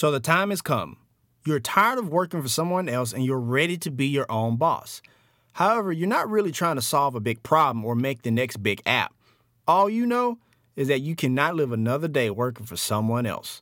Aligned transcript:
So 0.00 0.10
the 0.10 0.18
time 0.18 0.48
has 0.48 0.62
come. 0.62 0.96
You're 1.44 1.60
tired 1.60 1.98
of 1.98 2.08
working 2.08 2.40
for 2.40 2.48
someone 2.48 2.88
else 2.88 3.12
and 3.12 3.22
you're 3.22 3.38
ready 3.38 3.76
to 3.76 3.90
be 3.90 4.06
your 4.06 4.24
own 4.32 4.56
boss. 4.56 5.02
However, 5.52 5.92
you're 5.92 6.08
not 6.08 6.30
really 6.30 6.52
trying 6.52 6.76
to 6.76 6.80
solve 6.80 7.14
a 7.14 7.20
big 7.20 7.42
problem 7.42 7.84
or 7.84 7.94
make 7.94 8.22
the 8.22 8.30
next 8.30 8.62
big 8.62 8.80
app. 8.86 9.12
All 9.68 9.90
you 9.90 10.06
know 10.06 10.38
is 10.74 10.88
that 10.88 11.02
you 11.02 11.14
cannot 11.14 11.54
live 11.54 11.70
another 11.70 12.08
day 12.08 12.30
working 12.30 12.64
for 12.64 12.78
someone 12.78 13.26
else. 13.26 13.60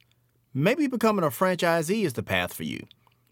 Maybe 0.55 0.87
becoming 0.87 1.25
a 1.25 1.31
franchisee 1.31 2.05
is 2.05 2.13
the 2.13 2.23
path 2.23 2.55
for 2.55 2.63
you. 2.63 2.87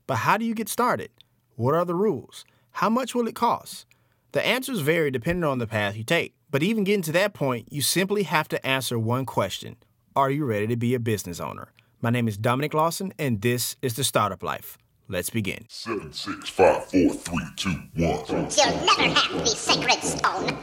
But 0.09 0.17
how 0.17 0.37
do 0.37 0.45
you 0.45 0.53
get 0.53 0.69
started? 0.69 1.13
What 1.55 1.77
are 1.77 1.85
the 1.85 1.95
rules? 1.95 2.45
How 2.73 2.91
much 2.91 3.15
will 3.15 3.29
it 3.29 3.37
cost? 3.37 3.87
The 4.33 4.45
answers 4.45 4.81
vary 4.81 5.13
depending 5.13 5.45
on 5.45 5.59
the 5.59 5.69
path 5.69 5.97
you 5.97 6.03
take. 6.03 6.35
But 6.51 6.65
even 6.65 6.83
getting 6.83 7.03
to 7.03 7.13
that 7.13 7.35
point, 7.35 7.69
you 7.73 7.83
simply 7.83 8.25
have 8.25 8.49
to 8.49 8.67
answer 8.67 8.99
one 8.99 9.27
question 9.27 9.77
Are 10.17 10.29
you 10.29 10.45
ready 10.45 10.67
to 10.67 10.77
be 10.77 10.93
a 10.95 10.99
business 10.99 11.39
owner? 11.39 11.69
My 12.07 12.11
name 12.11 12.29
is 12.29 12.37
Dominic 12.37 12.73
Lawson, 12.73 13.13
and 13.19 13.43
this 13.43 13.75
is 13.83 13.97
the 13.97 14.05
Startup 14.05 14.41
Life. 14.41 14.79
Let's 15.09 15.29
begin. 15.29 15.67
Seven, 15.69 16.13
six, 16.13 16.49
five, 16.49 16.85
four, 16.85 17.13
three, 17.13 17.45
two, 17.57 17.83
one. 17.97 18.25
You'll 18.29 18.87
never 18.87 19.13
have 19.13 19.33
the 19.33 19.47
sacred 19.47 20.01
stone. 20.05 20.57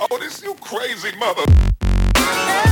Oh, 0.10 0.18
this 0.18 0.42
you 0.42 0.54
crazy 0.54 1.16
mother. 1.18 2.65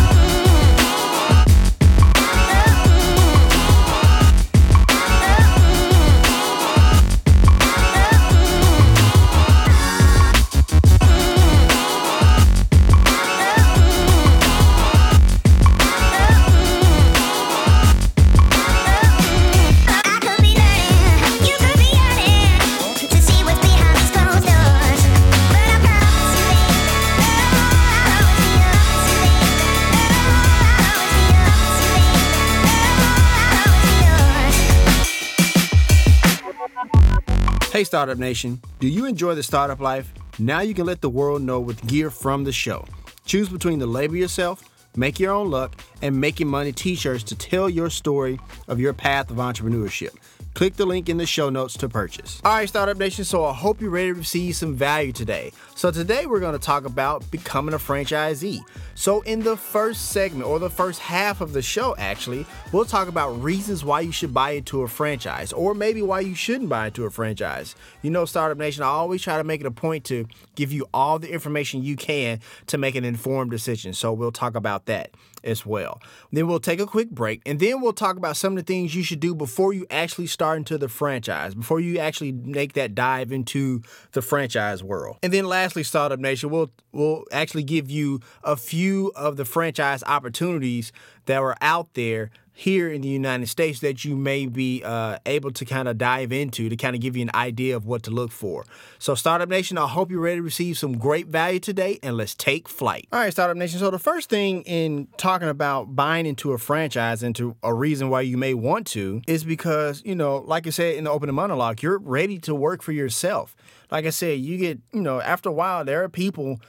Hey, 37.75 37.83
Startup 37.83 38.17
Nation. 38.17 38.63
Do 38.79 38.87
you 38.87 39.05
enjoy 39.05 39.35
the 39.35 39.43
startup 39.43 39.81
life? 39.81 40.15
Now 40.39 40.61
you 40.61 40.75
can 40.75 40.87
let 40.87 41.01
the 41.01 41.11
world 41.11 41.43
know 41.43 41.59
with 41.59 41.85
gear 41.89 42.09
from 42.09 42.45
the 42.45 42.53
show. 42.53 42.85
Choose 43.27 43.49
between 43.49 43.81
the 43.81 43.87
label 43.89 44.15
yourself, 44.15 44.63
make 44.95 45.19
your 45.19 45.33
own 45.33 45.51
luck, 45.51 45.75
and 46.01 46.21
making 46.21 46.47
money 46.47 46.71
t 46.71 46.95
shirts 46.95 47.25
to 47.25 47.35
tell 47.35 47.69
your 47.69 47.91
story 47.91 48.39
of 48.69 48.79
your 48.79 48.93
path 48.93 49.29
of 49.29 49.39
entrepreneurship. 49.39 50.11
Click 50.55 50.77
the 50.77 50.87
link 50.87 51.09
in 51.09 51.17
the 51.17 51.27
show 51.27 51.51
notes 51.51 51.77
to 51.77 51.89
purchase. 51.89 52.41
All 52.45 52.53
right, 52.53 52.69
Startup 52.69 52.97
Nation, 52.97 53.25
so 53.25 53.45
I 53.45 53.53
hope 53.53 53.81
you're 53.81 53.91
ready 53.91 54.11
to 54.11 54.15
receive 54.15 54.55
some 54.55 54.77
value 54.77 55.11
today. 55.11 55.51
So, 55.75 55.91
today 55.91 56.27
we're 56.27 56.39
going 56.39 56.53
to 56.53 56.65
talk 56.65 56.85
about 56.85 57.29
becoming 57.33 57.75
a 57.75 57.79
franchisee. 57.79 58.61
So, 58.95 59.23
in 59.23 59.41
the 59.41 59.57
first 59.57 60.13
segment, 60.13 60.49
or 60.49 60.61
the 60.61 60.71
first 60.71 61.01
half 61.01 61.41
of 61.41 61.55
the 61.55 61.61
show, 61.61 61.97
actually, 61.99 62.47
we'll 62.71 62.85
talk 62.85 63.09
about 63.09 63.31
reasons 63.43 63.85
why 63.85 64.03
you 64.03 64.13
should 64.13 64.33
buy 64.33 64.53
into 64.53 64.83
a 64.83 64.89
franchise, 64.89 65.53
or 65.53 65.75
maybe 65.75 66.03
why 66.03 66.21
you 66.21 66.37
shouldn't 66.37 66.71
buy 66.71 66.87
into 66.87 67.05
a 67.05 67.11
franchise. 67.11 67.75
You 68.03 68.11
know, 68.11 68.25
Startup 68.25 68.57
Nation, 68.57 68.85
I 68.85 68.87
always 68.87 69.23
try 69.23 69.37
to 69.37 69.45
make 69.45 69.61
it 69.61 69.67
a 69.67 69.73
point 69.73 70.05
to 70.05 70.29
give 70.55 70.73
you 70.73 70.87
all 70.95 71.19
the 71.19 71.33
information 71.33 71.83
you 71.83 71.97
can 71.97 72.39
to 72.69 72.79
make 72.79 72.95
an 72.95 73.05
informed 73.05 73.51
decision. 73.51 73.93
So, 73.93 74.13
we'll 74.13 74.31
talk 74.31 74.55
about 74.55 74.87
that 74.87 75.11
as 75.45 75.65
well. 75.65 76.01
Then 76.33 76.47
we'll 76.47 76.59
take 76.59 76.81
a 76.81 76.87
quick 76.87 77.11
break, 77.11 77.43
and 77.47 77.61
then 77.61 77.81
we'll 77.81 77.93
talk 77.93 78.17
about 78.17 78.37
some 78.37 78.55
of 78.55 78.57
the 78.57 78.63
things 78.65 78.95
you 78.95 79.03
should 79.03 79.21
do 79.21 79.35
before 79.35 79.73
you 79.73 79.87
actually 79.91 80.27
start 80.27 80.59
into 80.59 80.79
the 80.79 80.89
franchise, 80.89 81.55
before 81.55 81.81
you 81.81 81.99
actually 81.99 82.33
make 82.33 82.73
that 82.73 82.95
dive 82.95 83.31
into 83.31 83.83
the 84.13 84.23
franchise 84.23 84.83
world. 84.83 85.19
And 85.23 85.33
then 85.33 85.47
lastly, 85.47 85.83
Startup 85.83 86.19
Nation, 86.19 86.51
we'll 86.51 86.71
we'll 86.93 87.25
actually 87.31 87.65
give 87.65 87.91
you 87.91 88.21
a 88.43 88.57
few 88.57 89.13
of 89.15 89.37
the 89.37 89.45
franchise 89.45 90.03
opportunities 90.05 90.93
that 91.27 91.39
are 91.39 91.57
out 91.61 91.95
there 91.95 92.31
here 92.57 92.89
in 92.89 93.01
the 93.01 93.09
United 93.09 93.49
States 93.49 93.81
that 93.81 94.05
you 94.05 94.17
may 94.17 94.47
be 94.47 94.81
uh, 94.85 95.19
able 95.27 95.51
to 95.51 95.65
kind 95.65 95.89
of 95.89 95.99
dive 95.99 96.33
into 96.33 96.69
to 96.69 96.77
kind 96.77 96.95
of 96.95 97.03
give 97.03 97.17
you 97.17 97.23
an 97.23 97.31
idea 97.35 97.77
of 97.77 97.85
what 97.85 98.05
to 98.05 98.13
look 98.13 98.31
for. 98.31 98.65
So, 99.01 99.17
Startup 99.17 99.49
Nation, 99.49 99.77
I 99.77 99.89
hope 99.89 100.11
you're 100.11 100.21
ready 100.21 100.37
to 100.37 100.43
receive 100.43 100.79
some 100.79 100.97
great 100.97 101.27
value 101.27 101.59
today, 101.59 101.99
and 102.01 102.17
let's 102.17 102.35
take 102.35 102.69
flight. 102.69 103.09
All 103.13 103.19
right, 103.19 103.33
Startup 103.33 103.57
Nation. 103.57 103.81
So, 103.81 103.91
the 103.91 103.99
first 103.99 104.31
thing 104.31 104.63
in 104.63 105.09
talking 105.17 105.49
about 105.49 105.97
buying 105.97 106.27
into 106.27 106.53
a 106.53 106.59
franchise, 106.59 107.25
into 107.25 107.57
a 107.65 107.75
reason 107.75 108.09
why 108.09 108.21
you 108.21 108.39
may 108.39 108.55
want 108.55 108.87
to, 108.89 109.21
is 109.27 109.43
because, 109.43 110.01
you 110.05 110.15
know, 110.15 110.37
like 110.39 110.69
I 110.69 110.71
said 110.71 110.95
in 110.95 111.05
the 111.05 111.11
opening 111.11 111.35
monologue, 111.35 111.83
you're 111.83 111.99
ready 111.99 112.39
to 112.39 112.55
work 112.55 112.83
for 112.83 112.93
yourself. 112.93 113.57
Like 113.91 114.07
I 114.07 114.11
said, 114.11 114.39
you 114.39 114.59
get, 114.59 114.79
you 114.93 115.01
know, 115.01 115.21
after 115.21 115.49
a 115.49 115.53
while, 115.53 115.85
there 115.85 116.05
are 116.05 116.09
people 116.09 116.61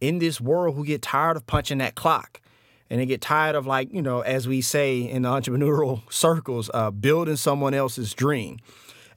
in 0.00 0.20
this 0.20 0.40
world 0.40 0.76
who 0.76 0.84
get 0.84 1.02
tired 1.02 1.36
of 1.36 1.46
punching 1.46 1.78
that 1.78 1.96
clock 1.96 2.40
and 2.92 3.00
they 3.00 3.06
get 3.06 3.22
tired 3.22 3.56
of 3.56 3.66
like 3.66 3.92
you 3.92 4.02
know 4.02 4.20
as 4.20 4.46
we 4.46 4.60
say 4.60 5.00
in 5.00 5.22
the 5.22 5.28
entrepreneurial 5.28 6.02
circles 6.12 6.70
uh, 6.74 6.90
building 6.90 7.36
someone 7.36 7.74
else's 7.74 8.14
dream. 8.14 8.58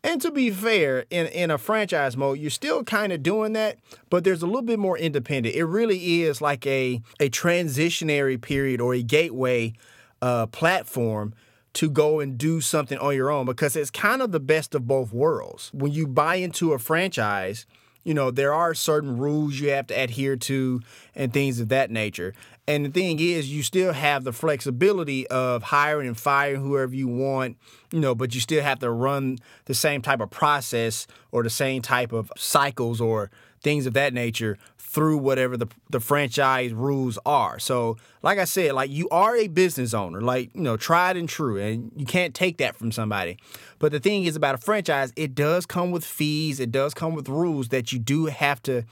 And 0.01 0.21
to 0.21 0.31
be 0.31 0.51
fair 0.51 1.05
in, 1.09 1.25
in 1.27 1.51
a 1.51 1.57
franchise 1.57 2.15
mode 2.15 2.39
you're 2.39 2.51
still 2.51 2.83
kind 2.83 3.11
of 3.11 3.21
doing 3.21 3.53
that 3.53 3.77
but 4.09 4.23
there's 4.23 4.41
a 4.41 4.45
little 4.45 4.61
bit 4.61 4.79
more 4.79 4.97
independent. 4.97 5.55
It 5.55 5.65
really 5.65 6.21
is 6.21 6.41
like 6.41 6.65
a, 6.65 7.01
a 7.19 7.29
transitionary 7.29 8.41
period 8.41 8.79
or 8.79 8.93
a 8.93 9.03
gateway 9.03 9.73
uh, 10.21 10.45
platform 10.47 11.33
to 11.73 11.89
go 11.89 12.21
and 12.21 12.37
do 12.37 12.61
something 12.61 12.97
on 12.99 13.13
your 13.13 13.29
own 13.29 13.45
because 13.45 13.75
it's 13.75 13.91
kind 13.91 14.21
of 14.21 14.31
the 14.31 14.39
best 14.39 14.73
of 14.73 14.87
both 14.87 15.11
worlds. 15.11 15.69
When 15.73 15.91
you 15.91 16.07
buy 16.07 16.35
into 16.35 16.71
a 16.71 16.79
franchise 16.79 17.65
you 18.05 18.13
know, 18.13 18.31
there 18.31 18.53
are 18.53 18.73
certain 18.73 19.17
rules 19.17 19.59
you 19.59 19.71
have 19.71 19.87
to 19.87 19.93
adhere 19.95 20.37
to 20.37 20.79
and 21.15 21.33
things 21.33 21.59
of 21.59 21.69
that 21.69 21.91
nature. 21.91 22.33
And 22.67 22.85
the 22.85 22.89
thing 22.89 23.19
is, 23.19 23.51
you 23.51 23.61
still 23.61 23.93
have 23.93 24.23
the 24.23 24.33
flexibility 24.33 25.27
of 25.27 25.63
hiring 25.63 26.07
and 26.07 26.17
firing 26.17 26.61
whoever 26.61 26.95
you 26.95 27.07
want, 27.07 27.57
you 27.91 27.99
know, 27.99 28.15
but 28.15 28.33
you 28.33 28.41
still 28.41 28.63
have 28.63 28.79
to 28.79 28.89
run 28.89 29.37
the 29.65 29.75
same 29.75 30.01
type 30.01 30.19
of 30.19 30.31
process 30.31 31.05
or 31.31 31.43
the 31.43 31.49
same 31.49 31.83
type 31.83 32.11
of 32.11 32.31
cycles 32.35 32.99
or 32.99 33.29
things 33.61 33.85
of 33.85 33.93
that 33.93 34.13
nature 34.13 34.57
through 34.79 35.17
whatever 35.17 35.57
the, 35.57 35.67
the 35.89 35.99
franchise 35.99 36.73
rules 36.73 37.19
are. 37.25 37.59
So, 37.59 37.97
like 38.23 38.39
I 38.39 38.45
said, 38.45 38.71
like 38.73 38.89
you 38.89 39.09
are 39.09 39.35
a 39.35 39.47
business 39.47 39.93
owner, 39.93 40.21
like, 40.21 40.55
you 40.55 40.61
know, 40.61 40.77
tried 40.77 41.17
and 41.17 41.27
true, 41.27 41.57
and 41.57 41.91
you 41.95 42.05
can't 42.05 42.33
take 42.33 42.57
that 42.57 42.75
from 42.77 42.91
somebody. 42.91 43.37
But 43.77 43.91
the 43.91 43.99
thing 43.99 44.23
is 44.23 44.35
about 44.35 44.55
a 44.55 44.57
franchise, 44.57 45.11
it 45.15 45.35
does 45.35 45.65
come 45.65 45.91
with 45.91 46.05
fees, 46.05 46.59
it 46.59 46.71
does 46.71 46.93
come 46.93 47.13
with 47.13 47.27
rules 47.27 47.67
that 47.69 47.91
you 47.91 47.99
do 47.99 48.27
have 48.27 48.63
to 48.63 48.85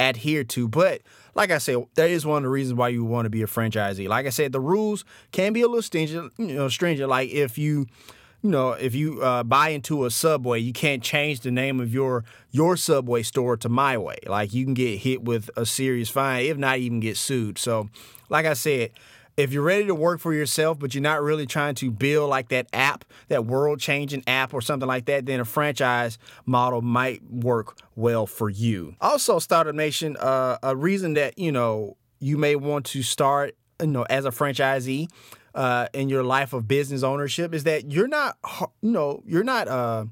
adhere 0.00 0.44
to. 0.44 0.68
But 0.68 1.02
like 1.34 1.50
I 1.50 1.58
said, 1.58 1.84
that 1.94 2.10
is 2.10 2.24
one 2.24 2.38
of 2.38 2.42
the 2.44 2.48
reasons 2.48 2.78
why 2.78 2.88
you 2.88 3.04
want 3.04 3.26
to 3.26 3.30
be 3.30 3.42
a 3.42 3.46
franchisee. 3.46 4.08
Like 4.08 4.26
I 4.26 4.30
said, 4.30 4.52
the 4.52 4.60
rules 4.60 5.04
can 5.32 5.52
be 5.52 5.62
a 5.62 5.66
little 5.66 5.82
stringent, 5.82 6.32
you 6.38 6.54
know, 6.54 6.68
stringent. 6.68 7.08
Like 7.08 7.30
if 7.30 7.58
you 7.58 7.86
you 8.44 8.50
know, 8.50 8.72
if 8.72 8.94
you 8.94 9.22
uh, 9.22 9.42
buy 9.42 9.70
into 9.70 10.04
a 10.04 10.10
Subway, 10.10 10.60
you 10.60 10.74
can't 10.74 11.02
change 11.02 11.40
the 11.40 11.50
name 11.50 11.80
of 11.80 11.94
your 11.94 12.24
your 12.50 12.76
Subway 12.76 13.22
store 13.22 13.56
to 13.56 13.70
My 13.70 13.96
Way. 13.96 14.18
Like 14.26 14.52
you 14.52 14.64
can 14.64 14.74
get 14.74 14.98
hit 14.98 15.22
with 15.22 15.48
a 15.56 15.64
serious 15.64 16.10
fine, 16.10 16.44
if 16.44 16.58
not 16.58 16.78
even 16.78 17.00
get 17.00 17.16
sued. 17.16 17.56
So, 17.56 17.88
like 18.28 18.44
I 18.44 18.52
said, 18.52 18.90
if 19.36 19.52
you're 19.52 19.62
ready 19.62 19.86
to 19.86 19.94
work 19.94 20.20
for 20.20 20.32
yourself, 20.32 20.78
but 20.78 20.94
you're 20.94 21.02
not 21.02 21.22
really 21.22 21.46
trying 21.46 21.74
to 21.76 21.90
build 21.90 22.30
like 22.30 22.48
that 22.48 22.66
app, 22.72 23.04
that 23.28 23.44
world 23.46 23.80
changing 23.80 24.22
app 24.26 24.54
or 24.54 24.60
something 24.60 24.88
like 24.88 25.06
that, 25.06 25.26
then 25.26 25.40
a 25.40 25.44
franchise 25.44 26.18
model 26.46 26.82
might 26.82 27.22
work 27.28 27.78
well 27.96 28.26
for 28.26 28.48
you. 28.48 28.94
Also, 29.00 29.38
Startup 29.38 29.74
Nation, 29.74 30.16
uh, 30.18 30.58
a 30.62 30.76
reason 30.76 31.14
that 31.14 31.38
you 31.38 31.52
know 31.52 31.96
you 32.20 32.38
may 32.38 32.56
want 32.56 32.86
to 32.86 33.02
start, 33.02 33.56
you 33.80 33.86
know, 33.88 34.02
as 34.08 34.24
a 34.24 34.30
franchisee 34.30 35.08
uh, 35.54 35.88
in 35.92 36.08
your 36.08 36.22
life 36.22 36.52
of 36.52 36.66
business 36.66 37.02
ownership 37.02 37.54
is 37.54 37.64
that 37.64 37.92
you're 37.92 38.08
not, 38.08 38.36
you 38.80 38.90
know, 38.90 39.22
you're 39.26 39.44
not, 39.44 39.68
uh, 39.68 40.04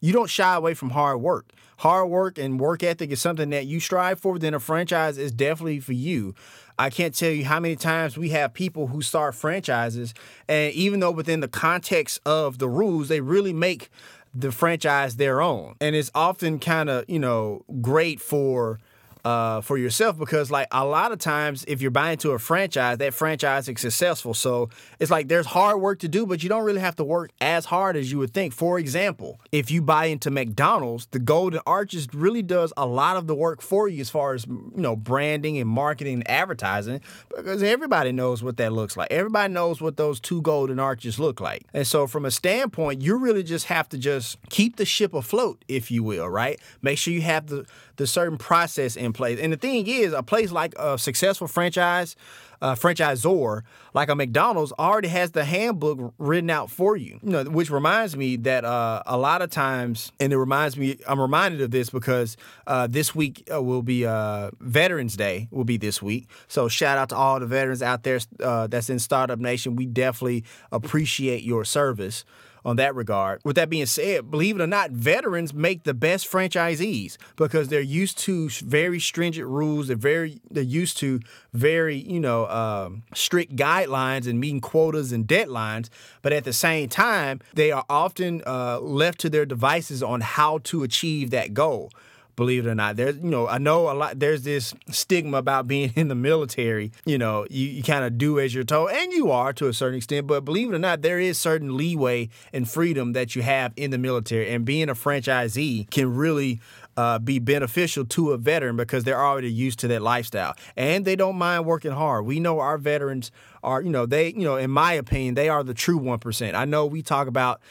you 0.00 0.12
don't 0.12 0.28
shy 0.30 0.54
away 0.54 0.74
from 0.74 0.90
hard 0.90 1.20
work. 1.20 1.52
Hard 1.78 2.10
work 2.10 2.38
and 2.38 2.60
work 2.60 2.82
ethic 2.82 3.10
is 3.10 3.20
something 3.20 3.50
that 3.50 3.66
you 3.66 3.80
strive 3.80 4.20
for. 4.20 4.38
Then 4.38 4.54
a 4.54 4.60
franchise 4.60 5.18
is 5.18 5.32
definitely 5.32 5.80
for 5.80 5.94
you. 5.94 6.34
I 6.82 6.90
can't 6.90 7.14
tell 7.14 7.30
you 7.30 7.44
how 7.44 7.60
many 7.60 7.76
times 7.76 8.18
we 8.18 8.30
have 8.30 8.54
people 8.54 8.88
who 8.88 9.02
start 9.02 9.36
franchises, 9.36 10.14
and 10.48 10.72
even 10.72 10.98
though 10.98 11.12
within 11.12 11.38
the 11.38 11.46
context 11.46 12.20
of 12.26 12.58
the 12.58 12.68
rules, 12.68 13.06
they 13.06 13.20
really 13.20 13.52
make 13.52 13.88
the 14.34 14.50
franchise 14.50 15.14
their 15.14 15.40
own. 15.40 15.76
And 15.80 15.94
it's 15.94 16.10
often 16.12 16.58
kind 16.58 16.90
of, 16.90 17.04
you 17.06 17.20
know, 17.20 17.64
great 17.80 18.20
for 18.20 18.80
uh, 19.24 19.60
for 19.60 19.78
yourself 19.78 20.18
because 20.18 20.50
like 20.50 20.66
a 20.72 20.84
lot 20.84 21.12
of 21.12 21.18
times 21.18 21.64
if 21.68 21.80
you're 21.80 21.90
buying 21.90 22.18
to 22.18 22.30
a 22.30 22.38
franchise 22.38 22.98
that 22.98 23.14
franchise 23.14 23.68
is 23.68 23.80
successful. 23.80 24.34
So 24.34 24.70
it's 24.98 25.10
like 25.10 25.28
there's 25.28 25.46
hard 25.46 25.80
work 25.80 26.00
to 26.00 26.08
do 26.08 26.26
but 26.26 26.42
you 26.42 26.48
don't 26.48 26.64
really 26.64 26.80
have 26.80 26.96
to 26.96 27.04
work 27.04 27.30
as 27.40 27.64
hard 27.64 27.96
as 27.96 28.10
you 28.10 28.18
would 28.18 28.34
think. 28.34 28.52
For 28.52 28.78
example 28.78 29.40
if 29.52 29.70
you 29.70 29.82
buy 29.82 30.06
into 30.06 30.30
mcdonald's 30.30 31.06
the 31.12 31.18
golden 31.18 31.60
arches 31.66 32.08
really 32.12 32.42
does 32.42 32.72
a 32.76 32.86
lot 32.86 33.16
of 33.16 33.26
the 33.26 33.34
work 33.34 33.62
for 33.62 33.88
you 33.88 34.00
as 34.00 34.10
far 34.10 34.34
as 34.34 34.46
you 34.46 34.72
know 34.74 34.96
branding 34.96 35.58
and 35.58 35.68
marketing 35.68 36.14
and 36.14 36.30
advertising 36.30 37.00
because 37.36 37.62
everybody 37.62 38.12
knows 38.12 38.42
what 38.42 38.56
that 38.56 38.72
looks 38.72 38.96
like. 38.96 39.12
Everybody 39.12 39.52
knows 39.52 39.80
what 39.80 39.96
those 39.96 40.18
two 40.18 40.42
golden 40.42 40.80
arches 40.80 41.20
look 41.20 41.40
like. 41.40 41.64
And 41.72 41.86
so 41.86 42.06
from 42.06 42.24
a 42.24 42.30
standpoint 42.30 43.02
you 43.02 43.16
really 43.16 43.44
just 43.44 43.66
have 43.66 43.88
to 43.90 43.98
just 43.98 44.38
keep 44.50 44.76
the 44.76 44.84
ship 44.84 45.14
afloat 45.14 45.64
if 45.68 45.90
you 45.90 46.02
will 46.02 46.28
right? 46.28 46.60
Make 46.80 46.98
sure 46.98 47.14
you 47.14 47.22
have 47.22 47.46
the 47.46 47.66
the 47.96 48.06
certain 48.06 48.38
process 48.38 48.96
in 48.96 49.12
place. 49.12 49.38
And 49.40 49.52
the 49.52 49.56
thing 49.56 49.86
is, 49.86 50.12
a 50.12 50.22
place 50.22 50.52
like 50.52 50.74
a 50.78 50.98
successful 50.98 51.46
franchise, 51.46 52.16
uh, 52.60 52.74
franchisor 52.74 53.62
like 53.94 54.08
a 54.08 54.14
McDonald's 54.14 54.72
already 54.78 55.08
has 55.08 55.32
the 55.32 55.44
handbook 55.44 56.14
written 56.18 56.48
out 56.48 56.70
for 56.70 56.96
you. 56.96 57.18
You 57.22 57.30
know, 57.30 57.44
which 57.44 57.70
reminds 57.70 58.16
me 58.16 58.36
that 58.36 58.64
uh, 58.64 59.02
a 59.04 59.18
lot 59.18 59.42
of 59.42 59.50
times, 59.50 60.12
and 60.20 60.32
it 60.32 60.38
reminds 60.38 60.76
me, 60.76 60.98
I'm 61.06 61.20
reminded 61.20 61.60
of 61.60 61.70
this 61.70 61.90
because 61.90 62.36
uh, 62.66 62.86
this 62.86 63.14
week 63.14 63.48
uh, 63.52 63.62
will 63.62 63.82
be 63.82 64.06
uh, 64.06 64.50
Veterans 64.60 65.16
Day. 65.16 65.48
Will 65.50 65.64
be 65.64 65.76
this 65.76 66.00
week. 66.00 66.28
So 66.48 66.68
shout 66.68 66.96
out 66.96 67.10
to 67.10 67.16
all 67.16 67.40
the 67.40 67.46
veterans 67.46 67.82
out 67.82 68.04
there 68.04 68.20
uh, 68.40 68.66
that's 68.68 68.88
in 68.88 68.98
Startup 68.98 69.38
Nation. 69.38 69.76
We 69.76 69.86
definitely 69.86 70.44
appreciate 70.70 71.42
your 71.42 71.64
service 71.64 72.24
on 72.64 72.76
that 72.76 72.94
regard. 72.94 73.40
With 73.44 73.56
that 73.56 73.70
being 73.70 73.86
said, 73.86 74.30
believe 74.30 74.56
it 74.56 74.62
or 74.62 74.66
not, 74.66 74.90
veterans 74.90 75.52
make 75.52 75.84
the 75.84 75.94
best 75.94 76.30
franchisees 76.30 77.16
because 77.36 77.68
they're 77.68 77.80
used 77.80 78.18
to 78.20 78.48
very 78.48 79.00
stringent 79.00 79.48
rules. 79.48 79.88
They're 79.88 79.96
very 79.96 80.40
they're 80.50 80.62
used 80.62 80.96
to 80.98 81.20
very 81.52 81.96
you 81.96 82.20
know 82.20 82.46
um, 82.48 83.02
strict 83.14 83.56
guidelines 83.56 84.28
and 84.28 84.40
meeting 84.40 84.60
quotas 84.60 85.12
and 85.12 85.26
deadlines. 85.26 85.88
But 86.22 86.32
at 86.32 86.44
the 86.44 86.52
same 86.52 86.88
time, 86.88 87.40
they 87.54 87.70
are 87.70 87.84
often 87.88 88.42
uh, 88.46 88.80
left 88.80 89.20
to 89.20 89.30
their 89.30 89.46
devices 89.46 90.02
on 90.02 90.20
how 90.20 90.58
to 90.64 90.82
achieve 90.82 91.30
that 91.30 91.54
goal 91.54 91.90
believe 92.36 92.66
it 92.66 92.70
or 92.70 92.74
not. 92.74 92.96
There's, 92.96 93.16
you 93.16 93.30
know, 93.30 93.48
I 93.48 93.58
know 93.58 93.90
a 93.90 93.94
lot. 93.94 94.18
There's 94.18 94.42
this 94.42 94.74
stigma 94.90 95.38
about 95.38 95.66
being 95.66 95.92
in 95.96 96.08
the 96.08 96.14
military. 96.14 96.92
You 97.04 97.18
know, 97.18 97.46
you, 97.50 97.66
you 97.68 97.82
kind 97.82 98.04
of 98.04 98.18
do 98.18 98.38
as 98.38 98.54
you're 98.54 98.64
told, 98.64 98.90
and 98.90 99.12
you 99.12 99.30
are 99.30 99.52
to 99.54 99.68
a 99.68 99.72
certain 99.72 99.98
extent. 99.98 100.26
But 100.26 100.44
believe 100.44 100.72
it 100.72 100.74
or 100.74 100.78
not, 100.78 101.02
there 101.02 101.20
is 101.20 101.38
certain 101.38 101.76
leeway 101.76 102.28
and 102.52 102.68
freedom 102.68 103.12
that 103.12 103.34
you 103.36 103.42
have 103.42 103.72
in 103.76 103.90
the 103.90 103.98
military, 103.98 104.50
and 104.50 104.64
being 104.64 104.88
a 104.88 104.94
franchisee 104.94 105.90
can 105.90 106.14
really. 106.14 106.60
Uh, 106.94 107.18
be 107.18 107.38
beneficial 107.38 108.04
to 108.04 108.32
a 108.32 108.36
veteran 108.36 108.76
because 108.76 109.02
they're 109.04 109.18
already 109.18 109.50
used 109.50 109.78
to 109.78 109.88
that 109.88 110.02
lifestyle 110.02 110.54
and 110.76 111.06
they 111.06 111.16
don't 111.16 111.36
mind 111.36 111.64
working 111.64 111.90
hard. 111.90 112.26
We 112.26 112.38
know 112.38 112.58
our 112.58 112.76
veterans 112.76 113.30
are, 113.62 113.80
you 113.80 113.88
know, 113.88 114.04
they, 114.04 114.28
you 114.34 114.42
know, 114.42 114.56
in 114.56 114.70
my 114.70 114.92
opinion, 114.92 115.34
they 115.34 115.48
are 115.48 115.64
the 115.64 115.72
true 115.72 115.98
1%. 115.98 116.54
I 116.54 116.66
know 116.66 116.84
we 116.84 117.00
talk 117.00 117.28
about 117.28 117.62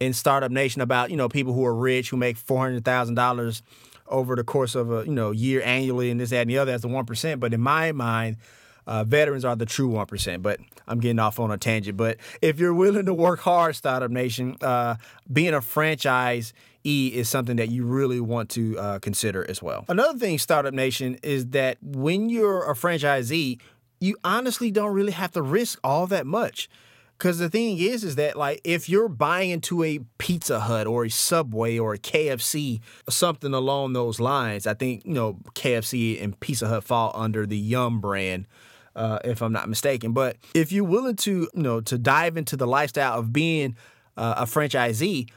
in 0.00 0.12
Startup 0.12 0.50
Nation 0.50 0.80
about, 0.80 1.10
you 1.10 1.16
know, 1.16 1.28
people 1.28 1.52
who 1.52 1.64
are 1.64 1.74
rich 1.74 2.10
who 2.10 2.16
make 2.16 2.36
$400,000 2.38 3.62
over 4.10 4.36
the 4.36 4.44
course 4.44 4.74
of 4.74 4.90
a 4.90 5.04
you 5.04 5.12
know 5.12 5.30
year 5.30 5.62
annually 5.62 6.10
and 6.10 6.20
this 6.20 6.30
that 6.30 6.42
and 6.42 6.50
the 6.50 6.58
other 6.58 6.72
as 6.72 6.82
the 6.82 6.88
one 6.88 7.04
percent. 7.04 7.40
But 7.40 7.54
in 7.54 7.60
my 7.60 7.92
mind, 7.92 8.36
uh, 8.86 9.04
veterans 9.04 9.44
are 9.44 9.56
the 9.56 9.66
true 9.66 9.88
one 9.88 10.06
percent. 10.06 10.42
But 10.42 10.60
I'm 10.86 11.00
getting 11.00 11.18
off 11.18 11.38
on 11.38 11.50
a 11.50 11.58
tangent. 11.58 11.96
But 11.96 12.18
if 12.42 12.58
you're 12.58 12.74
willing 12.74 13.06
to 13.06 13.14
work 13.14 13.40
hard, 13.40 13.76
Startup 13.76 14.10
Nation, 14.10 14.56
uh, 14.60 14.96
being 15.32 15.54
a 15.54 15.60
franchise. 15.60 16.52
E 16.84 17.12
is 17.12 17.28
something 17.28 17.56
that 17.56 17.70
you 17.70 17.84
really 17.84 18.20
want 18.20 18.48
to 18.50 18.78
uh, 18.78 18.98
consider 19.00 19.44
as 19.50 19.60
well. 19.60 19.84
Another 19.88 20.16
thing, 20.16 20.38
Startup 20.38 20.72
Nation, 20.72 21.18
is 21.24 21.48
that 21.48 21.76
when 21.82 22.30
you're 22.30 22.70
a 22.70 22.74
franchisee, 22.74 23.58
you 24.00 24.16
honestly 24.22 24.70
don't 24.70 24.94
really 24.94 25.12
have 25.12 25.32
to 25.32 25.42
risk 25.42 25.80
all 25.82 26.06
that 26.06 26.24
much. 26.24 26.70
Because 27.18 27.38
the 27.38 27.50
thing 27.50 27.78
is, 27.78 28.04
is 28.04 28.14
that 28.14 28.36
like 28.36 28.60
if 28.62 28.88
you're 28.88 29.08
buying 29.08 29.50
into 29.50 29.82
a 29.82 29.98
Pizza 30.18 30.60
Hut 30.60 30.86
or 30.86 31.04
a 31.04 31.10
Subway 31.10 31.76
or 31.76 31.94
a 31.94 31.98
KFC, 31.98 32.80
something 33.08 33.52
along 33.52 33.92
those 33.92 34.20
lines, 34.20 34.66
I 34.66 34.74
think 34.74 35.04
you 35.04 35.14
know 35.14 35.38
KFC 35.54 36.22
and 36.22 36.38
Pizza 36.38 36.68
Hut 36.68 36.84
fall 36.84 37.12
under 37.14 37.44
the 37.46 37.58
Yum 37.58 38.00
brand. 38.00 38.46
Uh, 38.94 39.18
if 39.24 39.42
I'm 39.42 39.52
not 39.52 39.68
mistaken, 39.68 40.12
but 40.12 40.36
if 40.54 40.72
you're 40.72 40.82
willing 40.82 41.14
to, 41.16 41.48
you 41.54 41.62
know, 41.62 41.80
to 41.82 41.96
dive 41.96 42.36
into 42.36 42.56
the 42.56 42.66
lifestyle 42.66 43.16
of 43.20 43.32
being 43.32 43.76
uh, 44.16 44.34
a 44.38 44.44
franchisee, 44.44 45.28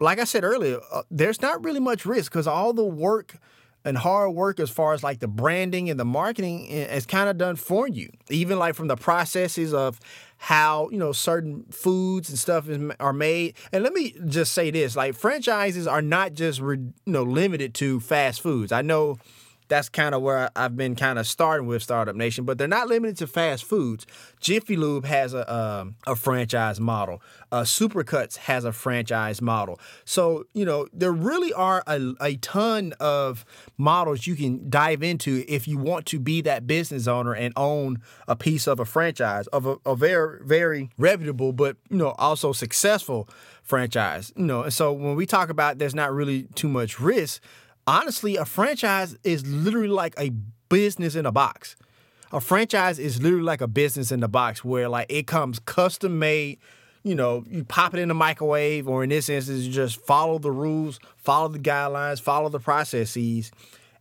like 0.00 0.18
I 0.18 0.24
said 0.24 0.42
earlier, 0.42 0.80
uh, 0.92 1.02
there's 1.12 1.40
not 1.40 1.62
really 1.64 1.78
much 1.78 2.04
risk 2.04 2.32
because 2.32 2.48
all 2.48 2.72
the 2.72 2.84
work 2.84 3.36
and 3.84 3.98
hard 3.98 4.34
work 4.34 4.58
as 4.58 4.70
far 4.70 4.94
as 4.94 5.02
like 5.02 5.20
the 5.20 5.28
branding 5.28 5.90
and 5.90 6.00
the 6.00 6.04
marketing 6.04 6.66
eh, 6.70 6.96
is 6.96 7.06
kind 7.06 7.28
of 7.28 7.36
done 7.36 7.56
for 7.56 7.86
you. 7.86 8.10
Even 8.30 8.58
like 8.58 8.74
from 8.74 8.88
the 8.88 8.96
processes 8.96 9.74
of 9.74 10.00
how 10.38 10.88
you 10.90 10.98
know 10.98 11.12
certain 11.12 11.64
foods 11.70 12.28
and 12.28 12.38
stuff 12.38 12.68
is, 12.68 12.80
are 13.00 13.12
made. 13.12 13.54
And 13.72 13.82
let 13.82 13.92
me 13.92 14.14
just 14.26 14.52
say 14.52 14.70
this: 14.70 14.96
like 14.96 15.14
franchises 15.14 15.86
are 15.86 16.02
not 16.02 16.34
just 16.34 16.60
you 16.60 16.92
know 17.06 17.22
limited 17.22 17.74
to 17.74 18.00
fast 18.00 18.40
foods. 18.40 18.72
I 18.72 18.82
know 18.82 19.18
that's 19.74 19.88
kind 19.88 20.14
of 20.14 20.22
where 20.22 20.50
I've 20.54 20.76
been 20.76 20.94
kind 20.94 21.18
of 21.18 21.26
starting 21.26 21.66
with 21.66 21.82
Startup 21.82 22.14
Nation, 22.14 22.44
but 22.44 22.58
they're 22.58 22.68
not 22.68 22.86
limited 22.86 23.16
to 23.18 23.26
fast 23.26 23.64
foods. 23.64 24.06
Jiffy 24.40 24.76
Lube 24.76 25.04
has 25.04 25.34
a 25.34 25.52
um, 25.52 25.96
a 26.06 26.14
franchise 26.14 26.78
model. 26.78 27.20
Uh, 27.50 27.62
Supercuts 27.62 28.36
has 28.36 28.64
a 28.64 28.70
franchise 28.70 29.42
model. 29.42 29.80
So 30.04 30.44
you 30.54 30.64
know 30.64 30.86
there 30.92 31.10
really 31.10 31.52
are 31.52 31.82
a, 31.88 32.14
a 32.20 32.36
ton 32.36 32.94
of 33.00 33.44
models 33.76 34.28
you 34.28 34.36
can 34.36 34.70
dive 34.70 35.02
into 35.02 35.44
if 35.48 35.66
you 35.66 35.76
want 35.76 36.06
to 36.06 36.20
be 36.20 36.40
that 36.42 36.68
business 36.68 37.08
owner 37.08 37.34
and 37.34 37.52
own 37.56 38.00
a 38.28 38.36
piece 38.36 38.68
of 38.68 38.78
a 38.78 38.84
franchise 38.84 39.48
of 39.48 39.66
a, 39.66 39.76
a 39.84 39.96
very 39.96 40.38
very 40.44 40.90
reputable, 40.96 41.52
but 41.52 41.76
you 41.90 41.96
know 41.96 42.14
also 42.16 42.52
successful 42.52 43.28
franchise. 43.64 44.32
You 44.36 44.44
know, 44.44 44.62
and 44.62 44.72
so 44.72 44.92
when 44.92 45.16
we 45.16 45.26
talk 45.26 45.48
about 45.48 45.78
there's 45.78 45.96
not 45.96 46.12
really 46.12 46.44
too 46.54 46.68
much 46.68 47.00
risk 47.00 47.42
honestly, 47.86 48.36
a 48.36 48.44
franchise 48.44 49.16
is 49.24 49.46
literally 49.46 49.88
like 49.88 50.14
a 50.18 50.30
business 50.68 51.14
in 51.14 51.26
a 51.26 51.32
box. 51.32 51.76
A 52.32 52.40
franchise 52.40 52.98
is 52.98 53.22
literally 53.22 53.44
like 53.44 53.60
a 53.60 53.68
business 53.68 54.10
in 54.10 54.20
the 54.20 54.28
box 54.28 54.64
where 54.64 54.88
like 54.88 55.06
it 55.08 55.26
comes 55.26 55.58
custom 55.60 56.18
made. 56.18 56.58
You 57.02 57.14
know, 57.14 57.44
you 57.48 57.64
pop 57.64 57.92
it 57.92 58.00
in 58.00 58.08
the 58.08 58.14
microwave, 58.14 58.88
or 58.88 59.04
in 59.04 59.10
this 59.10 59.28
instance, 59.28 59.64
you 59.64 59.72
just 59.72 60.00
follow 60.06 60.38
the 60.38 60.50
rules, 60.50 60.98
follow 61.18 61.48
the 61.48 61.58
guidelines, 61.58 62.18
follow 62.18 62.48
the 62.48 62.58
processes. 62.58 63.52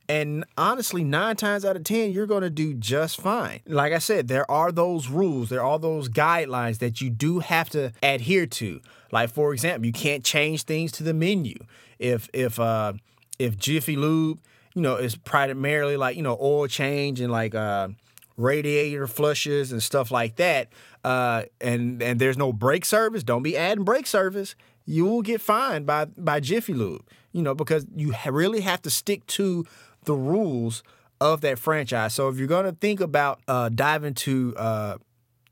And 0.08 0.46
honestly, 0.58 1.04
nine 1.04 1.36
times 1.36 1.66
out 1.66 1.76
of 1.76 1.84
10, 1.84 2.12
you're 2.12 2.26
going 2.28 2.44
to 2.44 2.50
do 2.50 2.74
just 2.74 3.20
fine. 3.20 3.62
Like 3.66 3.94
I 3.94 4.00
said, 4.00 4.30
there 4.30 4.50
are 4.50 4.72
those 4.72 5.10
rules, 5.10 5.50
there 5.50 5.64
are 5.64 5.80
those 5.80 6.10
guidelines 6.10 6.80
that 6.80 7.02
you 7.02 7.10
do 7.10 7.40
have 7.40 7.70
to 7.72 7.92
adhere 8.02 8.46
to. 8.48 8.82
Like, 9.12 9.30
for 9.30 9.54
example, 9.54 9.86
you 9.86 9.94
can't 9.94 10.24
change 10.24 10.64
things 10.64 10.92
to 10.94 11.04
the 11.04 11.14
menu. 11.14 11.58
If, 12.00 12.30
if, 12.34 12.60
uh, 12.60 12.94
if 13.44 13.58
Jiffy 13.58 13.96
Lube, 13.96 14.40
you 14.74 14.82
know, 14.82 14.96
is 14.96 15.16
primarily 15.16 15.98
like, 15.98 16.16
you 16.16 16.24
know, 16.24 16.38
oil 16.42 16.68
change 16.68 17.20
and 17.20 17.32
like 17.32 17.54
uh, 17.54 17.90
radiator 18.38 19.06
flushes 19.08 19.72
and 19.72 19.84
stuff 19.84 20.12
like 20.12 20.38
that, 20.38 20.70
uh, 21.04 21.44
and 21.62 22.02
and 22.02 22.20
there's 22.20 22.38
no 22.38 22.54
brake 22.54 22.86
service, 22.86 23.24
don't 23.24 23.44
be 23.44 23.58
adding 23.58 23.84
brake 23.84 24.08
service. 24.08 24.56
You 24.86 25.06
will 25.06 25.22
get 25.22 25.42
fined 25.42 25.86
by 25.86 26.06
by 26.06 26.40
Jiffy 26.40 26.74
Lube, 26.74 27.06
you 27.32 27.42
know, 27.42 27.54
because 27.54 27.86
you 27.96 28.14
really 28.26 28.62
have 28.62 28.82
to 28.84 28.90
stick 28.90 29.26
to 29.28 29.66
the 30.06 30.14
rules 30.16 30.84
of 31.22 31.42
that 31.42 31.60
franchise. 31.60 32.14
So 32.14 32.30
if 32.30 32.38
you're 32.38 32.48
gonna 32.48 32.76
think 32.80 33.00
about 33.00 33.42
uh, 33.48 33.70
diving 33.70 34.14
to 34.16 34.54
uh, 34.58 34.98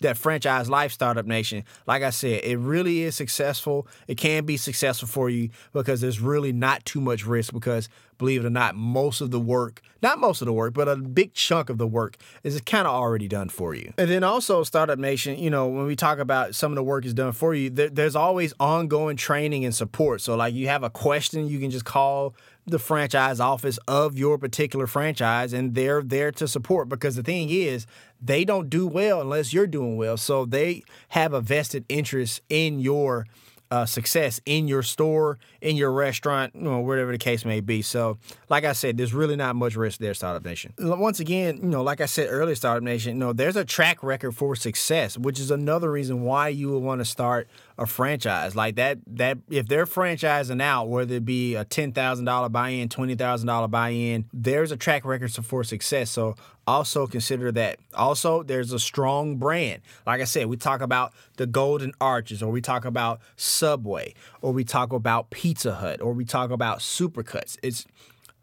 that 0.01 0.17
franchise 0.17 0.69
life 0.69 0.91
startup 0.91 1.25
nation 1.25 1.63
like 1.87 2.03
i 2.03 2.09
said 2.09 2.41
it 2.43 2.57
really 2.57 3.01
is 3.01 3.15
successful. 3.15 3.87
It 4.07 4.15
can 4.15 4.45
be 4.45 4.57
successful 4.57 5.07
for 5.07 5.29
you 5.29 5.49
because 5.73 6.01
there's 6.01 6.19
really 6.19 6.51
not 6.51 6.83
too 6.85 7.01
much 7.01 7.25
risk 7.25 7.53
because 7.53 7.89
believe 8.17 8.43
it 8.43 8.47
or 8.47 8.51
not 8.51 8.75
most 8.75 9.21
of 9.21 9.31
the 9.31 9.39
work 9.39 9.81
not 10.01 10.19
most 10.19 10.41
of 10.41 10.45
the 10.45 10.53
work 10.53 10.73
but 10.73 10.87
a 10.87 10.95
big 10.95 11.33
chunk 11.33 11.69
of 11.69 11.77
the 11.77 11.87
work 11.87 12.17
is 12.43 12.59
kind 12.61 12.87
of 12.87 12.93
already 12.93 13.27
done 13.27 13.49
for 13.49 13.73
you. 13.73 13.93
And 13.97 14.09
then 14.09 14.23
also 14.23 14.63
startup 14.63 14.99
nation 14.99 15.37
you 15.37 15.49
know 15.49 15.67
when 15.67 15.85
we 15.85 15.95
talk 15.95 16.19
about 16.19 16.55
some 16.55 16.71
of 16.71 16.75
the 16.75 16.83
work 16.83 17.05
is 17.05 17.13
done 17.13 17.31
for 17.31 17.53
you 17.53 17.69
there, 17.69 17.89
there's 17.89 18.15
always 18.15 18.53
ongoing 18.59 19.17
training 19.17 19.65
and 19.65 19.73
support. 19.73 20.21
So 20.21 20.35
like 20.35 20.53
you 20.53 20.67
have 20.67 20.83
a 20.83 20.89
question 20.89 21.47
you 21.47 21.59
can 21.59 21.71
just 21.71 21.85
call 21.85 22.35
the 22.65 22.79
franchise 22.79 23.39
office 23.39 23.79
of 23.87 24.17
your 24.17 24.37
particular 24.37 24.87
franchise 24.87 25.51
and 25.51 25.73
they're 25.73 26.03
there 26.03 26.31
to 26.31 26.47
support 26.47 26.87
because 26.89 27.15
the 27.15 27.23
thing 27.23 27.49
is 27.49 27.87
they 28.21 28.45
don't 28.45 28.69
do 28.69 28.85
well 28.85 29.19
unless 29.21 29.51
you're 29.51 29.67
doing 29.67 29.97
well 29.97 30.15
so 30.15 30.45
they 30.45 30.83
have 31.09 31.33
a 31.33 31.41
vested 31.41 31.83
interest 31.89 32.41
in 32.49 32.79
your 32.79 33.25
uh, 33.71 33.85
success 33.85 34.41
in 34.45 34.67
your 34.67 34.83
store, 34.83 35.39
in 35.61 35.77
your 35.77 35.91
restaurant, 35.93 36.53
you 36.53 36.61
know, 36.61 36.79
whatever 36.79 37.13
the 37.13 37.17
case 37.17 37.45
may 37.45 37.61
be. 37.61 37.81
So, 37.81 38.17
like 38.49 38.65
I 38.65 38.73
said, 38.73 38.97
there's 38.97 39.13
really 39.13 39.37
not 39.37 39.55
much 39.55 39.77
risk 39.77 39.99
there, 39.99 40.13
Startup 40.13 40.43
Nation. 40.43 40.73
Once 40.77 41.21
again, 41.21 41.59
you 41.63 41.69
know, 41.69 41.81
like 41.81 42.01
I 42.01 42.05
said 42.05 42.27
earlier, 42.29 42.53
Startup 42.53 42.83
Nation, 42.83 43.13
you 43.13 43.19
know, 43.19 43.31
there's 43.31 43.55
a 43.55 43.63
track 43.63 44.03
record 44.03 44.33
for 44.33 44.57
success, 44.57 45.17
which 45.17 45.39
is 45.39 45.51
another 45.51 45.89
reason 45.89 46.21
why 46.23 46.49
you 46.49 46.69
would 46.71 46.83
want 46.83 46.99
to 46.99 47.05
start 47.05 47.47
a 47.81 47.87
franchise 47.87 48.55
like 48.55 48.75
that. 48.75 48.99
That 49.07 49.39
if 49.49 49.67
they're 49.67 49.85
franchising 49.85 50.61
out, 50.61 50.87
whether 50.87 51.15
it 51.15 51.25
be 51.25 51.55
a 51.55 51.65
ten 51.65 51.91
thousand 51.91 52.25
dollar 52.25 52.49
buy-in, 52.49 52.89
twenty 52.89 53.15
thousand 53.15 53.47
dollar 53.47 53.67
buy-in, 53.67 54.25
there's 54.31 54.71
a 54.71 54.77
track 54.77 55.03
record 55.03 55.31
for 55.31 55.63
success. 55.63 56.11
So 56.11 56.35
also 56.67 57.07
consider 57.07 57.51
that. 57.53 57.79
Also, 57.95 58.43
there's 58.43 58.71
a 58.71 58.79
strong 58.79 59.37
brand. 59.37 59.81
Like 60.05 60.21
I 60.21 60.25
said, 60.25 60.45
we 60.47 60.57
talk 60.57 60.81
about 60.81 61.13
the 61.37 61.47
Golden 61.47 61.91
Arches, 61.99 62.43
or 62.43 62.51
we 62.51 62.61
talk 62.61 62.85
about 62.85 63.19
Subway, 63.35 64.13
or 64.41 64.53
we 64.53 64.63
talk 64.63 64.93
about 64.93 65.31
Pizza 65.31 65.73
Hut, 65.75 66.01
or 66.01 66.13
we 66.13 66.23
talk 66.23 66.51
about 66.51 66.79
Supercuts. 66.79 67.57
It's 67.63 67.85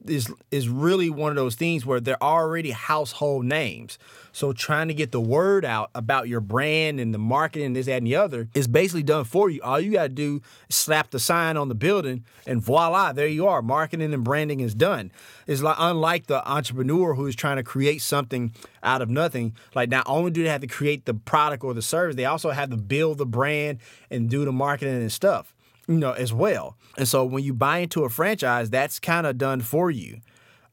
is 0.07 0.33
is 0.51 0.69
really 0.69 1.11
one 1.11 1.31
of 1.31 1.37
those 1.37 1.55
things 1.55 1.85
where 1.85 2.01
they're 2.01 2.23
already 2.23 2.71
household 2.71 3.45
names. 3.45 3.99
So 4.33 4.53
trying 4.53 4.89
to 4.89 4.95
get 4.95 5.11
the 5.11 5.21
word 5.21 5.65
out 5.65 5.91
about 5.95 6.29
your 6.29 6.41
brand 6.41 7.01
and 7.01 7.13
the 7.13 7.19
marketing, 7.19 7.73
this, 7.73 7.87
that, 7.87 7.97
and 7.97 8.07
the 8.07 8.15
other 8.15 8.49
is 8.55 8.69
basically 8.69 9.03
done 9.03 9.25
for 9.25 9.51
you. 9.51 9.61
All 9.63 9.81
you 9.81 9.93
gotta 9.93 10.09
do 10.11 10.41
is 10.69 10.77
slap 10.77 11.11
the 11.11 11.19
sign 11.19 11.57
on 11.57 11.69
the 11.69 11.75
building 11.75 12.25
and 12.47 12.63
voila, 12.63 13.13
there 13.13 13.27
you 13.27 13.47
are. 13.49 13.63
Marketing 13.63 14.15
and 14.15 14.23
branding 14.23 14.61
is 14.61 14.75
done. 14.75 15.11
It's 15.47 15.63
like 15.63 15.77
unlike 15.79 16.27
the 16.27 16.49
entrepreneur 16.49 17.15
who 17.15 17.27
is 17.27 17.35
trying 17.35 17.57
to 17.57 17.65
create 17.65 18.03
something 18.03 18.53
out 18.83 19.03
of 19.03 19.11
nothing. 19.11 19.55
Like 19.75 19.89
not 19.89 20.05
only 20.07 20.31
do 20.31 20.45
they 20.45 20.51
have 20.51 20.61
to 20.61 20.67
create 20.67 21.07
the 21.07 21.15
product 21.15 21.65
or 21.65 21.75
the 21.75 21.83
service, 21.83 22.15
they 22.17 22.25
also 22.25 22.51
have 22.51 22.71
to 22.71 22.77
build 22.77 23.19
the 23.19 23.27
brand 23.27 23.79
and 24.11 24.31
do 24.31 24.45
the 24.45 24.53
marketing 24.53 24.95
and 24.95 25.13
stuff 25.13 25.55
you 25.89 25.97
know, 25.97 26.13
as 26.13 26.33
well. 26.33 26.77
And 26.97 27.09
so 27.09 27.25
when 27.25 27.43
you 27.43 27.55
buy 27.55 27.79
into 27.79 28.05
a 28.05 28.09
franchise, 28.11 28.71
that's 28.71 29.01
kind 29.01 29.27
of 29.27 29.39
done 29.39 29.61
for 29.61 29.91
you. 29.91 30.21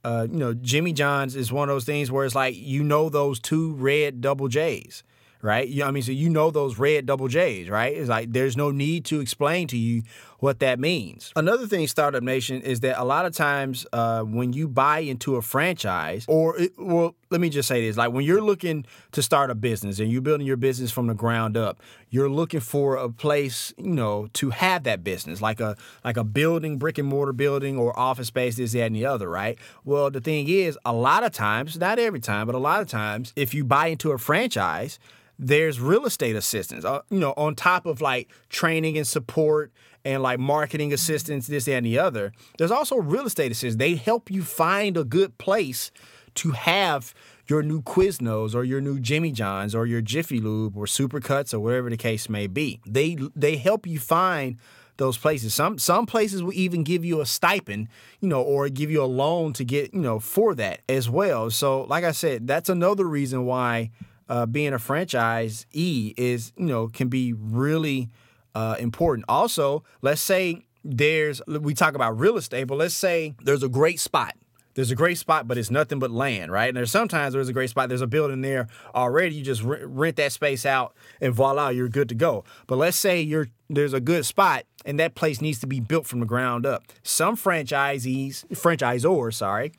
Uh, 0.03 0.27
you 0.29 0.37
know, 0.37 0.53
Jimmy 0.53 0.93
John's 0.93 1.35
is 1.35 1.51
one 1.51 1.67
of 1.69 1.73
those 1.73 1.85
things 1.85 2.11
where 2.11 2.25
it's 2.25 2.35
like 2.35 2.55
you 2.55 2.83
know 2.83 3.09
those 3.09 3.39
two 3.39 3.73
red 3.73 4.21
double 4.21 4.47
J's, 4.47 5.03
right? 5.41 5.67
You, 5.67 5.83
I 5.83 5.89
mean, 5.89 6.03
so 6.03 6.11
you 6.11 6.29
know 6.29 6.51
those 6.51 6.77
red 6.77 7.07
double 7.07 7.27
J's, 7.27 7.69
right? 7.69 7.95
It's 7.95 8.09
like 8.09 8.31
there's 8.31 8.55
no 8.55 8.69
need 8.69 9.05
to 9.05 9.19
explain 9.19 9.67
to 9.69 9.77
you 9.77 10.03
what 10.45 10.59
that 10.59 10.79
means. 10.79 11.33
Another 11.35 11.65
thing, 11.65 11.87
Startup 11.87 12.21
Nation, 12.21 12.61
is 12.61 12.81
that 12.81 13.01
a 13.01 13.03
lot 13.03 13.25
of 13.25 13.33
times 13.33 13.87
uh, 13.91 14.21
when 14.21 14.53
you 14.53 14.67
buy 14.67 14.99
into 14.99 15.37
a 15.37 15.41
franchise, 15.41 16.23
or 16.27 16.55
it, 16.59 16.73
well, 16.77 17.15
let 17.31 17.41
me 17.41 17.49
just 17.49 17.67
say 17.67 17.81
this: 17.81 17.97
like 17.97 18.11
when 18.11 18.23
you're 18.23 18.43
looking 18.43 18.85
to 19.13 19.23
start 19.23 19.49
a 19.49 19.55
business 19.55 19.97
and 19.99 20.11
you're 20.11 20.21
building 20.21 20.45
your 20.45 20.55
business 20.55 20.91
from 20.91 21.07
the 21.07 21.15
ground 21.15 21.57
up, 21.57 21.81
you're 22.11 22.29
looking 22.29 22.59
for 22.59 22.95
a 22.95 23.09
place, 23.09 23.73
you 23.79 23.89
know, 23.89 24.27
to 24.33 24.51
have 24.51 24.83
that 24.83 25.03
business, 25.03 25.41
like 25.41 25.59
a 25.59 25.75
like 26.03 26.15
a 26.15 26.23
building, 26.23 26.77
brick 26.77 26.99
and 26.99 27.07
mortar 27.07 27.33
building, 27.33 27.75
or 27.75 27.97
office 27.97 28.27
space, 28.27 28.57
this, 28.57 28.73
that, 28.73 28.83
and 28.83 28.95
the 28.95 29.07
other, 29.07 29.27
right? 29.27 29.57
Well, 29.83 30.11
the 30.11 30.21
thing 30.21 30.47
is, 30.47 30.77
a 30.85 30.93
lot 30.93 31.23
of 31.23 31.31
times, 31.31 31.75
not 31.79 31.97
every 31.97 32.19
time, 32.19 32.45
but 32.45 32.53
a 32.53 32.59
lot 32.59 32.83
of 32.83 32.87
times, 32.87 33.33
if 33.35 33.55
you 33.55 33.65
buy 33.65 33.87
into 33.87 34.11
a 34.11 34.19
franchise 34.19 34.99
there's 35.37 35.81
real 35.81 36.05
estate 36.05 36.33
assistance, 36.33 36.85
uh, 36.85 37.01
you 37.09 37.19
know, 37.19 37.33
on 37.35 37.55
top 37.55 37.85
of 37.85 37.99
like 37.99 38.29
training 38.47 38.97
and 38.97 39.05
support 39.05 39.69
and 40.05 40.21
like 40.21 40.39
marketing 40.39 40.93
assistance, 40.93 41.47
this, 41.47 41.67
and 41.67 41.85
the 41.85 41.99
other. 41.99 42.31
There's 42.57 42.71
also 42.71 42.97
real 42.97 43.25
estate 43.25 43.51
assistance. 43.51 43.77
They 43.77 43.95
help 43.95 44.31
you 44.31 44.43
find 44.43 44.95
a 44.95 45.03
good 45.03 45.37
place 45.37 45.91
to 46.35 46.51
have 46.51 47.13
your 47.47 47.63
new 47.63 47.81
Quiznos 47.81 48.55
or 48.55 48.63
your 48.63 48.81
new 48.81 48.99
Jimmy 48.99 49.31
John's 49.31 49.75
or 49.75 49.85
your 49.85 50.01
Jiffy 50.01 50.39
Lube 50.39 50.77
or 50.77 50.85
Supercuts 50.85 51.53
or 51.53 51.59
whatever 51.59 51.89
the 51.89 51.97
case 51.97 52.29
may 52.29 52.47
be. 52.47 52.81
They 52.85 53.17
they 53.35 53.57
help 53.57 53.87
you 53.87 53.99
find 53.99 54.57
those 54.97 55.17
places. 55.17 55.53
Some 55.53 55.77
some 55.77 56.05
places 56.05 56.43
will 56.43 56.53
even 56.53 56.83
give 56.83 57.03
you 57.03 57.21
a 57.21 57.25
stipend, 57.25 57.89
you 58.19 58.29
know, 58.29 58.41
or 58.41 58.69
give 58.69 58.91
you 58.91 59.03
a 59.03 59.05
loan 59.05 59.53
to 59.53 59.63
get, 59.63 59.93
you 59.93 60.01
know, 60.01 60.19
for 60.19 60.55
that 60.55 60.81
as 60.87 61.09
well. 61.09 61.49
So, 61.49 61.83
like 61.83 62.03
I 62.03 62.11
said, 62.11 62.47
that's 62.47 62.69
another 62.69 63.05
reason 63.05 63.45
why 63.45 63.91
uh, 64.29 64.45
being 64.45 64.73
a 64.73 64.79
franchise 64.79 65.65
E 65.71 66.13
is 66.17 66.51
you 66.57 66.65
know 66.65 66.87
can 66.87 67.09
be 67.09 67.33
really 67.33 68.09
uh, 68.55 68.75
important. 68.79 69.25
Also, 69.29 69.83
let's 70.01 70.21
say 70.21 70.65
there's 70.83 71.41
we 71.47 71.73
talk 71.73 71.93
about 71.93 72.17
real 72.17 72.37
estate, 72.37 72.65
but 72.65 72.77
let's 72.77 72.95
say 72.95 73.35
there's 73.43 73.63
a 73.63 73.69
great 73.69 73.99
spot. 73.99 74.35
There's 74.75 74.91
a 74.91 74.95
great 74.95 75.17
spot, 75.17 75.47
but 75.47 75.57
it's 75.57 75.71
nothing 75.71 75.99
but 75.99 76.11
land, 76.11 76.51
right? 76.51 76.67
And 76.67 76.75
there's 76.75 76.91
sometimes 76.91 77.33
there's 77.33 77.47
a 77.47 77.53
great 77.53 77.69
spot. 77.69 77.87
There's 77.87 78.01
a 78.01 78.07
building 78.07 78.41
there 78.41 78.67
already. 78.93 79.35
You 79.35 79.43
just 79.43 79.61
rent 79.63 80.17
that 80.17 80.33
space 80.33 80.65
out, 80.65 80.93
and 81.21 81.33
voila, 81.33 81.69
you're 81.69 81.87
good 81.87 82.09
to 82.09 82.15
go. 82.15 82.43
But 82.67 82.77
let's 82.77 82.97
say 82.97 83.21
you're 83.21 83.47
there's 83.69 83.93
a 83.93 84.01
good 84.01 84.25
spot, 84.25 84.65
and 84.85 84.99
that 84.99 85.15
place 85.15 85.41
needs 85.41 85.59
to 85.59 85.67
be 85.67 85.79
built 85.79 86.07
from 86.07 86.19
the 86.19 86.25
ground 86.25 86.65
up. 86.65 86.83
Some 87.03 87.37
franchisees, 87.37 88.45
franchisors, 88.47 89.35
sorry, 89.35 89.71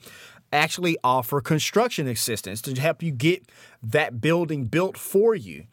actually 0.53 0.97
offer 1.05 1.41
construction 1.41 2.09
assistance 2.09 2.63
to 2.63 2.81
help 2.81 3.03
you 3.03 3.13
get 3.13 3.47
that 3.83 4.21
building 4.21 4.65
built 4.65 4.97
for 4.97 5.35
you 5.35 5.67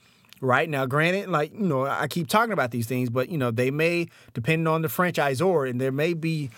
right? 0.43 0.69
Now 0.69 0.85
granted 0.85 1.29
like 1.29 1.53
you 1.53 1.65
know 1.65 1.85
i 1.85 2.07
keep 2.07 2.27
talking 2.27 2.53
about 2.53 2.71
these 2.71 2.87
things 2.87 3.09
but 3.09 3.29
you 3.29 3.37
know 3.37 3.51
they 3.51 3.71
may 3.71 4.07
depending 4.33 4.67
on 4.67 4.81
the 4.81 4.87
franchisor 4.87 5.69
and 5.69 5.79
there 5.79 5.91
may 5.91 6.13
be 6.13 6.49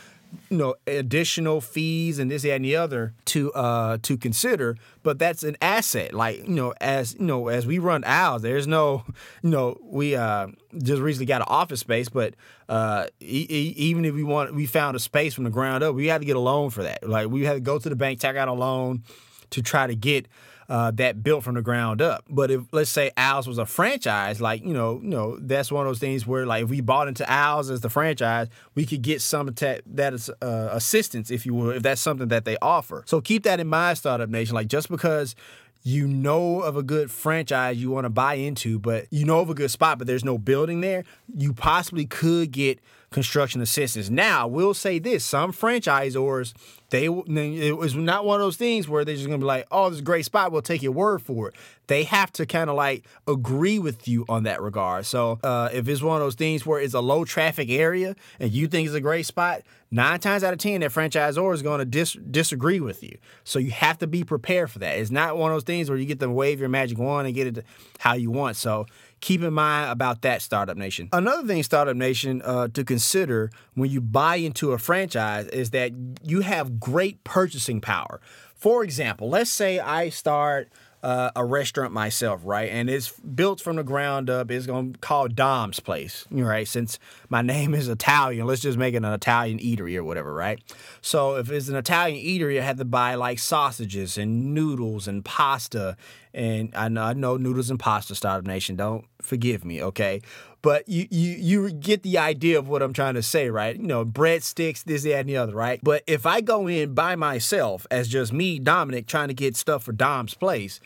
you 0.49 0.57
know 0.57 0.75
additional 0.87 1.61
fees 1.61 2.19
and 2.19 2.29
this 2.29 2.43
that, 2.43 2.51
and 2.53 2.65
the 2.65 2.75
other 2.75 3.13
to 3.25 3.51
uh 3.53 3.97
to 4.01 4.17
consider 4.17 4.77
but 5.03 5.19
that's 5.19 5.43
an 5.43 5.55
asset. 5.61 6.13
Like 6.13 6.39
you 6.39 6.55
know 6.55 6.73
as 6.81 7.13
you 7.13 7.25
know 7.25 7.47
as 7.47 7.67
we 7.67 7.77
run 7.79 8.03
out, 8.05 8.41
there's 8.41 8.67
no 8.67 9.03
you 9.43 9.49
know 9.49 9.77
we 9.81 10.15
uh 10.15 10.47
just 10.77 11.01
recently 11.01 11.25
got 11.25 11.41
an 11.41 11.47
office 11.47 11.79
space 11.79 12.09
but 12.09 12.33
uh 12.69 13.07
e- 13.21 13.47
e- 13.49 13.73
even 13.77 14.03
if 14.05 14.13
we 14.13 14.23
want 14.23 14.53
we 14.53 14.65
found 14.65 14.95
a 14.95 14.99
space 14.99 15.33
from 15.33 15.43
the 15.43 15.49
ground 15.49 15.83
up 15.83 15.95
we 15.95 16.07
had 16.07 16.21
to 16.21 16.25
get 16.25 16.35
a 16.35 16.39
loan 16.39 16.69
for 16.69 16.83
that. 16.83 17.07
Like 17.07 17.29
we 17.29 17.43
had 17.43 17.53
to 17.53 17.59
go 17.59 17.77
to 17.79 17.89
the 17.89 17.95
bank 17.95 18.19
take 18.19 18.35
out 18.35 18.47
a 18.47 18.53
loan 18.53 19.03
to 19.51 19.61
try 19.61 19.87
to 19.87 19.95
get 19.95 20.27
uh, 20.69 20.91
that 20.91 21.23
built 21.23 21.43
from 21.43 21.55
the 21.55 21.61
ground 21.61 22.01
up. 22.01 22.25
But 22.29 22.51
if 22.51 22.61
let's 22.71 22.89
say 22.89 23.11
Owls 23.17 23.47
was 23.47 23.57
a 23.57 23.65
franchise, 23.65 24.41
like 24.41 24.63
you 24.63 24.73
know, 24.73 24.99
you 25.01 25.09
know, 25.09 25.37
that's 25.39 25.71
one 25.71 25.85
of 25.85 25.89
those 25.89 25.99
things 25.99 26.25
where 26.25 26.45
like 26.45 26.63
if 26.63 26.69
we 26.69 26.81
bought 26.81 27.07
into 27.07 27.29
Owls 27.31 27.69
as 27.69 27.81
the 27.81 27.89
franchise, 27.89 28.47
we 28.73 28.85
could 28.85 29.01
get 29.01 29.21
some 29.21 29.47
that, 29.47 29.81
that 29.85 30.13
is, 30.13 30.29
uh, 30.41 30.69
assistance, 30.71 31.29
if 31.29 31.45
you 31.45 31.53
will, 31.53 31.71
if 31.71 31.83
that's 31.83 32.01
something 32.01 32.29
that 32.29 32.45
they 32.45 32.57
offer. 32.61 33.03
So 33.05 33.21
keep 33.21 33.43
that 33.43 33.59
in 33.59 33.67
mind, 33.67 33.97
Startup 33.97 34.29
Nation. 34.29 34.55
Like 34.55 34.67
just 34.67 34.89
because 34.89 35.35
you 35.83 36.07
know 36.07 36.61
of 36.61 36.75
a 36.75 36.83
good 36.83 37.11
franchise 37.11 37.77
you 37.77 37.91
want 37.91 38.05
to 38.05 38.09
buy 38.09 38.33
into, 38.33 38.79
but 38.79 39.05
you 39.11 39.23
know 39.23 39.39
of 39.39 39.49
a 39.51 39.53
good 39.53 39.69
spot, 39.69 39.99
but 39.99 40.07
there's 40.07 40.25
no 40.25 40.37
building 40.37 40.81
there, 40.81 41.03
you 41.35 41.53
possibly 41.53 42.05
could 42.05 42.51
get 42.51 42.79
construction 43.11 43.61
assistance. 43.61 44.09
Now, 44.09 44.43
I 44.43 44.45
will 44.45 44.73
say 44.73 44.99
this: 44.99 45.25
some 45.25 45.51
franchisors, 45.51 46.53
they 46.89 47.05
it 47.05 47.77
was 47.77 47.95
not 47.95 48.25
one 48.25 48.39
of 48.39 48.45
those 48.45 48.57
things 48.57 48.87
where 48.87 49.03
they're 49.03 49.15
just 49.15 49.27
gonna 49.27 49.39
be 49.39 49.45
like, 49.45 49.67
"Oh, 49.71 49.89
this 49.89 49.95
is 49.97 50.01
a 50.01 50.03
great 50.03 50.25
spot. 50.25 50.51
We'll 50.51 50.61
take 50.61 50.81
your 50.81 50.91
word 50.91 51.21
for 51.21 51.49
it." 51.49 51.55
They 51.87 52.03
have 52.03 52.31
to 52.33 52.45
kind 52.45 52.69
of 52.69 52.75
like 52.75 53.05
agree 53.27 53.79
with 53.79 54.07
you 54.07 54.25
on 54.27 54.43
that 54.43 54.61
regard. 54.61 55.05
So, 55.05 55.39
uh, 55.43 55.69
if 55.71 55.87
it's 55.87 56.01
one 56.01 56.15
of 56.15 56.25
those 56.25 56.35
things 56.35 56.65
where 56.65 56.79
it's 56.79 56.93
a 56.93 56.99
low 56.99 57.25
traffic 57.25 57.69
area 57.69 58.15
and 58.39 58.51
you 58.51 58.67
think 58.67 58.87
it's 58.87 58.95
a 58.95 59.01
great 59.01 59.25
spot, 59.25 59.61
nine 59.91 60.19
times 60.19 60.43
out 60.43 60.53
of 60.53 60.59
ten, 60.59 60.81
that 60.81 60.91
franchisor 60.91 61.53
is 61.53 61.61
to 61.61 61.85
dis- 61.85 62.17
disagree 62.31 62.79
with 62.79 63.03
you. 63.03 63.17
So 63.43 63.59
you 63.59 63.71
have 63.71 63.97
to 63.99 64.07
be 64.07 64.23
prepared 64.23 64.71
for 64.71 64.79
that. 64.79 64.97
It's 64.97 65.11
not 65.11 65.37
one 65.37 65.51
of 65.51 65.55
those 65.55 65.63
things 65.63 65.89
where 65.89 65.97
you 65.97 66.05
get 66.05 66.19
to 66.19 66.29
wave 66.29 66.59
your 66.59 66.69
magic 66.69 66.97
wand 66.97 67.27
and 67.27 67.35
get 67.35 67.57
it 67.57 67.65
how 67.99 68.13
you 68.13 68.31
want. 68.31 68.57
So 68.57 68.85
keep 69.25 69.41
in 69.41 69.53
mind 69.53 69.89
about 69.89 70.21
that, 70.21 70.39
Startup 70.39 70.77
Nation. 70.77 71.09
Another 71.11 71.47
thing, 71.47 71.63
Startup 71.63 71.95
Nation, 71.95 72.43
uh, 72.45 72.67
to 72.67 72.83
consider 72.83 73.49
when 73.73 73.89
you 73.89 73.99
buy 73.99 74.35
into 74.35 74.71
a 74.71 74.77
franchise 74.77 75.47
is 75.47 75.71
that 75.71 75.91
you 76.23 76.41
have 76.41 76.79
great 76.79 77.23
purchasing 77.23 77.81
power. 77.81 78.21
For 78.53 78.83
example, 78.83 79.27
let's 79.27 79.49
say 79.49 79.79
I 79.79 80.09
start 80.09 80.69
uh, 81.05 81.29
a 81.35 81.45
restaurant 81.45 81.93
myself, 81.93 82.41
right? 82.43 82.67
And 82.67 82.89
it's 82.89 83.11
built 83.11 83.61
from 83.61 83.75
the 83.75 83.83
ground 83.83 84.27
up. 84.27 84.49
It's 84.49 84.65
going 84.65 84.93
to 84.93 84.99
call 84.99 85.27
Dom's 85.27 85.79
Place, 85.79 86.25
right? 86.31 86.67
Since 86.67 86.97
my 87.29 87.41
name 87.53 87.75
is 87.75 87.87
Italian, 87.87 88.47
let's 88.47 88.61
just 88.61 88.77
make 88.77 88.95
it 88.95 89.03
an 89.03 89.13
Italian 89.13 89.59
eatery 89.59 89.97
or 89.97 90.03
whatever, 90.03 90.33
right? 90.33 90.59
So 91.01 91.35
if 91.35 91.51
it's 91.51 91.67
an 91.67 91.75
Italian 91.75 92.23
eatery, 92.23 92.59
I 92.59 92.63
have 92.63 92.77
to 92.77 92.85
buy 92.85 93.13
like 93.13 93.37
sausages 93.37 94.17
and 94.17 94.55
noodles 94.55 95.07
and 95.07 95.23
pasta. 95.23 95.95
And 96.33 96.73
I 96.75 96.89
know, 96.89 97.03
I 97.03 97.13
know 97.13 97.37
noodles 97.37 97.69
and 97.69 97.79
pasta, 97.79 98.15
Startup 98.15 98.45
Nation. 98.45 98.75
Don't 98.75 99.05
forgive 99.25 99.65
me, 99.65 99.81
okay? 99.81 100.21
But 100.61 100.87
you, 100.89 101.07
you 101.11 101.31
you 101.31 101.71
get 101.71 102.03
the 102.03 102.17
idea 102.17 102.57
of 102.57 102.67
what 102.67 102.81
I'm 102.81 102.93
trying 102.93 103.13
to 103.15 103.21
say, 103.21 103.49
right? 103.49 103.75
You 103.75 103.85
know, 103.85 104.03
breadsticks, 104.03 104.83
this, 104.83 105.03
that, 105.03 105.19
and 105.19 105.29
the 105.29 105.37
other, 105.37 105.53
right? 105.53 105.79
But 105.83 106.03
if 106.07 106.25
I 106.25 106.41
go 106.41 106.67
in 106.67 106.93
by 106.93 107.15
myself 107.15 107.85
as 107.91 108.07
just 108.07 108.33
me, 108.33 108.57
Dominic, 108.57 109.05
trying 109.05 109.27
to 109.27 109.33
get 109.33 109.55
stuff 109.55 109.83
for 109.83 109.91
Dom's 109.91 110.33
place, 110.33 110.79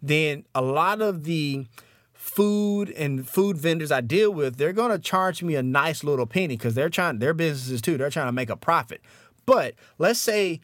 then 0.00 0.44
a 0.54 0.62
lot 0.62 1.02
of 1.02 1.24
the 1.24 1.66
food 2.12 2.90
and 2.90 3.28
food 3.28 3.56
vendors 3.56 3.92
I 3.92 4.00
deal 4.00 4.32
with, 4.32 4.56
they're 4.56 4.72
to 4.72 4.98
charge 4.98 5.42
me 5.42 5.54
a 5.54 5.62
nice 5.62 6.02
little 6.02 6.26
penny 6.26 6.56
because 6.56 6.74
they're 6.74 6.88
trying, 6.88 7.18
their 7.18 7.34
businesses 7.34 7.80
too, 7.80 7.96
they're 7.96 8.10
trying 8.10 8.26
to 8.26 8.32
make 8.32 8.50
a 8.50 8.56
profit. 8.56 9.00
But 9.44 9.74
let's 9.98 10.18
say 10.18 10.60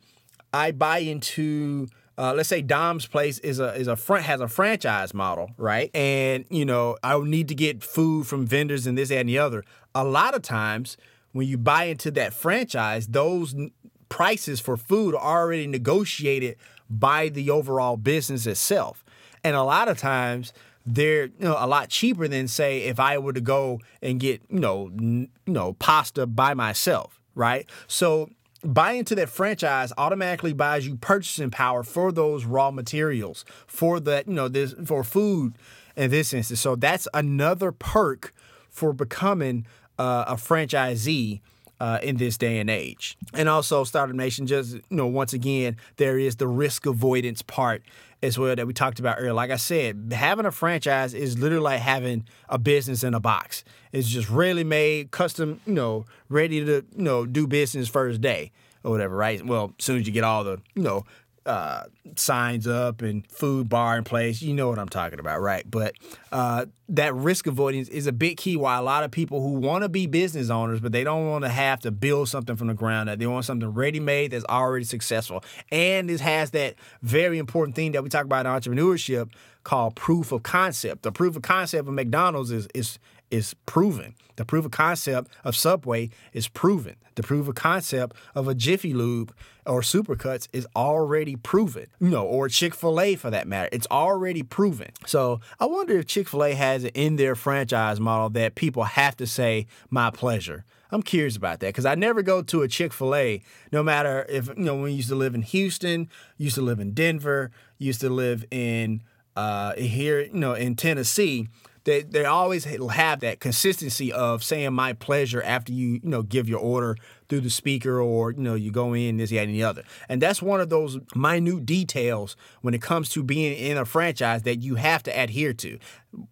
I 0.53 0.73
buy 0.73 0.99
into 0.99 1.89
uh, 2.19 2.35
let's 2.35 2.49
say 2.49 2.63
Dom's 2.63 3.07
place 3.07 3.39
is 3.39 3.59
a 3.59 3.75
is 3.75 3.89
a 3.89 3.97
front 3.97 4.25
has 4.25 4.41
a 4.41 4.49
franchise 4.49 5.15
model, 5.15 5.51
right? 5.57 5.91
And 5.95 6.45
you 6.51 6.65
know, 6.65 6.97
I 7.03 7.19
need 7.21 7.49
to 7.49 7.55
get 7.55 7.83
food 7.83 8.27
from 8.27 8.47
vendors 8.47 8.87
and 8.87 8.97
this 8.99 9.09
that, 9.09 9.19
and 9.19 9.29
the 9.29 9.39
other. 9.39 9.65
A 9.95 10.05
lot 10.05 10.35
of 10.35 10.43
times, 10.43 10.97
when 11.33 11.47
you 11.47 11.57
buy 11.57 11.85
into 11.85 12.11
that 12.13 12.35
franchise, 12.35 13.07
those 13.09 13.55
n- 13.55 13.71
prices 14.09 14.61
for 14.61 14.77
food 14.77 15.15
are 15.15 15.43
already 15.43 15.67
negotiated 15.67 16.57
by 16.91 17.29
the 17.29 17.51
overall 17.51 17.97
business 17.97 18.47
itself. 18.47 19.05
And 19.43 19.57
a 19.57 19.63
lot 19.63 19.89
of 19.89 19.99
times, 19.99 20.53
they're 20.85 21.27
you 21.27 21.33
know 21.41 21.57
a 21.59 21.67
lot 21.67 21.89
cheaper 21.89 22.29
than 22.29 22.47
say 22.49 22.83
if 22.83 23.01
I 23.01 23.19
were 23.19 23.33
to 23.33 23.41
go 23.41 23.81
and 24.03 24.21
get 24.21 24.43
you 24.51 24.61
know 24.61 24.89
n- 24.89 25.29
you 25.47 25.53
know 25.53 25.73
pasta 25.75 26.27
by 26.27 26.53
myself, 26.53 27.21
right? 27.35 27.69
So 27.87 28.29
buying 28.65 29.01
into 29.01 29.15
that 29.17 29.29
franchise 29.29 29.93
automatically 29.99 30.53
buys 30.53 30.87
you 30.87 30.97
purchasing 30.97 31.51
power 31.51 31.83
for 31.83 32.13
those 32.13 32.45
raw 32.45 32.71
materials 32.71 33.45
for 33.67 33.99
that 34.01 34.29
you 34.29 34.35
know 34.35 34.49
this 34.49 34.75
for 34.85 35.03
food 35.05 35.55
in 35.97 36.11
this 36.11 36.33
instance. 36.33 36.61
So 36.61 36.77
that's 36.77 37.09
another 37.15 37.73
perk 37.73 38.35
for 38.71 38.93
becoming 38.93 39.67
uh, 39.99 40.25
a 40.29 40.35
franchisee 40.35 41.41
uh, 41.81 41.99
in 42.03 42.17
this 42.17 42.39
day 42.39 42.59
and 42.59 42.71
age. 42.71 43.19
And 43.35 43.49
also, 43.49 43.85
Startup 43.85 44.15
Nation, 44.15 44.47
just, 44.47 44.75
you 44.75 44.83
know, 44.91 45.07
once 45.07 45.33
again, 45.33 45.77
there 45.97 46.19
is 46.19 46.37
the 46.37 46.47
risk 46.47 46.87
avoidance 46.87 47.43
part 47.43 47.83
as 48.23 48.39
well 48.39 48.55
that 48.55 48.67
we 48.67 48.73
talked 48.73 49.01
about 49.01 49.17
earlier. 49.19 49.33
Like 49.33 49.51
I 49.51 49.57
said, 49.57 50.13
having 50.15 50.47
a 50.47 50.53
franchise 50.53 51.13
is 51.13 51.39
literally 51.39 51.65
like 51.65 51.81
having 51.81 52.25
a 52.49 52.59
business 52.59 53.03
in 53.03 53.15
a 53.15 53.21
box. 53.21 53.65
It's 53.91 54.09
just 54.09 54.31
really 54.31 54.65
made, 54.65 55.11
custom, 55.11 55.61
you 55.67 55.75
know, 55.75 56.05
ready 56.29 56.65
to, 56.65 56.85
you 56.97 57.03
know, 57.03 57.27
do 57.27 57.47
business 57.47 57.89
first 57.89 58.21
day 58.21 58.53
or 58.85 58.91
whatever, 58.93 59.17
right? 59.17 59.45
Well, 59.45 59.75
as 59.79 59.85
soon 59.85 60.01
as 60.01 60.07
you 60.07 60.13
get 60.13 60.25
all 60.25 60.45
the, 60.45 60.61
you 60.75 60.83
know, 60.83 61.05
uh, 61.45 61.85
signs 62.17 62.67
up 62.67 63.03
and 63.03 63.27
food 63.31 63.69
bar 63.69 63.99
in 63.99 64.05
place. 64.05 64.43
You 64.43 64.55
know 64.55 64.69
what 64.69 64.79
I'm 64.79 64.89
talking 64.89 65.19
about, 65.19 65.41
right? 65.41 65.69
But 65.69 65.95
uh, 66.31 66.67
that 66.89 67.15
risk 67.15 67.47
avoidance 67.47 67.89
is 67.89 68.07
a 68.07 68.13
big 68.13 68.37
key 68.37 68.57
why 68.57 68.77
a 68.77 68.83
lot 68.83 69.05
of 69.05 69.11
people 69.11 69.41
who 69.41 69.55
want 69.55 69.83
to 69.83 69.89
be 69.89 70.07
business 70.07 70.51
owners, 70.51 70.81
but 70.81 70.93
they 70.93 71.05
don't 71.05 71.29
want 71.29 71.45
to 71.45 71.49
have 71.49 71.81
to 71.81 71.91
build 71.91 72.29
something 72.29 72.57
from 72.57 72.69
the 72.69 72.75
ground 72.75 73.09
up. 73.09 73.19
They 73.19 73.27
want 73.27 73.45
something 73.45 73.69
ready 73.69 74.01
made 74.01 74.31
that's 74.31 74.45
already 74.45 74.85
successful. 74.85 75.43
And 75.71 76.09
this 76.09 76.21
has 76.21 76.53
that 76.53 76.75
very 77.03 77.39
important 77.39 77.75
thing 77.75 77.93
that 77.93 78.03
we 78.03 78.09
talk 78.09 78.25
about 78.25 78.47
in 78.47 78.53
entrepreneurship 78.53 79.31
called 79.65 79.97
proof 79.97 80.33
of 80.33 80.43
concept. 80.43 81.03
The 81.03 81.13
proof 81.13 81.37
of 81.37 81.43
concept 81.43 81.89
of 81.89 81.95
McDonald's 81.95 82.51
is 82.51 82.69
is 82.75 82.99
is 83.31 83.55
proven. 83.67 84.15
The 84.37 84.45
proof 84.45 84.65
of 84.65 84.71
concept 84.71 85.31
of 85.45 85.57
Subway 85.57 86.11
is 86.33 86.49
proven. 86.49 86.97
The 87.15 87.23
proof 87.23 87.49
of 87.49 87.55
concept 87.55 88.17
of 88.35 88.49
a 88.49 88.55
Jiffy 88.55 88.95
Lube 88.95 89.35
or 89.67 89.83
Supercuts 89.83 90.49
is 90.53 90.67
already 90.75 91.37
proven. 91.37 91.87
You 92.01 92.09
know, 92.09 92.25
or 92.25 92.49
Chick 92.49 92.75
Fil 92.75 93.01
A 93.01 93.17
for 93.17 93.31
that 93.31 93.47
matter. 93.47 93.69
It's 93.73 93.87
already 93.91 94.43
proven. 94.43 94.91
So 95.07 95.41
I 95.61 95.67
wonder 95.67 95.99
if 95.99 96.07
Chick 96.07 96.29
Fil 96.29 96.45
A 96.45 96.55
has 96.55 96.85
it 96.85 96.93
in 96.95 97.17
their 97.17 97.35
franchise 97.35 98.01
model 98.01 98.31
that 98.31 98.55
people 98.55 98.85
have 98.85 99.17
to 99.19 99.27
say 99.27 99.67
"my 99.91 100.11
pleasure." 100.11 100.65
I'm 100.91 101.03
curious 101.03 101.37
about 101.37 101.61
that 101.61 101.69
because 101.69 101.87
I 101.87 101.95
never 101.95 102.21
go 102.21 102.43
to 102.43 102.63
a 102.63 102.69
Chick 102.69 102.93
Fil 102.93 103.15
A, 103.15 103.43
no 103.73 103.83
matter 103.83 104.27
if 104.29 104.49
you 104.49 104.55
know 104.57 104.75
when 104.75 104.85
we 104.85 104.93
used 104.93 105.09
to 105.09 105.15
live 105.15 105.35
in 105.35 105.43
Houston, 105.43 106.09
used 106.37 106.55
to 106.57 106.63
live 106.63 106.81
in 106.81 106.93
Denver, 106.93 107.51
used 107.79 108.03
to 108.03 108.11
live 108.11 108.45
in 108.51 109.03
uh, 109.35 109.75
here, 109.75 110.21
you 110.21 110.35
know, 110.35 110.53
in 110.53 110.77
Tennessee 110.77 111.49
they 111.85 112.03
they 112.03 112.25
always 112.25 112.65
have 112.65 113.21
that 113.21 113.41
consistency 113.41 114.13
of 114.13 114.43
saying 114.43 114.73
my 114.73 114.93
pleasure 114.93 115.43
after 115.43 115.73
you 115.73 115.95
you 115.95 116.01
know 116.03 116.23
give 116.23 116.49
your 116.49 116.61
order 116.61 116.97
through 117.33 117.41
the 117.41 117.49
speaker 117.49 117.99
or 117.99 118.33
you 118.33 118.43
know 118.43 118.55
you 118.55 118.71
go 118.71 118.93
in 118.93 119.17
this 119.17 119.31
that 119.31 119.45
and 119.45 119.55
the 119.55 119.63
other. 119.63 119.85
And 120.07 120.21
that's 120.21 120.43
one 120.43 120.61
of 120.61 120.69
those 120.69 120.99
minute 121.15 121.65
details 121.65 122.37
when 122.61 122.75
it 122.75 122.83
comes 122.83 123.09
to 123.11 123.23
being 123.23 123.57
in 123.57 123.79
a 123.79 123.87
franchise 123.87 124.43
that 124.43 124.57
you 124.57 124.75
have 124.75 125.03
to 125.05 125.19
adhere 125.19 125.55
to. 125.55 125.79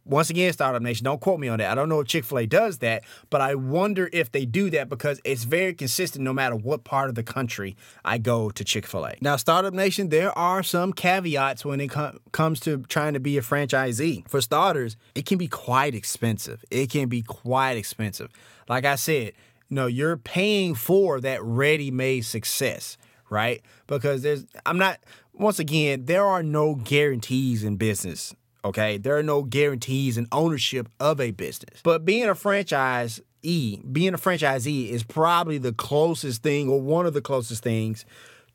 Once 0.04 0.28
again 0.28 0.52
startup 0.52 0.82
nation 0.82 1.04
don't 1.04 1.22
quote 1.22 1.40
me 1.40 1.48
on 1.48 1.58
that. 1.58 1.70
I 1.70 1.74
don't 1.74 1.88
know 1.88 2.00
if 2.00 2.06
chick-fil-a 2.06 2.44
does 2.44 2.78
that 2.78 3.02
but 3.30 3.40
i 3.40 3.54
wonder 3.54 4.10
if 4.12 4.30
they 4.30 4.44
do 4.44 4.68
that 4.68 4.90
because 4.90 5.22
it's 5.24 5.44
very 5.44 5.72
consistent 5.72 6.22
no 6.22 6.34
matter 6.34 6.54
what 6.54 6.84
part 6.84 7.08
of 7.08 7.14
the 7.14 7.22
country 7.22 7.78
i 8.04 8.18
go 8.18 8.50
to 8.50 8.62
chick-fil-a. 8.62 9.14
Now 9.22 9.36
startup 9.36 9.72
nation 9.72 10.10
there 10.10 10.36
are 10.38 10.62
some 10.62 10.92
caveats 10.92 11.64
when 11.64 11.80
it 11.80 11.88
com- 11.88 12.18
comes 12.32 12.60
to 12.60 12.82
trying 12.88 13.14
to 13.14 13.20
be 13.20 13.38
a 13.38 13.40
franchisee. 13.40 14.28
For 14.28 14.42
starters 14.42 14.98
it 15.14 15.24
can 15.24 15.38
be 15.38 15.48
quite 15.48 15.94
expensive. 15.94 16.62
It 16.70 16.90
can 16.90 17.08
be 17.08 17.22
quite 17.22 17.78
expensive. 17.78 18.30
Like 18.68 18.84
i 18.84 18.96
said 18.96 19.32
know 19.70 19.86
you're 19.86 20.16
paying 20.16 20.74
for 20.74 21.20
that 21.20 21.42
ready-made 21.42 22.24
success 22.24 22.96
right? 23.30 23.62
Because 23.86 24.22
there's 24.22 24.44
i'm 24.66 24.78
not 24.78 24.98
once 25.32 25.58
again 25.58 26.04
there 26.06 26.24
are 26.24 26.42
no 26.42 26.74
guarantees 26.74 27.62
in 27.62 27.76
business 27.76 28.34
okay? 28.64 28.98
There 28.98 29.16
are 29.16 29.22
no 29.22 29.42
guarantees 29.42 30.18
in 30.18 30.26
ownership 30.32 30.88
of 30.98 31.20
a 31.20 31.30
business. 31.30 31.80
But 31.82 32.04
being 32.04 32.28
a 32.28 32.34
franchise 32.34 33.20
e 33.42 33.78
being 33.90 34.14
a 34.14 34.18
franchisee 34.18 34.90
is 34.90 35.02
probably 35.02 35.58
the 35.58 35.72
closest 35.72 36.42
thing 36.42 36.68
or 36.68 36.80
one 36.80 37.06
of 37.06 37.14
the 37.14 37.22
closest 37.22 37.62
things 37.62 38.04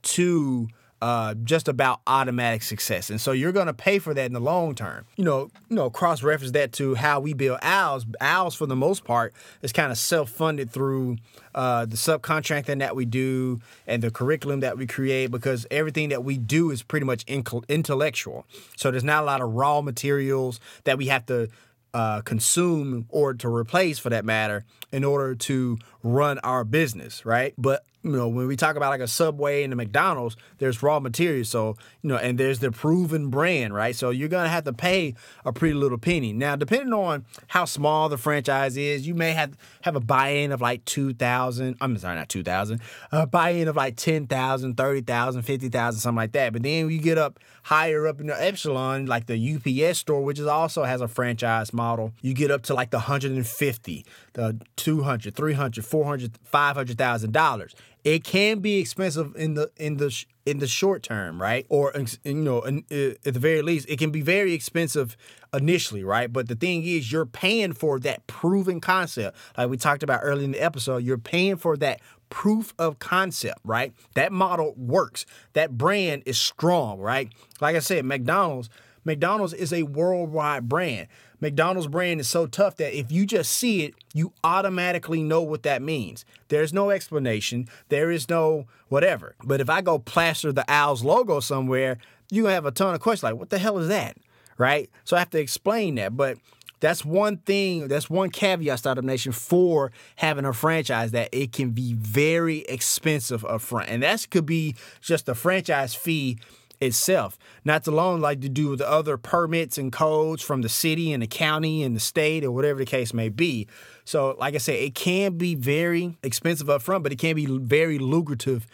to 0.04 0.68
uh, 1.02 1.34
just 1.44 1.68
about 1.68 2.00
automatic 2.08 2.64
success. 2.64 3.10
And 3.10 3.20
so 3.20 3.32
you're 3.32 3.52
going 3.52 3.68
to 3.68 3.74
pay 3.74 4.00
for 4.00 4.14
that 4.14 4.26
in 4.26 4.34
the 4.34 4.40
long 4.40 4.76
term. 4.76 5.06
You 5.18 5.26
know, 5.26 5.52
you 5.70 5.76
know, 5.76 5.90
cross 5.90 6.24
reference 6.24 6.52
that 6.54 6.72
to 6.74 6.96
how 6.96 7.20
we 7.20 7.34
build 7.34 7.60
owls. 7.62 8.06
Owls, 8.22 8.56
for 8.56 8.66
the 8.66 8.76
most 8.76 9.04
part, 9.04 9.34
is 9.62 9.72
kind 9.72 9.92
of 9.92 9.98
self 9.98 10.30
funded 10.30 10.72
through 10.72 11.18
uh, 11.54 11.86
the 11.86 11.98
subcontracting 11.98 12.80
that 12.80 12.96
we 12.96 13.06
do 13.06 13.60
and 13.88 14.02
the 14.02 14.12
curriculum 14.12 14.62
that 14.62 14.78
we 14.78 14.88
create 14.88 15.32
because 15.32 15.68
everything 15.70 16.10
that 16.10 16.24
we 16.24 16.38
do 16.38 16.72
is 16.72 16.82
pretty 16.82 17.06
much 17.06 17.24
intellectual. 17.28 18.46
So 18.78 18.90
there's 18.90 19.04
not 19.04 19.24
a 19.24 19.26
lot 19.26 19.42
of 19.42 19.54
raw 19.54 19.82
materials 19.82 20.60
that 20.86 20.98
we 20.98 21.08
have 21.08 21.26
to 21.28 21.50
uh, 21.94 22.22
consume 22.22 23.06
or 23.10 23.34
to 23.34 23.48
replace 23.48 24.00
for 24.00 24.10
that 24.10 24.26
matter 24.26 24.66
in 24.92 25.04
order 25.04 25.34
to 25.34 25.78
run 26.04 26.40
our 26.40 26.66
business, 26.66 27.26
right? 27.26 27.54
But 27.58 27.86
you 28.06 28.12
know, 28.12 28.28
when 28.28 28.46
we 28.46 28.56
talk 28.56 28.76
about 28.76 28.90
like 28.90 29.02
a 29.02 29.08
Subway 29.08 29.64
and 29.64 29.74
a 29.74 29.76
McDonald's, 29.76 30.38
there's 30.60 30.84
raw 30.84 31.00
materials. 31.00 31.50
So, 31.50 31.76
you 32.04 32.10
know, 32.10 32.18
and 32.18 32.38
there's 32.38 32.60
the 32.60 32.72
proven 32.72 33.30
brand, 33.30 33.74
right? 33.74 33.96
So 33.96 34.12
you're 34.12 34.30
gonna 34.30 34.48
have 34.48 34.64
to 34.66 34.74
pay 34.74 35.16
a 35.44 35.52
pretty 35.52 35.74
little 35.74 35.98
penny. 35.98 36.32
Now, 36.32 36.56
depending 36.56 36.94
on 36.94 37.26
how 37.48 37.66
small 37.66 38.08
the 38.08 38.18
franchise 38.18 38.78
is, 38.78 39.08
you 39.08 39.16
may 39.16 39.32
have 39.32 39.58
have 39.82 39.96
a 39.96 40.00
buy-in 40.00 40.52
of 40.52 40.62
like 40.62 40.86
2,000. 40.86 41.78
I'm 41.82 41.98
sorry, 41.98 42.16
not 42.16 42.30
2,000. 42.30 42.80
A 43.12 43.26
buy-in 43.26 43.68
of 43.68 43.76
like 43.76 43.96
10,000, 43.96 44.78
30,000, 44.78 45.42
50,000, 45.42 46.00
something 46.00 46.16
like 46.16 46.34
that. 46.34 46.54
But 46.54 46.62
then 46.62 46.90
you 46.92 47.00
get 47.00 47.18
up 47.18 47.40
higher 47.64 48.06
up 48.06 48.22
in 48.22 48.28
the 48.28 48.40
epsilon, 48.40 49.08
like 49.08 49.26
the 49.26 49.56
UPS 49.56 49.98
store, 49.98 50.24
which 50.24 50.38
is 50.38 50.46
also 50.46 50.84
has 50.84 51.02
a 51.02 51.08
franchise 51.08 51.74
model, 51.74 52.14
you 52.22 52.36
get 52.36 52.52
up 52.52 52.62
to 52.62 52.76
like 52.76 52.92
the 52.92 52.98
150, 52.98 54.06
the 54.34 54.62
200, 54.76 55.36
300, 55.36 55.84
400, 55.84 56.38
500,000 56.44 57.34
dollars. 57.34 57.74
It 58.06 58.24
can 58.24 58.60
be 58.60 58.78
expensive 58.78 59.36
in 59.36 59.56
the 59.56 59.72
in 59.78 59.98
the 59.98 60.12
sh- 60.12 60.28
in 60.46 60.60
the 60.60 60.68
short 60.68 61.02
term, 61.02 61.42
right? 61.42 61.66
Or 61.70 61.92
you 62.24 62.36
know, 62.36 62.62
in, 62.62 62.86
uh, 62.92 63.18
at 63.28 63.34
the 63.34 63.40
very 63.40 63.64
least, 63.64 63.90
it 63.90 63.98
can 63.98 64.12
be 64.12 64.22
very 64.22 64.54
expensive 64.54 65.18
initially, 65.52 66.04
right? 66.04 66.32
But 66.32 66.48
the 66.48 66.54
thing 66.56 66.84
is, 66.84 67.12
you're 67.12 67.26
paying 67.26 67.74
for 67.74 68.00
that 68.02 68.28
proven 68.28 68.80
concept, 68.80 69.36
like 69.58 69.70
we 69.70 69.78
talked 69.78 70.04
about 70.04 70.20
earlier 70.22 70.46
in 70.46 70.52
the 70.52 70.62
episode. 70.62 70.98
You're 71.04 71.18
paying 71.18 71.58
for 71.58 71.76
that 71.78 72.00
proof 72.30 72.76
of 72.78 73.00
concept, 73.00 73.60
right? 73.64 73.92
That 74.14 74.32
model 74.32 74.76
works. 74.78 75.26
That 75.54 75.76
brand 75.76 76.22
is 76.28 76.38
strong, 76.38 77.00
right? 77.00 77.34
Like 77.60 77.76
I 77.76 77.80
said, 77.80 78.06
McDonald's. 78.06 78.70
McDonald's 79.04 79.54
is 79.54 79.72
a 79.72 79.84
worldwide 79.84 80.68
brand. 80.68 81.08
McDonald's 81.40 81.88
brand 81.88 82.20
is 82.20 82.28
so 82.28 82.48
tough 82.48 82.78
that 82.78 82.98
if 82.98 83.12
you 83.12 83.26
just 83.26 83.52
see 83.52 83.84
it, 83.84 83.94
you 84.14 84.34
automatically 84.44 85.22
know 85.24 85.42
what 85.42 85.64
that 85.64 85.82
means. 85.82 86.26
There's 86.48 86.74
no 86.74 86.90
explanation, 86.90 87.68
there 87.90 88.12
is 88.12 88.30
no 88.30 88.68
whatever. 88.90 89.36
But 89.44 89.62
if 89.62 89.70
I 89.70 89.82
go 89.82 90.00
plaster 90.00 90.52
the 90.52 90.66
Owls 90.68 91.04
logo 91.04 91.40
somewhere, 91.40 91.98
you're 92.30 92.44
gonna 92.44 92.56
have 92.56 92.66
a 92.66 92.72
ton 92.72 92.94
of 92.94 93.02
questions 93.02 93.24
like, 93.24 93.40
what 93.40 93.50
the 93.50 93.60
hell 93.60 93.78
is 93.78 93.88
that? 93.90 94.18
Right? 94.58 94.90
So 95.04 95.16
I 95.16 95.20
have 95.20 95.30
to 95.32 95.40
explain 95.40 95.96
that. 95.96 96.16
But 96.16 96.38
that's 96.80 97.04
one 97.04 97.38
thing, 97.38 97.88
that's 97.88 98.10
one 98.10 98.30
caveat, 98.30 98.80
Startup 98.80 99.04
Nation, 99.04 99.32
for 99.32 99.92
having 100.18 100.46
a 100.46 100.54
franchise 100.54 101.12
that 101.12 101.30
it 101.32 101.52
can 101.52 101.72
be 101.72 101.94
very 101.94 102.60
expensive 102.60 103.44
upfront. 103.44 103.86
And 103.88 104.04
that 104.04 104.30
could 104.30 104.46
be 104.46 104.76
just 105.02 105.26
the 105.26 105.36
franchise 105.36 105.96
fee 105.96 106.38
itself. 106.82 107.38
Not 107.64 107.86
alone 107.88 108.22
like 108.22 108.42
to 108.42 108.50
do 108.50 108.70
with 108.70 108.80
the 108.80 108.90
other 108.90 109.18
permits 109.18 109.78
and 109.78 109.92
codes 109.92 110.42
from 110.42 110.62
the 110.62 110.70
city 110.70 111.14
and 111.14 111.24
the 111.24 111.28
county 111.28 111.84
and 111.84 111.96
the 111.96 112.00
state 112.00 112.44
or 112.44 112.52
whatever 112.52 112.80
the 112.80 112.86
case 112.86 113.14
may 113.14 113.30
be. 113.30 113.68
So, 114.04 114.36
like 114.40 114.56
I 114.56 114.60
said, 114.60 114.76
it 114.76 114.96
can 114.96 115.38
be 115.38 115.56
very 115.56 116.18
expensive 116.24 116.70
up 116.70 116.82
front, 116.82 117.04
but 117.04 117.12
it 117.12 117.20
can 117.20 117.36
be 117.36 117.46
very 117.46 117.98
lucrative 117.98 118.68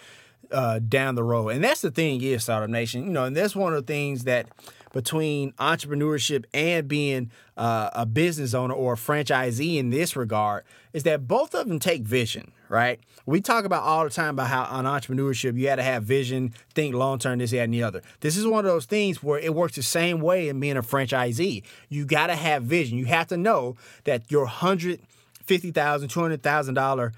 uh, 0.52 0.80
down 0.80 1.16
the 1.16 1.24
road. 1.24 1.50
And 1.50 1.64
that's 1.64 1.82
the 1.82 1.92
thing 1.92 2.22
is 2.22 2.44
Startup 2.44 2.70
Nation, 2.70 3.06
you 3.06 3.12
know, 3.12 3.26
and 3.26 3.36
that's 3.36 3.56
one 3.56 3.74
of 3.74 3.86
the 3.86 3.94
things 3.94 4.26
that 4.26 4.48
between 4.94 5.54
entrepreneurship 5.54 6.46
and 6.54 6.88
being 6.88 7.32
uh, 7.58 7.90
a 7.94 8.06
business 8.06 8.54
owner 8.54 8.74
or 8.74 8.94
a 8.94 8.98
franchisee 8.98 9.78
in 9.78 9.90
this 9.90 10.16
regard 10.16 10.64
is 10.94 11.04
that 11.04 11.28
both 11.28 11.56
of 11.56 11.68
them 11.68 11.80
take 11.80 12.04
vision, 12.04 12.52
right? 12.72 13.02
We 13.26 13.42
talk 13.42 13.66
about 13.66 13.84
all 13.84 14.06
the 14.06 14.10
time 14.10 14.30
about 14.30 14.48
how 14.48 14.64
on 14.64 14.86
entrepreneurship 14.86 15.58
you 15.58 15.66
got 15.66 15.76
to 15.76 15.84
have 15.84 16.04
vision, 16.04 16.54
think 16.74 16.96
long 16.96 17.20
term, 17.20 17.40
this, 17.40 17.52
that, 17.52 17.60
and 17.60 17.74
the 17.74 17.84
other. 17.84 18.02
This 18.22 18.38
is 18.38 18.48
one 18.48 18.66
of 18.66 18.72
those 18.72 18.86
things 18.86 19.22
where 19.22 19.38
it 19.38 19.54
works 19.54 19.76
the 19.76 19.84
same 19.84 20.22
way 20.22 20.48
in 20.48 20.60
being 20.60 20.78
a 20.78 20.82
franchisee. 20.82 21.64
You 21.90 22.06
got 22.06 22.28
to 22.28 22.36
have 22.36 22.64
vision. 22.64 22.98
You 22.98 23.06
have 23.06 23.28
to 23.28 23.38
know 23.38 23.76
that 24.06 24.32
your 24.32 24.46
hundred 24.46 25.02
fifty 25.44 25.72
thousand, 25.72 26.10
two 26.10 26.22
hundred 26.22 26.44
thousand 26.44 26.76
dollar 26.76 27.12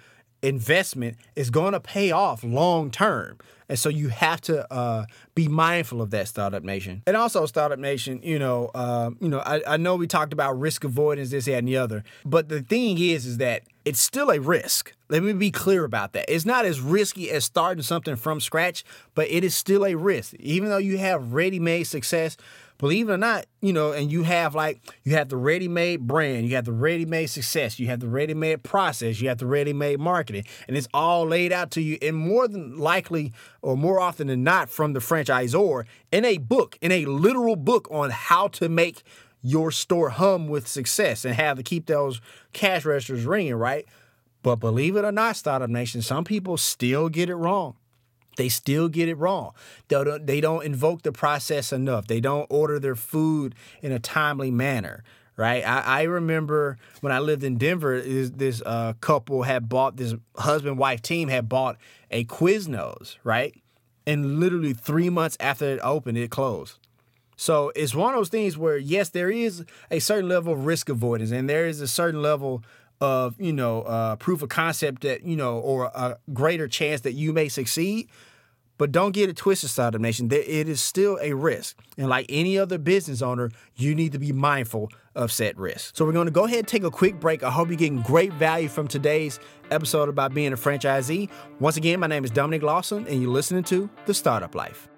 investment 0.43 1.17
is 1.35 1.49
going 1.49 1.73
to 1.73 1.79
pay 1.79 2.11
off 2.11 2.43
long 2.43 2.91
term. 2.91 3.37
And 3.69 3.79
so 3.79 3.89
you 3.89 4.09
have 4.09 4.41
to 4.41 4.71
uh, 4.71 5.05
be 5.33 5.47
mindful 5.47 6.01
of 6.01 6.11
that, 6.11 6.27
Startup 6.27 6.61
Nation. 6.61 7.01
And 7.07 7.15
also, 7.15 7.45
Startup 7.45 7.79
Nation, 7.79 8.19
you 8.21 8.37
know, 8.37 8.69
um, 8.75 9.17
you 9.21 9.29
know, 9.29 9.39
I, 9.39 9.61
I 9.65 9.77
know 9.77 9.95
we 9.95 10.05
talked 10.05 10.33
about 10.33 10.59
risk 10.59 10.83
avoidance, 10.83 11.31
this, 11.31 11.45
that, 11.45 11.55
and 11.55 11.67
the 11.67 11.77
other. 11.77 12.03
But 12.25 12.49
the 12.49 12.61
thing 12.61 12.99
is, 12.99 13.25
is 13.25 13.37
that 13.37 13.63
it's 13.85 14.01
still 14.01 14.29
a 14.29 14.39
risk. 14.39 14.93
Let 15.09 15.23
me 15.23 15.33
be 15.33 15.49
clear 15.49 15.85
about 15.85 16.11
that. 16.13 16.25
It's 16.27 16.45
not 16.45 16.65
as 16.65 16.81
risky 16.81 17.31
as 17.31 17.45
starting 17.45 17.83
something 17.83 18.17
from 18.17 18.41
scratch, 18.41 18.83
but 19.15 19.29
it 19.29 19.43
is 19.43 19.55
still 19.55 19.85
a 19.85 19.95
risk. 19.95 20.33
Even 20.35 20.69
though 20.69 20.77
you 20.77 20.97
have 20.97 21.33
ready-made 21.33 21.85
success, 21.85 22.35
believe 22.83 23.07
it 23.07 23.13
or 23.13 23.17
not, 23.17 23.45
you 23.61 23.71
know, 23.71 23.93
and 23.93 24.11
you 24.11 24.23
have 24.23 24.53
like 24.53 24.81
you 25.05 25.13
have 25.13 25.29
the 25.29 25.37
ready-made 25.37 26.05
brand, 26.05 26.45
you 26.45 26.53
have 26.55 26.65
the 26.65 26.73
ready-made 26.73 27.27
success, 27.27 27.79
you 27.79 27.87
have 27.87 28.01
the 28.01 28.09
ready-made 28.09 28.61
process, 28.61 29.21
you 29.21 29.29
have 29.29 29.37
the 29.37 29.45
ready-made 29.45 30.01
marketing, 30.01 30.43
and 30.67 30.75
it's 30.75 30.89
all 30.93 31.25
laid 31.25 31.53
out 31.53 31.71
to 31.71 31.79
you, 31.81 31.97
and 32.01 32.13
more 32.13 32.45
than 32.45 32.77
likely, 32.77 33.31
or 33.61 33.77
more 33.77 34.01
often 34.01 34.27
than 34.27 34.43
not, 34.43 34.69
from 34.69 34.91
the 34.91 34.99
franchisor 34.99 35.85
in 36.11 36.25
a 36.25 36.37
book, 36.39 36.77
in 36.81 36.91
a 36.91 37.05
literal 37.05 37.55
book 37.55 37.87
on 37.89 38.09
how 38.09 38.49
to 38.49 38.67
make 38.67 39.03
your 39.41 39.71
store 39.71 40.09
hum 40.09 40.49
with 40.49 40.67
success 40.67 41.23
and 41.23 41.35
have 41.35 41.55
to 41.55 41.63
keep 41.63 41.85
those 41.85 42.19
cash 42.51 42.83
registers 42.83 43.23
ringing, 43.23 43.55
right? 43.55 43.85
But 44.41 44.57
believe 44.57 44.97
it 44.97 45.05
or 45.05 45.13
not, 45.13 45.37
Startup 45.37 45.69
Nation, 45.69 46.01
some 46.01 46.25
people 46.25 46.57
still 46.57 47.07
get 47.07 47.29
it 47.29 47.35
wrong. 47.35 47.77
They 48.35 48.49
still 48.49 48.89
get 48.89 49.09
it 49.09 49.15
wrong. 49.15 49.53
They 49.87 50.03
don't, 50.03 50.25
they 50.25 50.41
don't 50.41 50.65
invoke 50.65 51.03
the 51.03 51.11
process 51.11 51.71
enough. 51.71 52.07
They 52.07 52.19
don't 52.19 52.47
order 52.49 52.79
their 52.79 52.95
food 52.95 53.55
in 53.81 53.91
a 53.91 53.99
timely 53.99 54.51
manner, 54.51 55.03
right? 55.37 55.65
I, 55.65 55.79
I 55.79 56.01
remember 56.03 56.77
when 57.01 57.11
I 57.11 57.19
lived 57.19 57.43
in 57.43 57.57
Denver, 57.57 58.01
this, 58.01 58.29
this 58.31 58.61
uh, 58.65 58.93
couple 59.01 59.43
had 59.43 59.69
bought, 59.69 59.97
this 59.97 60.15
husband 60.37 60.77
wife 60.77 61.01
team 61.01 61.29
had 61.29 61.47
bought 61.47 61.77
a 62.11 62.25
Quiznos, 62.25 63.17
right? 63.23 63.53
And 64.05 64.39
literally 64.39 64.73
three 64.73 65.09
months 65.09 65.37
after 65.39 65.65
it 65.65 65.79
opened, 65.83 66.17
it 66.17 66.29
closed. 66.29 66.77
So 67.35 67.71
it's 67.75 67.95
one 67.95 68.13
of 68.13 68.19
those 68.19 68.29
things 68.29 68.57
where 68.57 68.77
yes, 68.77 69.09
there 69.09 69.31
is 69.31 69.65
a 69.89 69.99
certain 69.99 70.29
level 70.29 70.53
of 70.53 70.65
risk 70.65 70.89
avoidance, 70.89 71.31
and 71.31 71.49
there 71.49 71.65
is 71.65 71.81
a 71.81 71.87
certain 71.87 72.21
level 72.21 72.63
of 73.03 73.35
you 73.39 73.53
know 73.53 73.81
uh, 73.83 74.15
proof 74.15 74.41
of 74.41 74.49
concept 74.49 75.01
that 75.03 75.23
you 75.23 75.35
know, 75.35 75.59
or 75.59 75.85
a 75.93 76.17
greater 76.33 76.67
chance 76.67 77.01
that 77.01 77.13
you 77.13 77.33
may 77.33 77.49
succeed. 77.49 78.07
But 78.79 78.91
don't 78.91 79.11
get 79.11 79.29
it 79.29 79.37
twisted, 79.37 79.69
Startup 79.69 80.01
Nation. 80.01 80.29
There- 80.29 80.41
It 80.41 80.67
is 80.67 80.81
still 80.81 81.19
a 81.21 81.33
risk, 81.33 81.77
and 81.97 82.07
like 82.09 82.25
any 82.27 82.57
other 82.57 82.79
business 82.79 83.21
owner, 83.21 83.51
you 83.75 83.93
need 83.93 84.13
to 84.13 84.19
be 84.19 84.31
mindful 84.31 84.89
of 85.15 85.31
said 85.31 85.59
risk. 85.59 85.95
So 85.95 86.05
we're 86.05 86.11
going 86.11 86.25
to 86.25 86.31
go 86.31 86.45
ahead 86.45 86.59
and 86.59 86.67
take 86.67 86.83
a 86.83 86.89
quick 86.89 87.19
break. 87.19 87.43
I 87.43 87.51
hope 87.51 87.67
you're 87.67 87.77
getting 87.77 88.01
great 88.01 88.33
value 88.33 88.67
from 88.67 88.87
today's 88.87 89.39
episode 89.69 90.09
about 90.09 90.33
being 90.33 90.53
a 90.53 90.57
franchisee. 90.57 91.29
Once 91.59 91.77
again, 91.77 91.99
my 91.99 92.07
name 92.07 92.23
is 92.25 92.31
Dominic 92.31 92.63
Lawson, 92.63 93.05
and 93.07 93.21
you're 93.21 93.31
listening 93.31 93.63
to 93.65 93.89
the 94.07 94.13
Startup 94.13 94.53
Life. 94.55 94.89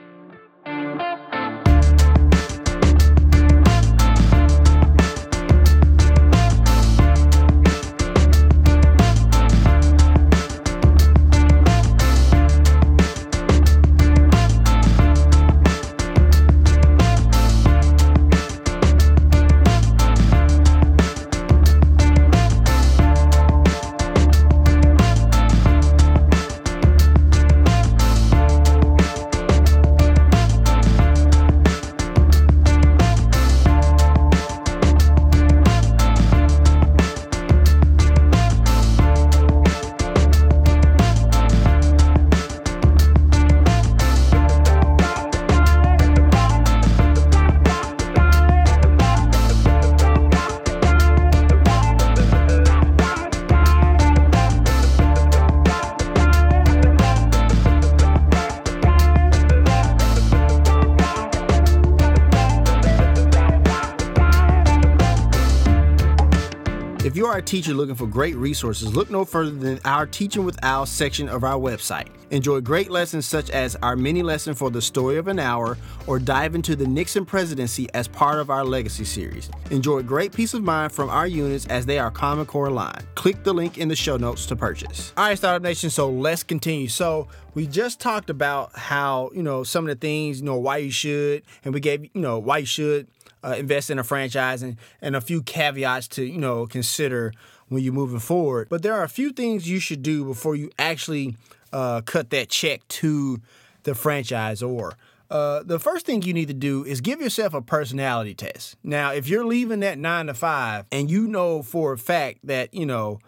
Are 67.36 67.40
a 67.40 67.42
teacher 67.42 67.74
looking 67.74 67.96
for 67.96 68.08
great 68.08 68.38
resources, 68.38 68.96
look 68.96 69.12
no 69.12 69.26
further 69.26 69.52
than 69.52 69.78
our 69.84 70.06
Teaching 70.06 70.46
with 70.46 70.58
Owls 70.64 70.90
section 70.90 71.28
of 71.28 71.44
our 71.44 71.60
website. 71.60 72.08
Enjoy 72.32 72.62
great 72.62 72.90
lessons 72.90 73.26
such 73.26 73.50
as 73.50 73.76
our 73.84 73.98
mini 73.98 74.24
lesson 74.24 74.54
for 74.54 74.72
the 74.72 74.82
story 74.82 75.18
of 75.18 75.28
an 75.28 75.38
hour 75.38 75.78
or 76.08 76.18
dive 76.18 76.56
into 76.56 76.78
the 76.78 76.88
Nixon 76.88 77.26
presidency 77.26 77.90
as 77.94 78.08
part 78.08 78.40
of 78.40 78.50
our 78.50 78.64
legacy 78.64 79.04
series. 79.04 79.50
Enjoy 79.70 80.02
great 80.02 80.32
peace 80.32 80.54
of 80.54 80.64
mind 80.64 80.94
from 80.94 81.10
our 81.10 81.28
units 81.28 81.66
as 81.66 81.86
they 81.86 82.00
are 82.00 82.10
Common 82.10 82.46
Core 82.46 82.68
aligned. 82.68 83.04
Click 83.16 83.44
the 83.44 83.54
link 83.54 83.78
in 83.78 83.90
the 83.90 83.98
show 83.98 84.16
notes 84.16 84.46
to 84.46 84.56
purchase. 84.56 85.12
All 85.18 85.26
right, 85.26 85.38
Startup 85.38 85.62
Nation, 85.62 85.90
so 85.90 86.10
let's 86.10 86.42
continue. 86.42 86.88
So 86.88 87.28
we 87.54 87.68
just 87.68 88.00
talked 88.00 88.30
about 88.30 88.78
how, 88.78 89.30
you 89.36 89.44
know, 89.44 89.66
some 89.66 89.84
of 89.84 89.90
the 89.90 90.00
things, 90.00 90.40
you 90.40 90.46
know, 90.46 90.56
why 90.56 90.78
you 90.78 90.92
should, 90.92 91.44
and 91.66 91.74
we 91.74 91.82
gave, 91.82 92.04
you 92.04 92.22
know, 92.22 92.40
why 92.40 92.60
you 92.60 92.66
should 92.66 93.08
uh, 93.46 93.56
invest 93.58 93.90
in 93.90 94.00
a 94.00 94.04
franchise 94.04 94.64
and, 94.64 94.78
and 95.02 95.16
a 95.16 95.22
few 95.22 95.42
caveats 95.44 96.08
to 96.08 96.24
you 96.24 96.40
know 96.40 96.66
consider 96.66 97.32
when 97.68 97.84
you're 97.84 97.94
moving 97.94 98.20
forward. 98.20 98.68
But 98.70 98.84
there 98.84 98.94
are 98.94 99.04
a 99.04 99.10
few 99.10 99.32
things 99.32 99.70
you 99.70 99.80
should 99.80 100.02
do 100.02 100.26
before 100.26 100.56
you 100.56 100.72
actually 100.78 101.36
uh, 101.72 102.02
cut 102.02 102.30
that 102.32 102.50
check 102.50 102.88
to 102.88 103.42
the 103.84 103.92
franchisor. 103.92 104.94
Uh, 105.30 105.64
the 105.64 105.80
first 105.80 106.06
thing 106.06 106.22
you 106.22 106.34
need 106.34 106.48
to 106.48 106.54
do 106.54 106.86
is 106.86 107.02
give 107.02 107.20
yourself 107.20 107.54
a 107.54 107.62
personality 107.62 108.36
test. 108.36 108.78
Now, 108.84 109.12
if 109.12 109.28
you're 109.28 109.46
leaving 109.46 109.80
that 109.80 109.98
nine 109.98 110.28
to 110.28 110.34
five 110.36 110.86
and 110.92 111.10
you 111.10 111.28
know 111.28 111.64
for 111.64 111.94
a 111.94 111.98
fact 111.98 112.40
that 112.44 112.74
you 112.74 112.86
know 112.86 113.20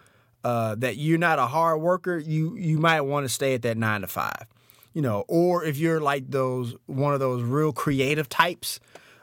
uh, 0.43 0.75
that 0.75 0.97
you're 0.97 1.17
not 1.17 1.39
a 1.39 1.47
hard 1.47 1.81
worker, 1.81 2.17
you 2.17 2.55
you 2.55 2.77
might 2.77 3.01
want 3.01 3.25
to 3.25 3.29
stay 3.29 3.53
at 3.53 3.63
that 3.63 3.77
nine 3.77 4.01
to 4.01 4.07
five. 4.07 4.45
You 4.93 5.01
know, 5.01 5.25
or 5.27 5.63
if 5.63 5.77
you're 5.77 5.99
like 5.99 6.29
those 6.29 6.75
one 6.85 7.13
of 7.13 7.19
those 7.19 7.43
real 7.43 7.71
creative 7.71 8.29
types, 8.29 8.79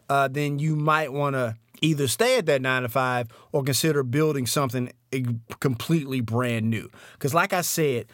uh, 0.09 0.29
then 0.29 0.59
you 0.59 0.77
might 0.77 1.13
want 1.13 1.35
to 1.35 1.57
either 1.81 2.09
stay 2.09 2.39
at 2.39 2.47
that 2.47 2.63
nine 2.63 2.83
to 2.83 2.89
five 2.89 3.29
or 3.53 3.63
consider 3.63 4.03
building 4.03 4.47
something 4.47 4.91
completely 5.61 6.21
brand 6.21 6.71
new. 6.71 6.91
Because, 7.13 7.35
like 7.35 7.53
I 7.53 7.61
said, 7.61 8.07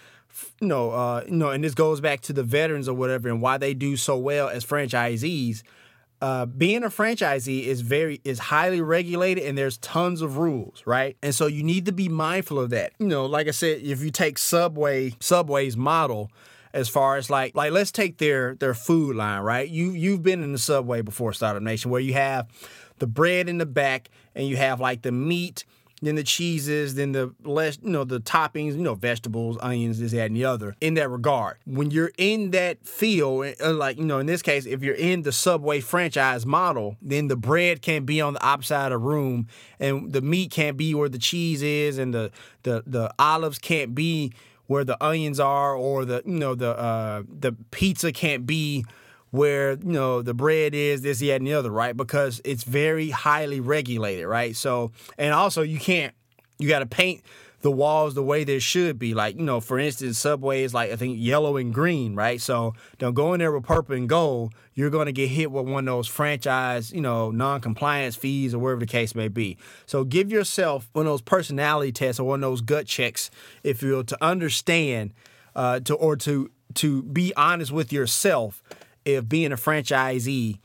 you 0.61 0.66
know, 0.66 0.90
uh, 0.90 1.24
you 1.26 1.37
know, 1.37 1.50
and 1.50 1.62
this 1.62 1.74
goes 1.74 2.00
back 2.00 2.20
to 2.22 2.33
the 2.33 2.42
veterans 2.42 2.88
or 2.88 2.94
whatever, 2.94 3.29
and 3.29 3.40
why 3.40 3.59
they 3.59 3.74
do 3.74 3.96
so 3.96 4.16
well 4.16 4.48
as 4.48 4.64
franchisees. 4.64 5.62
Uh, 6.22 6.44
being 6.44 6.85
a 6.85 6.88
franchisee 6.88 7.64
is 7.64 7.81
very 7.81 8.20
is 8.24 8.38
highly 8.38 8.83
regulated 8.83 9.42
and 9.42 9.57
there's 9.57 9.79
tons 9.79 10.20
of 10.20 10.37
rules 10.37 10.83
right 10.85 11.16
and 11.22 11.35
so 11.35 11.46
you 11.46 11.62
need 11.62 11.87
to 11.87 11.92
be 11.92 12.11
mindful 12.11 12.61
of 12.61 12.68
that 12.68 12.92
you 12.98 13.07
know 13.07 13.24
like 13.24 13.48
i 13.48 13.50
said 13.50 13.81
if 13.81 14.03
you 14.03 14.11
take 14.11 14.37
subway 14.37 15.14
subway's 15.18 15.79
model 15.79 16.31
as 16.72 16.88
far 16.88 17.16
as 17.16 17.30
like 17.30 17.54
like 17.54 17.72
let's 17.72 17.92
take 17.92 18.18
their 18.18 18.54
their 18.56 18.74
food 18.74 19.16
line 19.16 19.42
right 19.42 19.68
you 19.68 19.90
you've 19.90 20.22
been 20.22 20.42
in 20.42 20.52
the 20.52 20.59
subway 20.59 21.00
before 21.00 21.33
startup 21.33 21.62
nation 21.62 21.90
where 21.90 22.00
you 22.00 22.12
have 22.12 22.46
the 22.98 23.06
bread 23.06 23.48
in 23.48 23.59
the 23.59 23.66
back 23.66 24.11
and 24.35 24.46
you 24.46 24.56
have 24.56 24.80
like 24.80 25.02
the 25.02 25.12
meat 25.12 25.64
then 26.02 26.14
the 26.14 26.22
cheeses, 26.22 26.94
then 26.94 27.12
the 27.12 27.35
less, 27.44 27.78
you 27.83 27.90
know, 27.90 28.04
the 28.04 28.20
toppings, 28.20 28.72
you 28.74 28.83
know, 28.83 28.94
vegetables, 28.94 29.59
onions, 29.61 29.98
this, 30.00 30.12
that, 30.12 30.26
and 30.26 30.37
the 30.37 30.44
other. 30.44 30.74
In 30.80 30.94
that 30.94 31.11
regard, 31.11 31.59
when 31.66 31.90
you're 31.90 32.12
in 32.16 32.52
that 32.52 32.87
field, 32.87 33.54
uh, 33.62 33.72
like 33.72 33.98
you 33.98 34.04
know, 34.04 34.18
in 34.18 34.26
this 34.26 34.42
case, 34.42 34.66
if 34.66 34.83
you're 34.83 34.94
in 34.94 35.22
the 35.22 35.33
Subway 35.33 35.80
franchise 35.80 36.46
model, 36.46 36.96
then 37.02 37.28
the 37.28 37.37
bread 37.37 37.83
can't 37.83 38.06
be 38.06 38.20
on 38.20 38.35
the 38.35 38.44
opposite 38.44 38.76
of 38.76 38.90
the 38.90 38.98
room, 38.98 39.46
and 39.78 40.12
the 40.12 40.22
meat 40.22 40.50
can't 40.50 40.76
be 40.76 40.94
where 40.94 41.09
the 41.09 41.18
cheese 41.18 41.62
is, 41.62 41.98
and 41.98 42.14
the 42.14 42.30
the 42.62 42.83
the 42.87 43.12
olives 43.18 43.59
can't 43.59 43.94
be 43.94 44.33
where 44.70 44.85
the 44.85 44.96
onions 45.04 45.40
are, 45.40 45.74
or 45.74 46.04
the 46.04 46.22
you 46.24 46.38
know 46.38 46.54
the 46.54 46.78
uh, 46.78 47.24
the 47.28 47.50
pizza 47.72 48.12
can't 48.12 48.46
be 48.46 48.85
where 49.33 49.72
you 49.72 49.78
know 49.83 50.22
the 50.22 50.33
bread 50.33 50.76
is 50.76 51.02
this 51.02 51.18
that 51.18 51.35
and 51.35 51.46
the 51.48 51.54
other 51.54 51.72
right? 51.72 51.96
Because 51.96 52.40
it's 52.44 52.62
very 52.62 53.11
highly 53.11 53.59
regulated 53.59 54.26
right? 54.26 54.54
So 54.54 54.92
and 55.18 55.35
also 55.35 55.62
you 55.62 55.80
can't 55.80 56.14
you 56.61 56.68
got 56.68 56.78
to 56.78 56.87
paint 56.87 57.20
the 57.62 57.70
walls 57.70 58.14
the 58.14 58.23
way 58.23 58.44
they 58.44 58.59
should 58.59 58.99
be. 58.99 59.14
Like, 59.14 59.37
you 59.37 59.42
know, 59.42 59.61
for 59.61 59.79
instance, 59.79 60.18
Subway 60.18 60.62
is 60.62 60.73
like, 60.73 60.90
I 60.90 60.96
think, 60.96 61.16
yellow 61.18 61.57
and 61.57 61.73
green, 61.73 62.14
right? 62.14 62.40
So 62.40 62.75
don't 62.99 63.14
go 63.14 63.35
in 63.35 63.40
there 63.40 63.53
with 63.53 63.64
purple 63.64 63.94
and 63.94 64.09
gold. 64.09 64.55
You're 64.75 64.90
going 64.90 65.07
to 65.07 65.12
get 65.12 65.29
hit 65.29 65.51
with 65.51 65.66
one 65.66 65.87
of 65.87 65.94
those 65.94 66.09
franchise, 66.09 66.92
you 66.92 67.01
know, 67.01 67.31
non 67.31 67.61
compliance 67.61 68.16
fees 68.16 68.55
or 68.55 68.59
whatever 68.59 68.81
the 68.81 68.87
case 68.87 69.14
may 69.14 69.29
be. 69.29 69.59
So 69.87 70.05
give 70.05 70.31
yourself 70.31 70.88
one 70.92 71.07
of 71.07 71.12
those 71.12 71.23
personality 71.23 71.92
tests 71.92 72.18
or 72.18 72.27
one 72.27 72.42
of 72.42 72.51
those 72.51 72.62
gut 72.62 72.87
checks, 72.87 73.31
if 73.62 73.83
you 73.83 73.90
will, 73.90 74.05
to 74.05 74.25
understand 74.25 75.12
uh, 75.55 75.81
to 75.81 75.94
or 75.94 76.16
to 76.16 76.51
to 76.75 77.03
be 77.03 77.35
honest 77.37 77.73
with 77.73 77.92
yourself 77.92 78.62
if 79.05 79.29
being 79.29 79.53
a 79.53 79.57
franchisee 79.57 80.59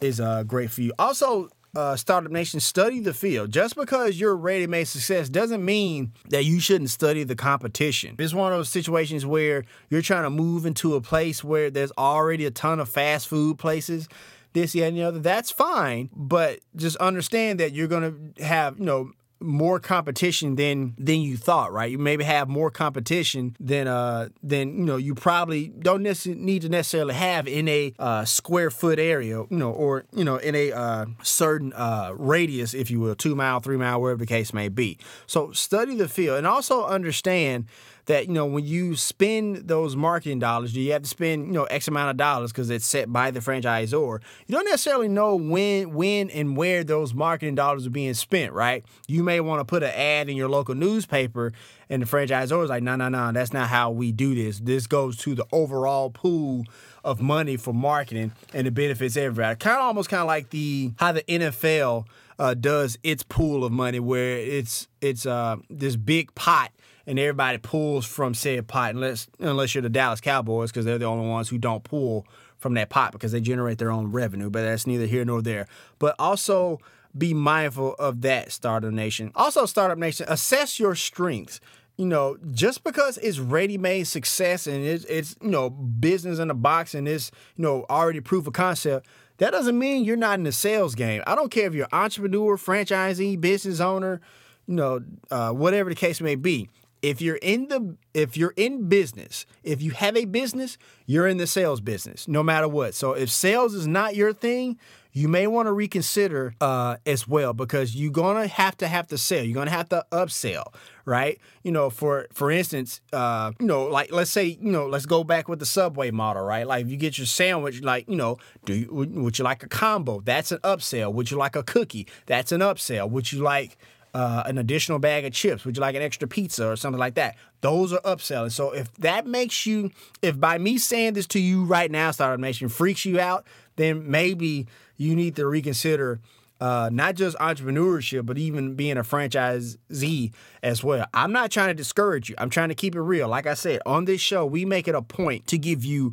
is 0.00 0.20
uh, 0.20 0.42
great 0.42 0.70
for 0.70 0.80
you. 0.80 0.92
Also, 0.98 1.48
uh, 1.74 1.96
Startup 1.96 2.30
Nation, 2.30 2.60
study 2.60 3.00
the 3.00 3.14
field. 3.14 3.50
Just 3.50 3.76
because 3.76 4.20
you're 4.20 4.36
ready 4.36 4.66
made 4.66 4.84
success 4.84 5.28
doesn't 5.28 5.64
mean 5.64 6.12
that 6.28 6.44
you 6.44 6.60
shouldn't 6.60 6.90
study 6.90 7.24
the 7.24 7.36
competition. 7.36 8.16
It's 8.18 8.34
one 8.34 8.52
of 8.52 8.58
those 8.58 8.68
situations 8.68 9.24
where 9.24 9.64
you're 9.88 10.02
trying 10.02 10.24
to 10.24 10.30
move 10.30 10.66
into 10.66 10.94
a 10.94 11.00
place 11.00 11.42
where 11.42 11.70
there's 11.70 11.92
already 11.96 12.44
a 12.46 12.50
ton 12.50 12.80
of 12.80 12.88
fast 12.88 13.28
food 13.28 13.58
places. 13.58 14.08
This, 14.52 14.74
yeah, 14.74 14.86
and 14.86 14.96
the 14.96 15.02
other. 15.02 15.18
That's 15.18 15.50
fine, 15.50 16.10
but 16.14 16.60
just 16.76 16.96
understand 16.98 17.58
that 17.60 17.72
you're 17.72 17.88
gonna 17.88 18.12
have, 18.38 18.78
you 18.78 18.84
know, 18.84 19.12
more 19.42 19.78
competition 19.80 20.56
than 20.56 20.94
than 20.98 21.20
you 21.20 21.36
thought, 21.36 21.72
right? 21.72 21.90
You 21.90 21.98
maybe 21.98 22.24
have 22.24 22.48
more 22.48 22.70
competition 22.70 23.56
than 23.60 23.86
uh 23.86 24.28
than 24.42 24.78
you 24.78 24.84
know 24.84 24.96
you 24.96 25.14
probably 25.14 25.68
don't 25.68 26.02
necessarily 26.02 26.42
need 26.42 26.62
to 26.62 26.68
necessarily 26.68 27.14
have 27.14 27.46
in 27.46 27.68
a 27.68 27.94
uh, 27.98 28.24
square 28.24 28.70
foot 28.70 28.98
area, 28.98 29.44
you 29.50 29.56
know, 29.56 29.70
or 29.70 30.04
you 30.12 30.24
know 30.24 30.36
in 30.36 30.54
a 30.54 30.72
uh, 30.72 31.06
certain 31.22 31.72
uh, 31.74 32.12
radius, 32.16 32.74
if 32.74 32.90
you 32.90 33.00
will, 33.00 33.14
two 33.14 33.34
mile, 33.34 33.60
three 33.60 33.76
mile, 33.76 34.00
wherever 34.00 34.18
the 34.18 34.26
case 34.26 34.52
may 34.52 34.68
be. 34.68 34.98
So 35.26 35.52
study 35.52 35.96
the 35.96 36.08
field 36.08 36.38
and 36.38 36.46
also 36.46 36.84
understand 36.84 37.66
that 38.06 38.26
you 38.26 38.32
know 38.32 38.46
when 38.46 38.64
you 38.64 38.96
spend 38.96 39.68
those 39.68 39.94
marketing 39.94 40.38
dollars, 40.38 40.74
you 40.74 40.92
have 40.92 41.02
to 41.02 41.08
spend 41.08 41.46
you 41.46 41.52
know 41.52 41.64
X 41.64 41.88
amount 41.88 42.10
of 42.10 42.16
dollars 42.16 42.50
because 42.50 42.68
it's 42.70 42.86
set 42.86 43.12
by 43.12 43.30
the 43.30 43.40
franchisor. 43.40 44.20
You 44.46 44.54
don't 44.54 44.64
necessarily 44.64 45.08
know 45.08 45.36
when, 45.36 45.94
when, 45.94 46.30
and 46.30 46.56
where 46.56 46.82
those 46.82 47.14
marketing 47.14 47.54
dollars 47.54 47.86
are 47.86 47.90
being 47.90 48.14
spent. 48.14 48.52
Right? 48.52 48.84
You 49.06 49.22
may 49.22 49.40
want 49.40 49.60
to 49.60 49.64
put 49.64 49.82
an 49.82 49.90
ad 49.90 50.28
in 50.28 50.36
your 50.36 50.48
local 50.48 50.74
newspaper, 50.74 51.52
and 51.88 52.02
the 52.02 52.06
franchisor 52.06 52.62
is 52.64 52.70
like, 52.70 52.82
no, 52.82 52.96
no, 52.96 53.08
no, 53.08 53.32
that's 53.32 53.52
not 53.52 53.68
how 53.68 53.90
we 53.90 54.10
do 54.10 54.34
this. 54.34 54.58
This 54.58 54.86
goes 54.86 55.16
to 55.18 55.34
the 55.34 55.46
overall 55.52 56.10
pool 56.10 56.64
of 57.04 57.20
money 57.20 57.56
for 57.56 57.72
marketing, 57.72 58.32
and 58.52 58.66
it 58.66 58.72
benefits 58.74 59.16
everybody. 59.16 59.56
Kind 59.56 59.76
of 59.76 59.82
almost 59.82 60.08
kind 60.08 60.22
of 60.22 60.26
like 60.26 60.50
the 60.50 60.92
how 60.96 61.12
the 61.12 61.22
NFL. 61.22 62.06
Uh, 62.38 62.54
does 62.54 62.98
its 63.04 63.22
pool 63.22 63.62
of 63.62 63.70
money 63.70 64.00
where 64.00 64.36
it's 64.38 64.88
it's 65.00 65.26
uh, 65.26 65.54
this 65.70 65.94
big 65.94 66.34
pot 66.34 66.72
and 67.06 67.18
everybody 67.18 67.58
pulls 67.58 68.06
from 68.06 68.34
said 68.34 68.68
pot 68.68 68.94
unless 68.94 69.26
unless 69.38 69.74
you're 69.74 69.82
the 69.82 69.88
Dallas 69.88 70.20
Cowboys 70.20 70.70
because 70.70 70.84
they're 70.84 70.98
the 70.98 71.04
only 71.04 71.28
ones 71.28 71.48
who 71.48 71.58
don't 71.58 71.84
pull 71.84 72.26
from 72.58 72.74
that 72.74 72.90
pot 72.90 73.12
because 73.12 73.32
they 73.32 73.40
generate 73.40 73.78
their 73.78 73.90
own 73.90 74.12
revenue. 74.12 74.48
But 74.48 74.62
that's 74.62 74.86
neither 74.86 75.06
here 75.06 75.24
nor 75.24 75.42
there. 75.42 75.66
But 75.98 76.14
also 76.18 76.78
be 77.16 77.34
mindful 77.34 77.94
of 77.94 78.22
that, 78.22 78.52
Startup 78.52 78.92
Nation. 78.92 79.32
Also, 79.34 79.66
Startup 79.66 79.98
Nation, 79.98 80.26
assess 80.28 80.78
your 80.78 80.94
strengths. 80.94 81.60
You 81.98 82.06
know, 82.06 82.38
just 82.52 82.84
because 82.84 83.18
it's 83.18 83.38
ready-made 83.38 84.04
success 84.04 84.66
and 84.66 84.82
it's, 84.82 85.04
it's 85.04 85.36
you 85.42 85.50
know 85.50 85.68
business 85.68 86.38
in 86.38 86.50
a 86.50 86.54
box 86.54 86.94
and 86.94 87.06
it's 87.06 87.30
you 87.56 87.62
know 87.62 87.84
already 87.90 88.20
proof 88.20 88.46
of 88.46 88.54
concept, 88.54 89.06
that 89.36 89.50
doesn't 89.50 89.78
mean 89.78 90.04
you're 90.04 90.16
not 90.16 90.38
in 90.38 90.44
the 90.44 90.52
sales 90.52 90.94
game. 90.94 91.22
I 91.26 91.34
don't 91.34 91.50
care 91.50 91.66
if 91.66 91.74
you're 91.74 91.88
entrepreneur, 91.92 92.56
franchisee, 92.56 93.38
business 93.38 93.78
owner, 93.78 94.22
you 94.66 94.74
know, 94.74 95.00
uh, 95.30 95.50
whatever 95.50 95.90
the 95.90 95.96
case 95.96 96.20
may 96.20 96.34
be 96.34 96.70
if 97.02 97.20
you're 97.20 97.38
in 97.42 97.68
the 97.68 97.96
if 98.14 98.36
you're 98.36 98.54
in 98.56 98.88
business 98.88 99.44
if 99.62 99.82
you 99.82 99.90
have 99.90 100.16
a 100.16 100.24
business 100.24 100.78
you're 101.06 101.26
in 101.26 101.36
the 101.36 101.46
sales 101.46 101.80
business 101.80 102.28
no 102.28 102.42
matter 102.42 102.68
what. 102.68 102.94
So 102.94 103.12
if 103.12 103.30
sales 103.30 103.74
is 103.74 103.86
not 103.86 104.14
your 104.14 104.32
thing 104.32 104.78
you 105.14 105.28
may 105.28 105.46
want 105.46 105.66
to 105.66 105.72
reconsider 105.72 106.54
uh, 106.60 106.96
as 107.04 107.28
well 107.28 107.52
because 107.52 107.94
you're 107.94 108.10
gonna 108.10 108.46
have 108.46 108.78
to 108.78 108.88
have 108.88 109.08
to 109.08 109.18
sell. 109.18 109.44
You're 109.44 109.54
gonna 109.54 109.70
have 109.70 109.88
to 109.90 110.06
upsell 110.10 110.72
right? 111.04 111.40
You 111.62 111.72
know 111.72 111.90
for 111.90 112.28
for 112.32 112.50
instance 112.50 113.00
uh, 113.12 113.52
you 113.58 113.66
know 113.66 113.84
like 113.84 114.12
let's 114.12 114.30
say 114.30 114.44
you 114.44 114.70
know 114.70 114.86
let's 114.86 115.06
go 115.06 115.24
back 115.24 115.48
with 115.48 115.58
the 115.58 115.66
subway 115.66 116.10
model 116.10 116.42
right? 116.44 116.66
Like 116.66 116.84
if 116.84 116.90
you 116.90 116.96
get 116.96 117.18
your 117.18 117.26
sandwich 117.26 117.82
like 117.82 118.08
you 118.08 118.16
know 118.16 118.38
do 118.64 118.74
you 118.74 118.88
would 118.90 119.38
you 119.38 119.44
like 119.44 119.62
a 119.62 119.68
combo? 119.68 120.20
That's 120.20 120.52
an 120.52 120.58
upsell. 120.58 121.12
Would 121.12 121.30
you 121.30 121.36
like 121.36 121.56
a 121.56 121.62
cookie? 121.62 122.06
That's 122.26 122.52
an 122.52 122.60
upsell. 122.60 123.10
Would 123.10 123.32
you 123.32 123.42
like 123.42 123.76
uh, 124.14 124.42
an 124.46 124.58
additional 124.58 124.98
bag 124.98 125.24
of 125.24 125.32
chips? 125.32 125.64
Would 125.64 125.76
you 125.76 125.80
like 125.80 125.94
an 125.94 126.02
extra 126.02 126.28
pizza 126.28 126.68
or 126.68 126.76
something 126.76 126.98
like 127.00 127.14
that? 127.14 127.36
Those 127.60 127.92
are 127.92 128.00
upselling. 128.00 128.52
So 128.52 128.72
if 128.72 128.92
that 128.96 129.26
makes 129.26 129.66
you, 129.66 129.90
if 130.20 130.38
by 130.38 130.58
me 130.58 130.78
saying 130.78 131.14
this 131.14 131.26
to 131.28 131.40
you 131.40 131.64
right 131.64 131.90
now, 131.90 132.10
Startup 132.10 132.38
Nation 132.40 132.68
freaks 132.68 133.04
you 133.04 133.20
out, 133.20 133.46
then 133.76 134.10
maybe 134.10 134.66
you 134.96 135.16
need 135.16 135.36
to 135.36 135.46
reconsider 135.46 136.20
uh, 136.60 136.88
not 136.92 137.16
just 137.16 137.36
entrepreneurship, 137.38 138.24
but 138.24 138.38
even 138.38 138.76
being 138.76 138.96
a 138.96 139.02
franchisee 139.02 140.32
as 140.62 140.84
well. 140.84 141.06
I'm 141.12 141.32
not 141.32 141.50
trying 141.50 141.68
to 141.68 141.74
discourage 141.74 142.28
you. 142.28 142.36
I'm 142.38 142.50
trying 142.50 142.68
to 142.68 142.76
keep 142.76 142.94
it 142.94 143.00
real. 143.00 143.26
Like 143.26 143.48
I 143.48 143.54
said, 143.54 143.80
on 143.84 144.04
this 144.04 144.20
show, 144.20 144.46
we 144.46 144.64
make 144.64 144.86
it 144.86 144.94
a 144.94 145.02
point 145.02 145.48
to 145.48 145.58
give 145.58 145.84
you 145.84 146.12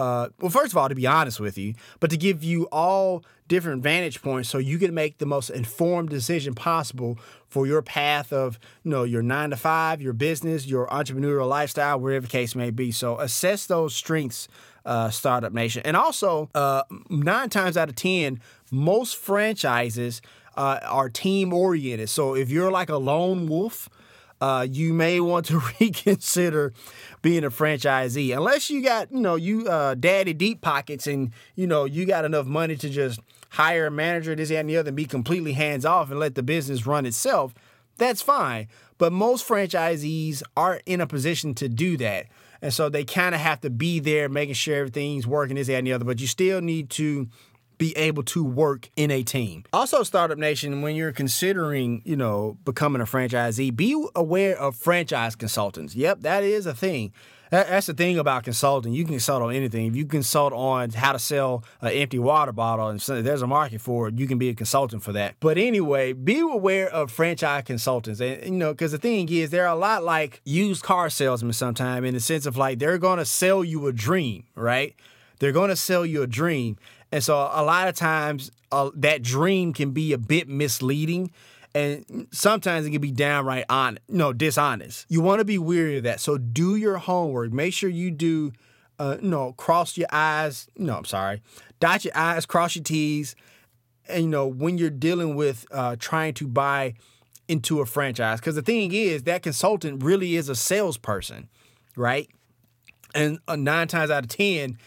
uh, 0.00 0.30
well, 0.40 0.50
first 0.50 0.72
of 0.72 0.78
all, 0.78 0.88
to 0.88 0.94
be 0.94 1.06
honest 1.06 1.40
with 1.40 1.58
you, 1.58 1.74
but 2.00 2.08
to 2.08 2.16
give 2.16 2.42
you 2.42 2.66
all 2.72 3.22
different 3.48 3.82
vantage 3.82 4.22
points 4.22 4.48
so 4.48 4.56
you 4.56 4.78
can 4.78 4.94
make 4.94 5.18
the 5.18 5.26
most 5.26 5.50
informed 5.50 6.08
decision 6.08 6.54
possible 6.54 7.18
for 7.48 7.66
your 7.66 7.82
path 7.82 8.32
of, 8.32 8.58
you 8.82 8.90
know, 8.90 9.02
your 9.02 9.20
nine 9.20 9.50
to 9.50 9.56
five, 9.56 10.00
your 10.00 10.14
business, 10.14 10.66
your 10.66 10.86
entrepreneurial 10.86 11.46
lifestyle, 11.46 12.00
wherever 12.00 12.24
the 12.24 12.32
case 12.32 12.54
may 12.54 12.70
be. 12.70 12.90
So 12.90 13.18
assess 13.18 13.66
those 13.66 13.94
strengths, 13.94 14.48
uh, 14.86 15.10
Startup 15.10 15.52
Nation. 15.52 15.82
And 15.84 15.98
also, 15.98 16.48
uh, 16.54 16.84
nine 17.10 17.50
times 17.50 17.76
out 17.76 17.90
of 17.90 17.94
10, 17.94 18.40
most 18.70 19.16
franchises 19.16 20.22
uh, 20.56 20.80
are 20.84 21.10
team 21.10 21.52
oriented. 21.52 22.08
So 22.08 22.34
if 22.34 22.48
you're 22.48 22.70
like 22.70 22.88
a 22.88 22.96
lone 22.96 23.48
wolf, 23.48 23.90
uh, 24.40 24.66
you 24.68 24.92
may 24.92 25.20
want 25.20 25.46
to 25.46 25.62
reconsider 25.80 26.72
being 27.22 27.44
a 27.44 27.50
franchisee. 27.50 28.36
Unless 28.36 28.70
you 28.70 28.82
got 28.82 29.12
you 29.12 29.20
know 29.20 29.36
you 29.36 29.68
uh, 29.68 29.94
daddy 29.94 30.32
deep 30.32 30.60
pockets 30.60 31.06
and 31.06 31.32
you 31.54 31.66
know 31.66 31.84
you 31.84 32.06
got 32.06 32.24
enough 32.24 32.46
money 32.46 32.76
to 32.76 32.88
just 32.88 33.20
hire 33.50 33.86
a 33.86 33.90
manager 33.90 34.34
this 34.34 34.50
and 34.50 34.70
the 34.70 34.76
other 34.76 34.88
and 34.88 34.96
be 34.96 35.04
completely 35.04 35.52
hands 35.52 35.84
off 35.84 36.10
and 36.10 36.20
let 36.20 36.34
the 36.34 36.42
business 36.42 36.86
run 36.86 37.04
itself 37.04 37.54
that's 38.00 38.22
fine. 38.22 38.66
But 38.98 39.12
most 39.12 39.46
franchisees 39.46 40.42
aren't 40.56 40.82
in 40.86 41.00
a 41.00 41.06
position 41.06 41.54
to 41.56 41.68
do 41.68 41.96
that. 41.98 42.26
And 42.62 42.74
so 42.74 42.88
they 42.88 43.04
kind 43.04 43.34
of 43.34 43.40
have 43.40 43.60
to 43.60 43.70
be 43.70 44.00
there 44.00 44.28
making 44.28 44.54
sure 44.54 44.76
everything's 44.76 45.26
working 45.26 45.56
this 45.56 45.68
and 45.68 45.86
the 45.86 45.92
other. 45.92 46.04
But 46.04 46.20
you 46.20 46.26
still 46.26 46.60
need 46.60 46.90
to 46.90 47.28
be 47.80 47.96
able 47.96 48.22
to 48.22 48.44
work 48.44 48.90
in 48.94 49.10
a 49.10 49.22
team. 49.22 49.64
Also, 49.72 50.02
Startup 50.02 50.36
Nation, 50.36 50.82
when 50.82 50.94
you're 50.94 51.12
considering, 51.12 52.02
you 52.04 52.14
know, 52.14 52.58
becoming 52.64 53.00
a 53.00 53.06
franchisee, 53.06 53.74
be 53.74 54.06
aware 54.14 54.56
of 54.56 54.76
franchise 54.76 55.34
consultants. 55.34 55.96
Yep, 55.96 56.20
that 56.20 56.44
is 56.44 56.66
a 56.66 56.74
thing. 56.74 57.12
That's 57.50 57.86
the 57.86 57.94
thing 57.94 58.16
about 58.16 58.44
consulting. 58.44 58.92
You 58.92 59.02
can 59.02 59.14
consult 59.14 59.42
on 59.42 59.52
anything. 59.52 59.86
If 59.86 59.96
you 59.96 60.04
consult 60.04 60.52
on 60.52 60.90
how 60.90 61.12
to 61.12 61.18
sell 61.18 61.64
an 61.80 61.90
empty 61.90 62.18
water 62.20 62.52
bottle 62.52 62.88
and 62.88 63.00
there's 63.00 63.42
a 63.42 63.46
market 63.46 63.80
for 63.80 64.06
it, 64.06 64.18
you 64.18 64.28
can 64.28 64.38
be 64.38 64.50
a 64.50 64.54
consultant 64.54 65.02
for 65.02 65.12
that. 65.14 65.34
But 65.40 65.58
anyway, 65.58 66.12
be 66.12 66.38
aware 66.38 66.88
of 66.88 67.10
franchise 67.10 67.64
consultants. 67.64 68.20
And, 68.20 68.44
you 68.44 68.50
know, 68.52 68.72
because 68.72 68.92
the 68.92 68.98
thing 68.98 69.28
is, 69.32 69.50
they're 69.50 69.66
a 69.66 69.74
lot 69.74 70.04
like 70.04 70.42
used 70.44 70.84
car 70.84 71.10
salesmen 71.10 71.52
sometimes 71.52 72.06
in 72.06 72.14
the 72.14 72.20
sense 72.20 72.46
of 72.46 72.56
like 72.56 72.78
they're 72.78 72.98
going 72.98 73.18
to 73.18 73.24
sell 73.24 73.64
you 73.64 73.88
a 73.88 73.92
dream, 73.92 74.44
right? 74.54 74.94
They're 75.40 75.50
going 75.50 75.70
to 75.70 75.76
sell 75.76 76.06
you 76.06 76.22
a 76.22 76.28
dream. 76.28 76.76
And 77.12 77.22
so 77.22 77.36
a 77.36 77.62
lot 77.62 77.88
of 77.88 77.94
times 77.94 78.50
uh, 78.70 78.90
that 78.94 79.22
dream 79.22 79.72
can 79.72 79.90
be 79.90 80.12
a 80.12 80.18
bit 80.18 80.48
misleading 80.48 81.30
and 81.74 82.26
sometimes 82.32 82.86
it 82.86 82.90
can 82.90 83.00
be 83.00 83.12
downright 83.12 83.64
on 83.68 83.98
no 84.08 84.32
dishonest. 84.32 85.06
You 85.08 85.20
want 85.20 85.38
to 85.38 85.44
be 85.44 85.58
weary 85.58 85.98
of 85.98 86.02
that. 86.04 86.20
So 86.20 86.36
do 86.36 86.74
your 86.74 86.98
homework. 86.98 87.52
Make 87.52 87.74
sure 87.74 87.88
you 87.88 88.10
do 88.10 88.52
uh, 88.98 89.18
know, 89.22 89.52
cross 89.52 89.96
your 89.96 90.08
eyes. 90.10 90.68
No, 90.76 90.96
I'm 90.96 91.04
sorry. 91.04 91.42
Dot 91.78 92.04
your 92.04 92.16
I's, 92.16 92.44
cross 92.44 92.74
your 92.74 92.82
T's. 92.82 93.36
And, 94.08 94.24
you 94.24 94.28
know, 94.28 94.46
when 94.48 94.78
you're 94.78 94.90
dealing 94.90 95.36
with 95.36 95.64
uh, 95.70 95.94
trying 95.98 96.34
to 96.34 96.48
buy 96.48 96.94
into 97.50 97.80
a 97.80 97.86
franchise. 97.86 98.40
Because 98.40 98.54
the 98.54 98.62
thing 98.62 98.92
is, 98.92 99.24
that 99.24 99.42
consultant 99.42 100.04
really 100.04 100.36
is 100.36 100.48
a 100.48 100.54
salesperson, 100.54 101.48
right? 101.96 102.28
And 103.12 103.40
uh, 103.48 103.56
nine 103.56 103.88
times 103.88 104.10
out 104.10 104.22
of 104.22 104.30
10, 104.30 104.78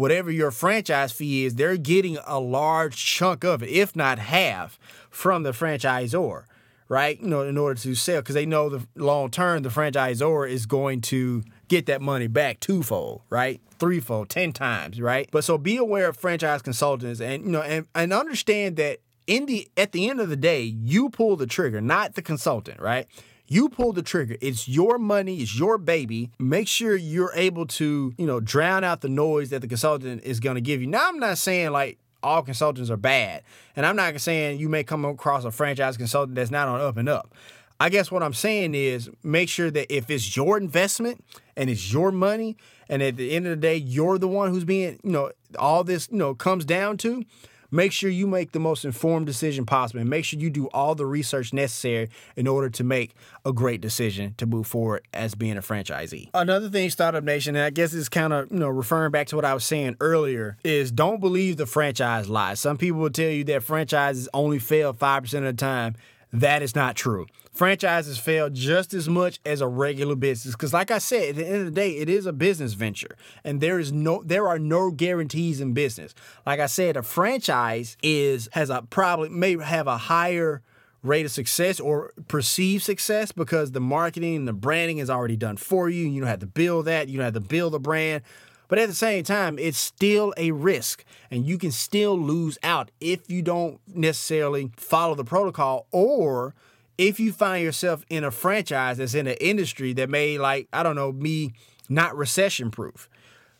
whatever 0.00 0.30
your 0.30 0.50
franchise 0.50 1.12
fee 1.12 1.44
is, 1.44 1.56
they're 1.56 1.76
getting 1.76 2.16
a 2.26 2.40
large 2.40 2.96
chunk 2.96 3.44
of 3.44 3.62
it, 3.62 3.68
if 3.68 3.94
not 3.94 4.18
half, 4.18 4.78
from 5.10 5.42
the 5.42 5.52
franchisor, 5.52 6.44
right? 6.88 7.20
You 7.20 7.28
know, 7.28 7.42
in 7.42 7.58
order 7.58 7.78
to 7.82 7.94
sell, 7.94 8.22
because 8.22 8.34
they 8.34 8.46
know 8.46 8.70
the 8.70 8.86
long 8.96 9.30
term, 9.30 9.62
the 9.62 9.68
franchisor 9.68 10.48
is 10.48 10.64
going 10.64 11.02
to 11.02 11.42
get 11.68 11.84
that 11.86 12.00
money 12.00 12.28
back 12.28 12.60
twofold, 12.60 13.20
right? 13.28 13.60
Threefold, 13.78 14.30
ten 14.30 14.52
times, 14.52 15.02
right? 15.02 15.28
But 15.30 15.44
so 15.44 15.58
be 15.58 15.76
aware 15.76 16.08
of 16.08 16.16
franchise 16.16 16.62
consultants 16.62 17.20
and 17.20 17.44
you 17.44 17.50
know 17.50 17.62
and, 17.62 17.86
and 17.94 18.14
understand 18.14 18.76
that 18.76 19.00
in 19.26 19.44
the 19.44 19.68
at 19.76 19.92
the 19.92 20.08
end 20.08 20.18
of 20.18 20.30
the 20.30 20.36
day, 20.36 20.62
you 20.62 21.10
pull 21.10 21.36
the 21.36 21.46
trigger, 21.46 21.82
not 21.82 22.14
the 22.14 22.22
consultant, 22.22 22.80
right? 22.80 23.06
You 23.52 23.68
pull 23.68 23.92
the 23.92 24.02
trigger. 24.02 24.36
It's 24.40 24.68
your 24.68 24.96
money, 24.96 25.38
it's 25.38 25.58
your 25.58 25.76
baby. 25.76 26.30
Make 26.38 26.68
sure 26.68 26.94
you're 26.94 27.32
able 27.34 27.66
to, 27.66 28.14
you 28.16 28.24
know, 28.24 28.38
drown 28.38 28.84
out 28.84 29.00
the 29.00 29.08
noise 29.08 29.50
that 29.50 29.58
the 29.58 29.66
consultant 29.66 30.22
is 30.22 30.38
going 30.38 30.54
to 30.54 30.60
give 30.60 30.80
you. 30.80 30.86
Now, 30.86 31.08
I'm 31.08 31.18
not 31.18 31.36
saying 31.36 31.72
like 31.72 31.98
all 32.22 32.42
consultants 32.42 32.90
are 32.90 32.96
bad. 32.96 33.42
And 33.74 33.84
I'm 33.84 33.96
not 33.96 34.20
saying 34.20 34.60
you 34.60 34.68
may 34.68 34.84
come 34.84 35.04
across 35.04 35.44
a 35.44 35.50
franchise 35.50 35.96
consultant 35.96 36.36
that's 36.36 36.52
not 36.52 36.68
on 36.68 36.80
up 36.80 36.96
and 36.96 37.08
up. 37.08 37.34
I 37.80 37.88
guess 37.88 38.12
what 38.12 38.22
I'm 38.22 38.34
saying 38.34 38.76
is 38.76 39.10
make 39.24 39.48
sure 39.48 39.68
that 39.72 39.92
if 39.92 40.10
it's 40.10 40.36
your 40.36 40.56
investment 40.56 41.24
and 41.56 41.68
it's 41.68 41.92
your 41.92 42.12
money, 42.12 42.56
and 42.88 43.02
at 43.02 43.16
the 43.16 43.32
end 43.32 43.46
of 43.46 43.50
the 43.50 43.56
day, 43.56 43.76
you're 43.76 44.18
the 44.18 44.28
one 44.28 44.50
who's 44.50 44.64
being, 44.64 45.00
you 45.02 45.10
know, 45.10 45.32
all 45.58 45.82
this, 45.82 46.08
you 46.12 46.18
know, 46.18 46.34
comes 46.34 46.64
down 46.64 46.98
to, 46.98 47.24
make 47.70 47.92
sure 47.92 48.10
you 48.10 48.26
make 48.26 48.52
the 48.52 48.60
most 48.60 48.84
informed 48.84 49.26
decision 49.26 49.66
possible 49.66 50.00
and 50.00 50.10
make 50.10 50.24
sure 50.24 50.38
you 50.38 50.50
do 50.50 50.66
all 50.68 50.94
the 50.94 51.06
research 51.06 51.52
necessary 51.52 52.08
in 52.36 52.46
order 52.46 52.70
to 52.70 52.84
make 52.84 53.14
a 53.44 53.52
great 53.52 53.80
decision 53.80 54.34
to 54.38 54.46
move 54.46 54.66
forward 54.66 55.06
as 55.12 55.34
being 55.34 55.56
a 55.56 55.62
franchisee. 55.62 56.30
Another 56.34 56.68
thing, 56.68 56.90
Startup 56.90 57.22
Nation, 57.24 57.56
and 57.56 57.64
I 57.64 57.70
guess 57.70 57.92
it's 57.92 58.08
kind 58.08 58.32
of, 58.32 58.50
you 58.50 58.58
know, 58.58 58.68
referring 58.68 59.10
back 59.12 59.26
to 59.28 59.36
what 59.36 59.44
I 59.44 59.54
was 59.54 59.64
saying 59.64 59.96
earlier, 60.00 60.56
is 60.64 60.90
don't 60.90 61.20
believe 61.20 61.56
the 61.56 61.66
franchise 61.66 62.28
lies. 62.28 62.60
Some 62.60 62.76
people 62.76 63.00
will 63.00 63.10
tell 63.10 63.30
you 63.30 63.44
that 63.44 63.62
franchises 63.62 64.28
only 64.34 64.58
fail 64.58 64.92
5% 64.92 65.34
of 65.34 65.42
the 65.44 65.52
time. 65.52 65.94
That 66.32 66.62
is 66.62 66.74
not 66.74 66.94
true. 66.94 67.26
Franchises 67.52 68.16
fail 68.16 68.48
just 68.48 68.94
as 68.94 69.08
much 69.08 69.40
as 69.44 69.60
a 69.60 69.66
regular 69.66 70.14
business 70.14 70.54
because, 70.54 70.72
like 70.72 70.90
I 70.90 70.98
said, 70.98 71.30
at 71.30 71.36
the 71.36 71.46
end 71.46 71.56
of 71.56 71.64
the 71.66 71.70
day, 71.70 71.96
it 71.96 72.08
is 72.08 72.24
a 72.24 72.32
business 72.32 72.74
venture, 72.74 73.16
and 73.44 73.60
there 73.60 73.78
is 73.78 73.92
no, 73.92 74.22
there 74.24 74.48
are 74.48 74.58
no 74.58 74.90
guarantees 74.90 75.60
in 75.60 75.72
business. 75.72 76.14
Like 76.46 76.60
I 76.60 76.66
said, 76.66 76.96
a 76.96 77.02
franchise 77.02 77.96
is 78.02 78.48
has 78.52 78.70
a 78.70 78.82
probably 78.88 79.30
may 79.30 79.58
have 79.62 79.88
a 79.88 79.98
higher 79.98 80.62
rate 81.02 81.26
of 81.26 81.32
success 81.32 81.80
or 81.80 82.12
perceived 82.28 82.84
success 82.84 83.32
because 83.32 83.72
the 83.72 83.80
marketing 83.80 84.36
and 84.36 84.48
the 84.48 84.52
branding 84.52 84.98
is 84.98 85.10
already 85.10 85.36
done 85.36 85.56
for 85.56 85.88
you. 85.88 86.06
You 86.06 86.20
don't 86.20 86.28
have 86.28 86.40
to 86.40 86.46
build 86.46 86.84
that. 86.84 87.08
You 87.08 87.16
don't 87.16 87.24
have 87.24 87.34
to 87.34 87.40
build 87.40 87.72
the 87.72 87.80
brand. 87.80 88.22
But 88.68 88.78
at 88.78 88.88
the 88.88 88.94
same 88.94 89.24
time, 89.24 89.58
it's 89.58 89.78
still 89.78 90.32
a 90.36 90.52
risk, 90.52 91.04
and 91.28 91.44
you 91.44 91.58
can 91.58 91.72
still 91.72 92.16
lose 92.16 92.56
out 92.62 92.92
if 93.00 93.28
you 93.28 93.42
don't 93.42 93.80
necessarily 93.88 94.70
follow 94.76 95.16
the 95.16 95.24
protocol 95.24 95.88
or 95.90 96.54
if 97.00 97.18
you 97.18 97.32
find 97.32 97.64
yourself 97.64 98.04
in 98.10 98.24
a 98.24 98.30
franchise 98.30 98.98
that's 98.98 99.14
in 99.14 99.26
an 99.26 99.36
industry 99.40 99.94
that 99.94 100.10
may, 100.10 100.36
like, 100.36 100.68
I 100.70 100.82
don't 100.82 100.96
know, 100.96 101.12
be 101.12 101.54
not 101.88 102.14
recession 102.14 102.70
proof. 102.70 103.08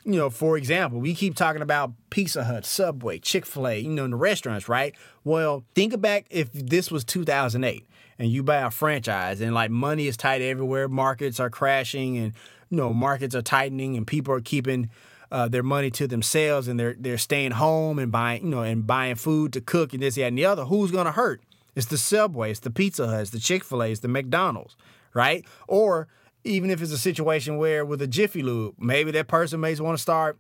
You 0.05 0.16
know, 0.16 0.29
for 0.29 0.59
example, 0.59 1.00
we 1.00 1.14
keep 1.14 1.37
talking 1.37 1.62
about 1.62 1.92
Pizza 2.11 2.44
Hut, 2.44 2.66
Subway, 2.66 3.18
Chick 3.18 3.46
fil 3.46 3.66
A, 3.66 3.79
you 3.79 3.88
know, 3.88 4.05
in 4.05 4.11
the 4.11 4.18
restaurants, 4.18 4.68
right? 4.68 4.94
Well, 5.24 5.64
think 5.74 5.98
back 6.03 6.26
if 6.29 6.53
this 6.53 6.90
was 6.90 7.03
2008 7.03 7.87
and 8.18 8.31
you 8.31 8.42
buy 8.42 8.59
a 8.59 8.70
franchise 8.70 9.40
and 9.40 9.55
like 9.55 9.70
money 9.70 10.07
is 10.07 10.18
tight 10.18 10.42
everywhere, 10.42 10.87
markets 10.87 11.40
are 11.40 11.50
crashing 11.50 12.18
and 12.18 12.35
you 12.68 12.76
know 12.76 12.92
markets 12.92 13.35
are 13.35 13.42
tightening 13.42 13.96
and 13.96 14.07
people 14.07 14.35
are 14.35 14.42
keeping 14.42 14.90
uh, 15.33 15.48
their 15.48 15.62
money 15.62 15.90
to 15.92 16.07
themselves 16.07 16.68
and 16.68 16.79
they're 16.79 16.96
they're 16.98 17.18
staying 17.18 17.53
home 17.53 17.98
and 17.98 18.12
buying 18.12 18.44
you 18.44 18.50
know 18.50 18.62
and 18.62 18.87
buying 18.87 19.14
food 19.14 19.53
to 19.55 19.62
cook 19.62 19.94
and 19.94 20.03
this 20.03 20.16
that 20.16 20.24
and 20.24 20.37
the 20.37 20.44
other. 20.44 20.64
Who's 20.64 20.90
gonna 20.90 21.12
hurt? 21.12 21.42
It's 21.74 21.87
the 21.87 21.98
Subway, 21.98 22.50
it's 22.50 22.61
the 22.61 22.70
Pizza 22.70 23.06
Hut, 23.06 23.20
it's 23.20 23.30
the 23.30 23.38
Chick 23.38 23.64
Fil 23.64 23.83
A, 23.83 23.90
it's 23.90 24.00
the 24.00 24.09
McDonald's, 24.09 24.76
right? 25.14 25.44
Or 25.68 26.09
even 26.44 26.70
if 26.70 26.83
it's 26.83 26.92
a 26.92 26.98
situation 26.98 27.56
where 27.59 27.85
with 27.85 28.02
a 28.02 28.06
Jiffy 28.06 28.42
Lube, 28.42 28.74
maybe 28.78 29.11
that 29.12 29.28
person 29.28 29.61
may 29.61 29.74
want 29.76 29.96
to 29.96 30.02
start 30.02 30.38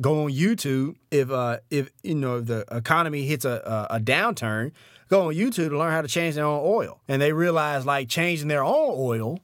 go 0.00 0.24
on 0.24 0.30
YouTube 0.30 0.94
if 1.10 1.30
uh 1.30 1.58
if 1.70 1.90
you 2.02 2.14
know 2.14 2.36
if 2.36 2.46
the 2.46 2.64
economy 2.70 3.24
hits 3.24 3.44
a, 3.44 3.86
a 3.90 3.96
a 3.96 4.00
downturn, 4.00 4.72
go 5.08 5.28
on 5.28 5.34
YouTube 5.34 5.70
to 5.70 5.78
learn 5.78 5.92
how 5.92 6.02
to 6.02 6.08
change 6.08 6.34
their 6.34 6.44
own 6.44 6.60
oil, 6.64 7.00
and 7.08 7.20
they 7.20 7.32
realize 7.32 7.86
like 7.86 8.08
changing 8.08 8.48
their 8.48 8.64
own 8.64 8.94
oil 8.96 9.40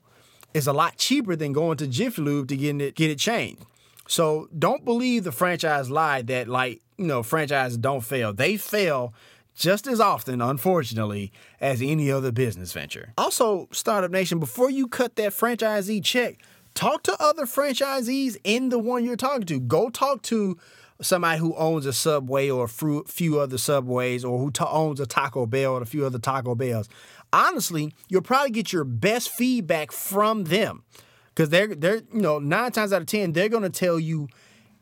is 0.53 0.67
a 0.67 0.73
lot 0.73 0.97
cheaper 0.97 1.35
than 1.35 1.51
going 1.51 1.77
to 1.77 1.87
Jiffy 1.87 2.21
Lube 2.21 2.47
to 2.49 2.57
get 2.57 2.79
it 2.79 2.95
get 2.95 3.09
it 3.09 3.19
changed. 3.19 3.63
So 4.07 4.47
don't 4.57 4.85
believe 4.85 5.23
the 5.23 5.31
franchise 5.31 5.89
lie 5.89 6.21
that 6.23 6.47
like 6.47 6.81
you 6.97 7.05
know 7.05 7.23
franchises 7.23 7.77
don't 7.77 8.01
fail. 8.01 8.33
They 8.33 8.57
fail 8.57 9.13
just 9.55 9.87
as 9.87 9.99
often, 9.99 10.41
unfortunately, 10.41 11.31
as 11.61 11.81
any 11.81 12.11
other 12.11 12.31
business 12.31 12.73
venture. 12.73 13.13
Also, 13.17 13.67
Startup 13.71 14.11
Nation, 14.11 14.39
before 14.39 14.69
you 14.69 14.87
cut 14.87 15.15
that 15.15 15.31
franchisee 15.31 16.03
check, 16.03 16.39
talk 16.73 17.03
to 17.03 17.15
other 17.19 17.45
franchisees 17.45 18.37
in 18.43 18.69
the 18.69 18.79
one 18.79 19.05
you're 19.05 19.15
talking 19.15 19.45
to. 19.45 19.59
Go 19.59 19.89
talk 19.89 20.21
to 20.23 20.57
somebody 21.01 21.39
who 21.39 21.55
owns 21.55 21.85
a 21.85 21.93
Subway 21.93 22.49
or 22.49 22.65
a 22.65 23.03
few- 23.05 23.39
other 23.39 23.57
Subways 23.57 24.23
or 24.25 24.39
who 24.39 24.51
owns 24.65 24.99
a 24.99 25.05
Taco 25.05 25.45
Bell 25.45 25.75
and 25.75 25.83
a 25.83 25.89
few 25.89 26.05
other 26.05 26.19
Taco 26.19 26.55
Bells. 26.55 26.89
Honestly, 27.31 27.93
you'll 28.09 28.21
probably 28.21 28.51
get 28.51 28.71
your 28.71 28.83
best 28.83 29.29
feedback 29.29 29.91
from 29.91 30.45
them 30.45 30.83
because 31.29 31.49
they're 31.49 31.73
they're 31.73 32.01
you 32.13 32.21
know 32.21 32.37
nine 32.37 32.71
times 32.71 32.93
out 32.93 33.01
of 33.01 33.07
ten 33.07 33.33
they're 33.33 33.49
gonna 33.49 33.69
tell 33.71 33.99
you 33.99 34.27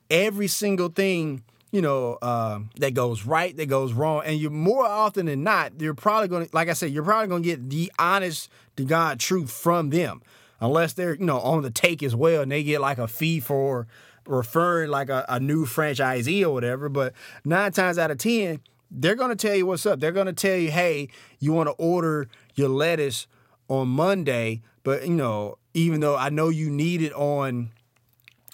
every 0.09 0.47
single 0.47 0.89
thing 0.89 1.43
you 1.71 1.81
know 1.81 2.17
uh, 2.21 2.59
that 2.77 2.93
goes 2.93 3.25
right 3.25 3.55
that 3.57 3.67
goes 3.67 3.93
wrong. 3.93 4.23
And 4.25 4.39
you're 4.39 4.51
more 4.51 4.85
often 4.85 5.25
than 5.25 5.43
not 5.43 5.73
you're 5.79 5.93
probably 5.93 6.27
gonna 6.27 6.47
like 6.53 6.69
i 6.69 6.73
said 6.73 6.91
you're 6.91 7.03
probably 7.03 7.27
gonna 7.27 7.41
get 7.41 7.69
the 7.69 7.91
honest 7.97 8.49
to 8.75 8.83
god 8.83 9.19
truth 9.19 9.51
from 9.51 9.89
them. 9.89 10.21
Unless 10.59 10.93
they're 10.93 11.15
you 11.15 11.25
know 11.25 11.39
on 11.39 11.63
the 11.63 11.71
take 11.71 12.03
as 12.03 12.15
well 12.15 12.41
and 12.41 12.51
they 12.51 12.63
get 12.63 12.81
like 12.81 12.97
a 12.97 13.07
fee 13.07 13.39
for 13.39 13.87
referring 14.27 14.91
like 14.91 15.09
a, 15.09 15.25
a 15.27 15.39
new 15.39 15.65
franchisee 15.65 16.43
or 16.43 16.51
whatever. 16.51 16.89
But 16.89 17.13
nine 17.43 17.71
times 17.71 17.97
out 17.97 18.11
of 18.11 18.17
ten 18.17 18.61
they're 18.93 19.15
gonna 19.15 19.37
tell 19.37 19.55
you 19.55 19.65
what's 19.65 19.85
up. 19.85 19.99
They're 19.99 20.11
gonna 20.11 20.33
tell 20.33 20.57
you 20.57 20.71
hey 20.71 21.07
you 21.39 21.53
want 21.53 21.67
to 21.67 21.73
order 21.73 22.27
your 22.55 22.69
lettuce 22.69 23.27
on 23.69 23.87
monday 23.87 24.61
but 24.83 25.07
you 25.07 25.13
know 25.13 25.57
even 25.73 26.01
though 26.01 26.17
i 26.17 26.27
know 26.27 26.49
you 26.49 26.69
need 26.69 27.01
it 27.01 27.13
on 27.13 27.71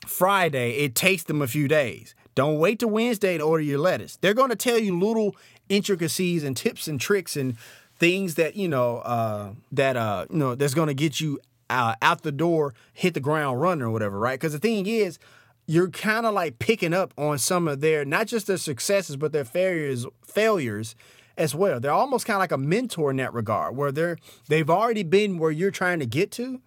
Friday, 0.08 0.71
it 0.77 0.95
takes 0.95 1.23
them 1.23 1.41
a 1.41 1.47
few 1.47 1.67
days. 1.67 2.15
Don't 2.38 2.60
wait 2.60 2.78
to 2.82 2.88
Wednesday 2.88 3.39
to 3.39 3.43
order 3.43 3.63
your 3.63 3.80
lettuce. 3.80 4.17
They're 4.17 4.36
going 4.36 4.52
to 4.52 4.56
tell 4.56 4.78
you 4.78 4.95
little 4.95 5.36
intricacies 5.69 6.43
and 6.43 6.56
tips 6.56 6.88
and 6.88 7.02
tricks 7.02 7.36
and 7.36 7.58
things 7.95 8.36
that 8.36 8.56
you 8.56 8.67
know 8.67 9.00
uh, 9.00 9.54
that 9.71 9.97
uh, 9.97 10.28
you 10.30 10.38
know 10.38 10.54
that's 10.54 10.76
going 10.76 10.88
to 10.88 10.93
get 10.93 11.19
you 11.19 11.39
uh, 11.71 11.95
out 12.00 12.21
the 12.21 12.32
door, 12.32 12.76
hit 12.93 13.15
the 13.15 13.19
ground 13.19 13.60
running 13.60 13.82
or 13.82 13.89
whatever, 13.89 14.19
right? 14.19 14.39
Because 14.39 14.54
the 14.54 14.60
thing 14.60 14.86
is, 14.86 15.17
you're 15.65 15.89
kind 15.89 16.28
of 16.28 16.36
like 16.36 16.60
picking 16.60 16.93
up 16.93 17.12
on 17.17 17.39
some 17.39 17.67
of 17.67 17.82
their 17.82 18.06
not 18.06 18.28
just 18.28 18.45
their 18.45 18.58
successes 18.58 19.15
but 19.15 19.32
their 19.32 19.43
failures 19.43 20.06
failures 20.23 20.95
as 21.39 21.56
well. 21.56 21.80
They're 21.80 21.89
almost 21.89 22.28
kind 22.28 22.36
of 22.36 22.41
like 22.41 22.52
a 22.52 22.58
mentor 22.60 23.10
in 23.10 23.17
that 23.17 23.34
regard, 23.34 23.76
where 23.76 23.91
they're 23.91 24.19
they've 24.47 24.69
already 24.69 25.02
been 25.02 25.39
where 25.39 25.50
you're 25.50 25.71
trying 25.71 25.97
to 26.02 26.06
get 26.06 26.30
to. 26.34 26.62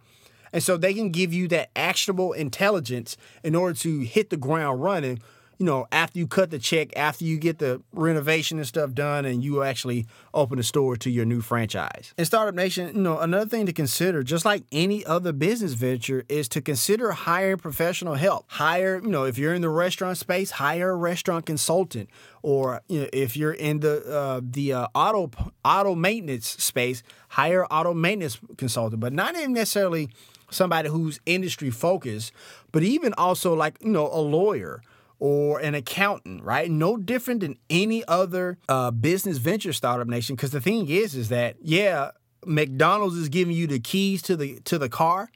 And 0.52 0.64
so 0.64 0.76
they 0.76 0.94
can 0.94 1.10
give 1.10 1.32
you 1.32 1.46
that 1.46 1.70
actionable 1.76 2.32
intelligence 2.32 3.16
in 3.44 3.54
order 3.54 3.78
to 3.78 4.00
hit 4.00 4.30
the 4.30 4.36
ground 4.36 4.82
running, 4.82 5.20
you 5.60 5.66
know, 5.66 5.86
after 5.92 6.18
you 6.18 6.26
cut 6.26 6.50
the 6.50 6.58
check, 6.58 6.96
after 6.96 7.22
you 7.22 7.36
get 7.36 7.58
the 7.58 7.82
renovation 7.92 8.56
and 8.56 8.66
stuff 8.66 8.94
done, 8.94 9.26
and 9.26 9.44
you 9.44 9.62
actually 9.62 10.06
open 10.32 10.56
the 10.56 10.62
store 10.62 10.96
to 10.96 11.10
your 11.10 11.26
new 11.26 11.42
franchise. 11.42 12.14
And 12.16 12.26
Startup 12.26 12.54
Nation, 12.54 12.96
you 12.96 13.02
know, 13.02 13.18
another 13.18 13.44
thing 13.44 13.66
to 13.66 13.72
consider, 13.74 14.22
just 14.22 14.46
like 14.46 14.64
any 14.72 15.04
other 15.04 15.32
business 15.32 15.74
venture, 15.74 16.24
is 16.30 16.48
to 16.48 16.62
consider 16.62 17.12
hiring 17.12 17.58
professional 17.58 18.14
help. 18.14 18.46
Hire, 18.48 19.02
you 19.02 19.10
know, 19.10 19.24
if 19.24 19.36
you're 19.36 19.52
in 19.52 19.60
the 19.60 19.68
restaurant 19.68 20.16
space, 20.16 20.52
hire 20.52 20.92
a 20.92 20.96
restaurant 20.96 21.44
consultant. 21.44 22.08
Or 22.42 22.80
you 22.88 23.02
know, 23.02 23.08
if 23.12 23.36
you're 23.36 23.52
in 23.52 23.80
the 23.80 24.02
uh, 24.10 24.40
the 24.42 24.72
uh, 24.72 24.86
auto 24.94 25.30
auto 25.62 25.94
maintenance 25.94 26.48
space, 26.48 27.02
hire 27.28 27.66
auto 27.66 27.92
maintenance 27.92 28.40
consultant, 28.56 29.00
but 29.00 29.12
not 29.12 29.36
even 29.36 29.52
necessarily 29.52 30.08
somebody 30.48 30.88
who's 30.88 31.20
industry 31.26 31.68
focused, 31.68 32.32
but 32.72 32.82
even 32.82 33.12
also 33.18 33.52
like, 33.52 33.76
you 33.82 33.90
know, 33.90 34.08
a 34.10 34.22
lawyer 34.22 34.80
or 35.20 35.60
an 35.60 35.74
accountant, 35.74 36.42
right? 36.42 36.70
No 36.70 36.96
different 36.96 37.40
than 37.40 37.58
any 37.68 38.04
other 38.08 38.58
uh, 38.68 38.90
business 38.90 39.36
venture 39.36 39.72
startup 39.72 40.08
nation. 40.08 40.34
Because 40.34 40.50
the 40.50 40.60
thing 40.60 40.88
is, 40.88 41.14
is 41.14 41.28
that 41.28 41.56
yeah, 41.62 42.10
McDonald's 42.44 43.16
is 43.16 43.28
giving 43.28 43.54
you 43.54 43.66
the 43.66 43.78
keys 43.78 44.22
to 44.22 44.36
the 44.36 44.58
to 44.60 44.78
the 44.78 44.88
car 44.88 45.30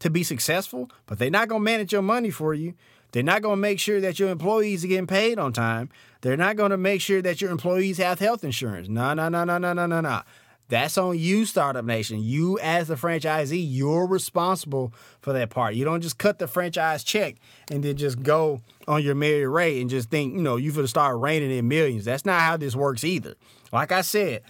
to 0.00 0.10
be 0.10 0.22
successful, 0.22 0.90
but 1.06 1.18
they're 1.18 1.30
not 1.30 1.48
gonna 1.48 1.60
manage 1.60 1.92
your 1.92 2.02
money 2.02 2.30
for 2.30 2.52
you. 2.52 2.74
They're 3.12 3.22
not 3.22 3.42
gonna 3.42 3.56
make 3.56 3.80
sure 3.80 4.00
that 4.00 4.18
your 4.18 4.28
employees 4.28 4.84
are 4.84 4.88
getting 4.88 5.06
paid 5.06 5.38
on 5.38 5.52
time. 5.52 5.88
They're 6.20 6.36
not 6.36 6.56
gonna 6.56 6.76
make 6.76 7.00
sure 7.00 7.22
that 7.22 7.40
your 7.40 7.50
employees 7.50 7.98
have 7.98 8.18
health 8.18 8.44
insurance. 8.44 8.88
No, 8.88 9.14
no, 9.14 9.28
no, 9.28 9.44
no, 9.44 9.56
no, 9.58 9.72
no, 9.72 9.86
no, 9.86 10.00
no. 10.00 10.22
That's 10.68 10.98
on 10.98 11.18
you, 11.18 11.46
Startup 11.46 11.84
Nation. 11.84 12.22
You, 12.22 12.58
as 12.58 12.88
the 12.88 12.94
franchisee, 12.94 13.66
you're 13.66 14.06
responsible 14.06 14.92
for 15.20 15.32
that 15.32 15.48
part. 15.48 15.74
You 15.74 15.86
don't 15.86 16.02
just 16.02 16.18
cut 16.18 16.38
the 16.38 16.46
franchise 16.46 17.02
check 17.02 17.36
and 17.70 17.82
then 17.82 17.96
just 17.96 18.22
go 18.22 18.60
on 18.88 19.02
your 19.02 19.14
merry 19.14 19.48
way 19.48 19.80
and 19.80 19.90
just 19.90 20.10
think, 20.10 20.34
you 20.34 20.40
know, 20.40 20.56
you're 20.56 20.72
going 20.72 20.84
to 20.84 20.88
start 20.88 21.20
raining 21.20 21.50
in 21.50 21.68
millions. 21.68 22.04
That's 22.04 22.24
not 22.24 22.40
how 22.40 22.56
this 22.56 22.74
works 22.74 23.04
either. 23.04 23.34
Like 23.72 23.92
I 23.92 24.00
said, 24.00 24.42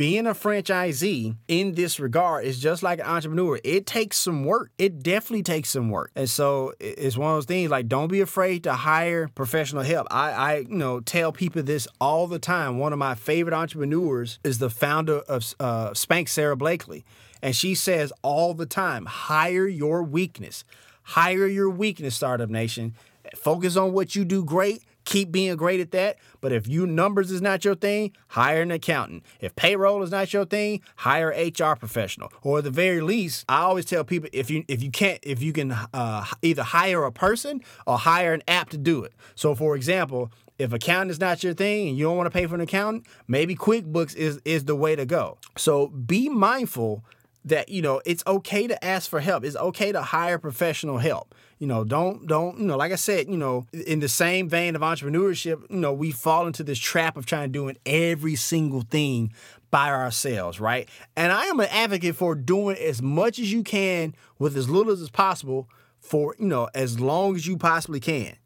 being 0.00 0.26
a 0.26 0.32
franchisee 0.32 1.36
in 1.46 1.74
this 1.74 2.00
regard 2.00 2.46
is 2.46 2.58
just 2.58 2.82
like 2.82 3.00
an 3.00 3.04
entrepreneur. 3.04 3.60
It 3.62 3.84
takes 3.84 4.16
some 4.16 4.46
work. 4.46 4.70
It 4.78 5.02
definitely 5.02 5.42
takes 5.42 5.68
some 5.68 5.90
work. 5.90 6.10
And 6.16 6.28
so 6.28 6.72
it's 6.80 7.18
one 7.18 7.32
of 7.32 7.36
those 7.36 7.44
things 7.44 7.70
like 7.70 7.86
don't 7.86 8.08
be 8.10 8.22
afraid 8.22 8.64
to 8.64 8.72
hire 8.72 9.28
professional 9.28 9.82
help. 9.82 10.06
I, 10.10 10.30
I 10.30 10.56
you 10.60 10.68
know 10.70 11.00
tell 11.00 11.32
people 11.32 11.62
this 11.62 11.86
all 12.00 12.26
the 12.26 12.38
time. 12.38 12.78
One 12.78 12.94
of 12.94 12.98
my 12.98 13.14
favorite 13.14 13.52
entrepreneurs 13.52 14.38
is 14.42 14.58
the 14.58 14.70
founder 14.70 15.18
of 15.28 15.54
uh, 15.60 15.90
Spanx 15.90 16.30
Sara 16.30 16.56
Blakely. 16.56 17.04
And 17.42 17.54
she 17.54 17.74
says 17.74 18.10
all 18.22 18.54
the 18.54 18.64
time 18.64 19.04
hire 19.04 19.68
your 19.68 20.02
weakness. 20.02 20.64
Hire 21.02 21.46
your 21.46 21.68
weakness, 21.68 22.14
Startup 22.14 22.48
Nation. 22.48 22.94
Focus 23.36 23.76
on 23.76 23.92
what 23.92 24.14
you 24.14 24.24
do 24.24 24.44
great. 24.44 24.82
Keep 25.04 25.32
being 25.32 25.56
great 25.56 25.80
at 25.80 25.90
that. 25.92 26.18
But 26.40 26.52
if 26.52 26.68
you 26.68 26.86
numbers 26.86 27.30
is 27.30 27.40
not 27.40 27.64
your 27.64 27.74
thing, 27.74 28.12
hire 28.28 28.62
an 28.62 28.70
accountant. 28.70 29.24
If 29.40 29.56
payroll 29.56 30.02
is 30.02 30.10
not 30.10 30.32
your 30.32 30.44
thing, 30.44 30.82
hire 30.96 31.28
HR 31.28 31.74
professional. 31.74 32.32
Or 32.42 32.58
at 32.58 32.64
the 32.64 32.70
very 32.70 33.00
least, 33.00 33.44
I 33.48 33.62
always 33.62 33.86
tell 33.86 34.04
people 34.04 34.28
if 34.32 34.50
you 34.50 34.64
if 34.68 34.82
you 34.82 34.90
can't 34.90 35.18
if 35.22 35.42
you 35.42 35.52
can 35.52 35.72
uh, 35.72 36.24
either 36.42 36.62
hire 36.62 37.04
a 37.04 37.12
person 37.12 37.62
or 37.86 37.98
hire 37.98 38.32
an 38.34 38.42
app 38.46 38.70
to 38.70 38.78
do 38.78 39.02
it. 39.02 39.12
So 39.34 39.54
for 39.54 39.74
example, 39.74 40.30
if 40.58 40.72
accounting 40.72 41.10
is 41.10 41.18
not 41.18 41.42
your 41.42 41.54
thing 41.54 41.88
and 41.88 41.96
you 41.96 42.04
don't 42.04 42.16
want 42.16 42.26
to 42.26 42.38
pay 42.38 42.46
for 42.46 42.54
an 42.54 42.60
accountant, 42.60 43.06
maybe 43.26 43.56
QuickBooks 43.56 44.14
is 44.14 44.40
is 44.44 44.66
the 44.66 44.76
way 44.76 44.94
to 44.94 45.06
go. 45.06 45.38
So 45.56 45.88
be 45.88 46.28
mindful 46.28 47.04
that 47.44 47.68
you 47.68 47.82
know 47.82 48.00
it's 48.04 48.22
okay 48.26 48.66
to 48.66 48.84
ask 48.84 49.08
for 49.08 49.20
help. 49.20 49.44
It's 49.44 49.56
okay 49.56 49.92
to 49.92 50.02
hire 50.02 50.38
professional 50.38 50.98
help. 50.98 51.34
You 51.58 51.66
know, 51.66 51.84
don't 51.84 52.26
don't 52.26 52.58
you 52.58 52.66
know, 52.66 52.76
like 52.76 52.92
I 52.92 52.96
said, 52.96 53.28
you 53.28 53.36
know, 53.36 53.66
in 53.86 54.00
the 54.00 54.08
same 54.08 54.48
vein 54.48 54.76
of 54.76 54.82
entrepreneurship, 54.82 55.62
you 55.70 55.76
know, 55.76 55.92
we 55.92 56.10
fall 56.10 56.46
into 56.46 56.62
this 56.62 56.78
trap 56.78 57.16
of 57.16 57.26
trying 57.26 57.52
to 57.52 57.72
do 57.72 57.72
every 57.86 58.36
single 58.36 58.82
thing 58.82 59.32
by 59.70 59.90
ourselves, 59.90 60.58
right? 60.58 60.88
And 61.16 61.32
I 61.32 61.44
am 61.44 61.60
an 61.60 61.68
advocate 61.70 62.16
for 62.16 62.34
doing 62.34 62.76
as 62.76 63.00
much 63.00 63.38
as 63.38 63.52
you 63.52 63.62
can 63.62 64.14
with 64.38 64.56
as 64.56 64.68
little 64.68 64.92
as 64.92 65.10
possible 65.10 65.68
for, 66.00 66.34
you 66.38 66.46
know, 66.46 66.68
as 66.74 66.98
long 66.98 67.36
as 67.36 67.46
you 67.46 67.56
possibly 67.56 68.00
can 68.00 68.36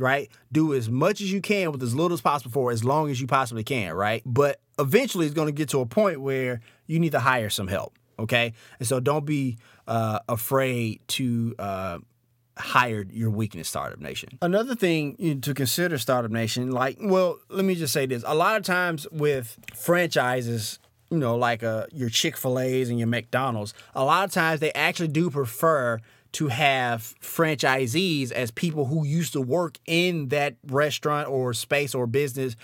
right? 0.00 0.30
Do 0.50 0.74
as 0.74 0.88
much 0.88 1.20
as 1.20 1.30
you 1.30 1.40
can 1.40 1.70
with 1.70 1.82
as 1.82 1.94
little 1.94 2.14
as 2.14 2.20
possible 2.20 2.50
for 2.50 2.72
as 2.72 2.82
long 2.82 3.10
as 3.10 3.20
you 3.20 3.26
possibly 3.26 3.62
can, 3.62 3.92
right? 3.92 4.22
But 4.24 4.58
eventually 4.78 5.26
it's 5.26 5.34
going 5.34 5.48
to 5.48 5.52
get 5.52 5.68
to 5.70 5.80
a 5.80 5.86
point 5.86 6.20
where 6.20 6.60
you 6.86 6.98
need 6.98 7.12
to 7.12 7.20
hire 7.20 7.50
some 7.50 7.68
help, 7.68 7.98
okay? 8.20 8.52
And 8.78 8.86
so 8.86 9.00
don't 9.00 9.26
be 9.26 9.58
uh, 9.86 10.20
afraid 10.28 11.00
to 11.08 11.54
uh, 11.58 11.98
hire 12.56 13.04
your 13.10 13.30
weakness, 13.30 13.68
Startup 13.68 13.98
Nation. 13.98 14.38
Another 14.42 14.74
thing 14.74 15.40
to 15.40 15.54
consider, 15.54 15.98
Startup 15.98 16.30
Nation, 16.30 16.70
like, 16.70 16.98
well, 17.00 17.38
let 17.48 17.64
me 17.64 17.74
just 17.74 17.92
say 17.92 18.06
this. 18.06 18.22
A 18.26 18.34
lot 18.34 18.56
of 18.56 18.62
times 18.62 19.06
with 19.10 19.58
franchises, 19.74 20.78
you 21.10 21.18
know, 21.18 21.36
like 21.36 21.62
uh, 21.62 21.86
your 21.92 22.08
Chick 22.08 22.36
fil 22.36 22.58
A's 22.58 22.88
and 22.88 22.98
your 22.98 23.08
McDonald's, 23.08 23.74
a 23.94 24.04
lot 24.04 24.24
of 24.24 24.32
times 24.32 24.60
they 24.60 24.72
actually 24.72 25.08
do 25.08 25.30
prefer 25.30 25.98
to 26.32 26.46
have 26.48 27.14
franchisees 27.20 28.30
as 28.30 28.52
people 28.52 28.86
who 28.86 29.04
used 29.04 29.32
to 29.32 29.40
work 29.40 29.78
in 29.86 30.28
that 30.28 30.54
restaurant 30.68 31.28
or 31.28 31.52
space 31.52 31.94
or 31.94 32.06
business 32.06 32.54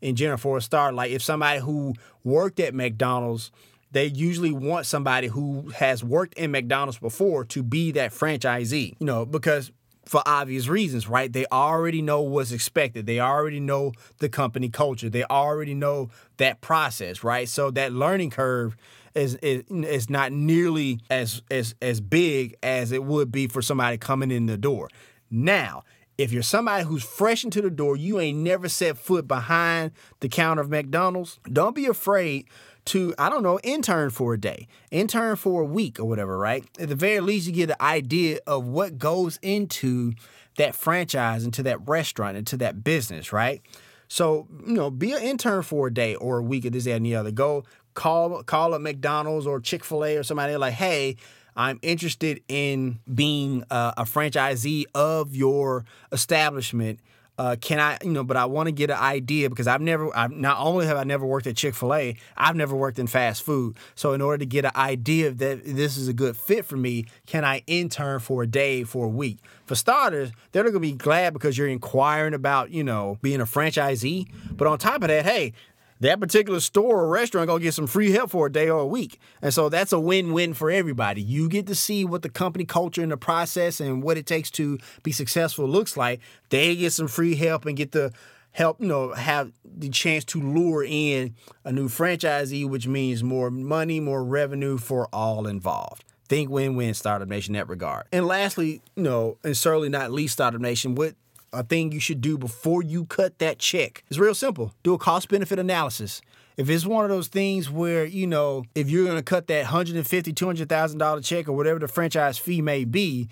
in 0.00 0.14
general 0.14 0.38
for 0.38 0.58
a 0.58 0.60
start. 0.60 0.94
Like 0.94 1.10
if 1.10 1.22
somebody 1.22 1.60
who 1.60 1.94
worked 2.22 2.60
at 2.60 2.74
McDonald's, 2.74 3.50
they 3.92 4.06
usually 4.06 4.52
want 4.52 4.86
somebody 4.86 5.28
who 5.28 5.70
has 5.70 6.02
worked 6.02 6.34
in 6.34 6.50
McDonald's 6.50 6.98
before 6.98 7.44
to 7.46 7.62
be 7.62 7.92
that 7.92 8.12
franchisee, 8.12 8.94
you 8.98 9.06
know, 9.06 9.24
because 9.24 9.70
for 10.06 10.22
obvious 10.24 10.68
reasons, 10.68 11.08
right? 11.08 11.32
They 11.32 11.46
already 11.50 12.00
know 12.00 12.22
what's 12.22 12.52
expected. 12.52 13.06
They 13.06 13.20
already 13.20 13.60
know 13.60 13.92
the 14.18 14.28
company 14.28 14.68
culture. 14.68 15.10
They 15.10 15.24
already 15.24 15.74
know 15.74 16.10
that 16.36 16.60
process, 16.60 17.24
right? 17.24 17.48
So 17.48 17.70
that 17.72 17.92
learning 17.92 18.30
curve 18.30 18.76
is 19.14 19.34
is, 19.36 19.64
is 19.68 20.08
not 20.08 20.32
nearly 20.32 21.00
as 21.10 21.42
as 21.50 21.74
as 21.82 22.00
big 22.00 22.56
as 22.62 22.92
it 22.92 23.02
would 23.02 23.32
be 23.32 23.48
for 23.48 23.62
somebody 23.62 23.98
coming 23.98 24.30
in 24.30 24.46
the 24.46 24.56
door. 24.56 24.88
Now, 25.30 25.82
if 26.18 26.32
you're 26.32 26.42
somebody 26.42 26.84
who's 26.84 27.02
fresh 27.02 27.44
into 27.44 27.60
the 27.60 27.70
door, 27.70 27.96
you 27.96 28.20
ain't 28.20 28.38
never 28.38 28.68
set 28.68 28.96
foot 28.96 29.26
behind 29.26 29.92
the 30.20 30.28
counter 30.28 30.62
of 30.62 30.70
McDonald's, 30.70 31.38
don't 31.52 31.74
be 31.74 31.86
afraid 31.86 32.46
to, 32.86 33.14
I 33.18 33.28
don't 33.28 33.42
know, 33.42 33.58
intern 33.62 34.10
for 34.10 34.34
a 34.34 34.40
day, 34.40 34.68
intern 34.90 35.36
for 35.36 35.62
a 35.62 35.64
week 35.64 36.00
or 36.00 36.04
whatever, 36.04 36.38
right? 36.38 36.64
At 36.78 36.88
the 36.88 36.94
very 36.94 37.20
least, 37.20 37.46
you 37.46 37.52
get 37.52 37.70
an 37.70 37.76
idea 37.80 38.38
of 38.46 38.64
what 38.66 38.98
goes 38.98 39.38
into 39.42 40.12
that 40.56 40.74
franchise, 40.74 41.44
into 41.44 41.62
that 41.64 41.86
restaurant, 41.86 42.36
into 42.36 42.56
that 42.58 42.82
business, 42.82 43.32
right? 43.32 43.60
So, 44.08 44.46
you 44.66 44.74
know, 44.74 44.90
be 44.90 45.12
an 45.12 45.22
intern 45.22 45.62
for 45.62 45.88
a 45.88 45.94
day 45.94 46.14
or 46.14 46.38
a 46.38 46.42
week 46.42 46.64
of 46.64 46.72
this, 46.72 46.84
that, 46.84 46.92
and 46.92 47.04
the 47.06 47.16
other. 47.16 47.30
Go 47.30 47.64
call 47.94 48.42
call 48.44 48.74
up 48.74 48.80
McDonald's 48.80 49.46
or 49.46 49.60
Chick 49.60 49.84
Fil 49.84 50.04
A 50.04 50.16
or 50.16 50.22
somebody 50.22 50.56
like, 50.56 50.74
hey, 50.74 51.16
I'm 51.56 51.78
interested 51.82 52.42
in 52.48 53.00
being 53.12 53.64
a 53.70 54.04
franchisee 54.04 54.84
of 54.94 55.34
your 55.34 55.84
establishment. 56.12 57.00
Uh, 57.38 57.54
can 57.60 57.78
I, 57.78 57.98
you 58.02 58.12
know, 58.12 58.24
but 58.24 58.36
I 58.36 58.46
want 58.46 58.66
to 58.66 58.72
get 58.72 58.90
an 58.90 58.96
idea 58.96 59.50
because 59.50 59.66
I've 59.66 59.82
never, 59.82 60.14
I've, 60.16 60.30
not 60.30 60.58
only 60.58 60.86
have 60.86 60.96
I 60.96 61.04
never 61.04 61.26
worked 61.26 61.46
at 61.46 61.56
Chick 61.56 61.74
fil 61.74 61.94
A, 61.94 62.16
I've 62.36 62.56
never 62.56 62.74
worked 62.74 62.98
in 62.98 63.06
fast 63.06 63.42
food. 63.42 63.76
So, 63.94 64.14
in 64.14 64.22
order 64.22 64.38
to 64.38 64.46
get 64.46 64.64
an 64.64 64.70
idea 64.74 65.30
that 65.30 65.64
this 65.64 65.98
is 65.98 66.08
a 66.08 66.14
good 66.14 66.36
fit 66.36 66.64
for 66.64 66.76
me, 66.76 67.06
can 67.26 67.44
I 67.44 67.62
intern 67.66 68.20
for 68.20 68.42
a 68.42 68.46
day, 68.46 68.84
for 68.84 69.04
a 69.06 69.10
week? 69.10 69.38
For 69.66 69.74
starters, 69.74 70.30
they're 70.52 70.62
going 70.62 70.74
to 70.74 70.80
be 70.80 70.92
glad 70.92 71.32
because 71.34 71.58
you're 71.58 71.68
inquiring 71.68 72.32
about, 72.32 72.70
you 72.70 72.84
know, 72.84 73.18
being 73.20 73.40
a 73.40 73.46
franchisee. 73.46 74.28
But 74.52 74.66
on 74.66 74.78
top 74.78 75.02
of 75.02 75.08
that, 75.08 75.24
hey, 75.24 75.52
that 76.00 76.20
particular 76.20 76.60
store 76.60 77.02
or 77.02 77.08
restaurant 77.08 77.48
gonna 77.48 77.60
get 77.60 77.74
some 77.74 77.86
free 77.86 78.10
help 78.10 78.30
for 78.30 78.46
a 78.46 78.52
day 78.52 78.68
or 78.68 78.80
a 78.80 78.86
week. 78.86 79.18
And 79.40 79.52
so 79.52 79.68
that's 79.68 79.92
a 79.92 80.00
win-win 80.00 80.54
for 80.54 80.70
everybody. 80.70 81.22
You 81.22 81.48
get 81.48 81.66
to 81.66 81.74
see 81.74 82.04
what 82.04 82.22
the 82.22 82.28
company 82.28 82.64
culture 82.64 83.02
and 83.02 83.12
the 83.12 83.16
process 83.16 83.80
and 83.80 84.02
what 84.02 84.16
it 84.16 84.26
takes 84.26 84.50
to 84.52 84.78
be 85.02 85.12
successful 85.12 85.66
looks 85.66 85.96
like. 85.96 86.20
They 86.50 86.76
get 86.76 86.92
some 86.92 87.08
free 87.08 87.34
help 87.34 87.66
and 87.66 87.76
get 87.76 87.92
the 87.92 88.12
help, 88.52 88.80
you 88.80 88.88
know, 88.88 89.12
have 89.12 89.52
the 89.64 89.88
chance 89.90 90.24
to 90.24 90.40
lure 90.40 90.82
in 90.82 91.34
a 91.64 91.72
new 91.72 91.88
franchisee, 91.88 92.68
which 92.68 92.86
means 92.86 93.22
more 93.22 93.50
money, 93.50 94.00
more 94.00 94.24
revenue 94.24 94.78
for 94.78 95.08
all 95.12 95.46
involved. 95.46 96.04
Think 96.28 96.50
win-win 96.50 96.94
Startup 96.94 97.28
Nation 97.28 97.54
in 97.54 97.60
that 97.60 97.68
regard. 97.68 98.06
And 98.12 98.26
lastly, 98.26 98.82
you 98.96 99.02
know, 99.02 99.38
and 99.44 99.56
certainly 99.56 99.88
not 99.88 100.10
least 100.10 100.34
Startup 100.34 100.60
Nation, 100.60 100.94
what 100.94 101.14
a 101.52 101.62
thing 101.62 101.92
you 101.92 102.00
should 102.00 102.20
do 102.20 102.36
before 102.38 102.82
you 102.82 103.04
cut 103.06 103.38
that 103.38 103.58
check. 103.58 104.04
It's 104.08 104.18
real 104.18 104.34
simple. 104.34 104.74
Do 104.82 104.94
a 104.94 104.98
cost 104.98 105.28
benefit 105.28 105.58
analysis. 105.58 106.20
If 106.56 106.70
it's 106.70 106.86
one 106.86 107.04
of 107.04 107.10
those 107.10 107.28
things 107.28 107.70
where, 107.70 108.04
you 108.04 108.26
know, 108.26 108.64
if 108.74 108.88
you're 108.88 109.04
going 109.04 109.18
to 109.18 109.22
cut 109.22 109.46
that 109.48 109.66
$150,000, 109.66 110.32
$200,000 110.32 111.24
check 111.24 111.48
or 111.48 111.52
whatever 111.52 111.78
the 111.78 111.88
franchise 111.88 112.38
fee 112.38 112.62
may 112.62 112.84
be, 112.84 113.28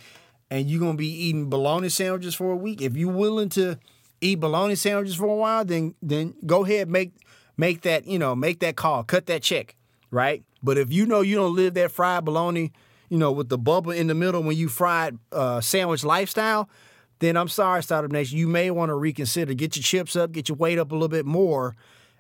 and 0.51 0.69
you're 0.71 0.81
going 0.81 0.93
to 0.93 0.99
be 0.99 1.09
eating 1.09 1.49
bologna 1.49 1.89
sandwiches 1.89 2.35
for 2.35 2.53
a 2.53 2.57
week, 2.57 2.83
if 2.83 2.97
you're 2.97 3.13
willing 3.13 3.49
to 3.51 3.79
eat 4.21 4.41
bologna 4.41 4.75
sandwiches 4.75 5.17
for 5.17 5.27
a 5.27 5.35
while, 5.35 5.65
then 5.65 5.95
then 6.03 6.35
go 6.47 6.65
ahead 6.65 6.89
make 6.89 7.13
make 7.57 7.83
that, 7.83 8.07
you 8.07 8.19
know, 8.19 8.35
make 8.35 8.61
that 8.61 8.77
call, 8.77 9.05
cut 9.05 9.27
that 9.27 9.43
check, 9.43 9.75
right? 10.11 10.43
But 10.63 10.79
if 10.79 10.93
you 10.93 11.07
know 11.07 11.21
you 11.21 11.37
don't 11.37 11.55
live 11.55 11.75
that 11.75 11.91
fried 11.91 12.25
bologna, 12.25 12.73
you 13.09 13.19
know, 13.19 13.33
with 13.33 13.49
the 13.49 13.59
bubble 13.59 13.93
in 13.93 14.07
the 14.07 14.15
middle 14.15 14.43
when 14.43 14.57
you 14.57 14.69
fried 14.69 15.19
uh, 15.33 15.61
sandwich 15.61 16.05
lifestyle, 16.05 16.69
then 17.19 17.37
I'm 17.37 17.49
sorry, 17.49 17.83
Startup 17.83 18.11
Nation, 18.11 18.39
you 18.39 18.49
may 18.49 18.71
want 18.71 18.91
to 18.91 18.95
reconsider. 18.95 19.55
Get 19.55 19.77
your 19.77 19.83
chips 19.83 20.17
up, 20.17 20.33
get 20.33 20.49
your 20.49 20.57
weight 20.57 20.79
up 20.79 20.91
a 20.91 20.95
little 20.95 21.09
bit 21.09 21.27
more, 21.27 21.77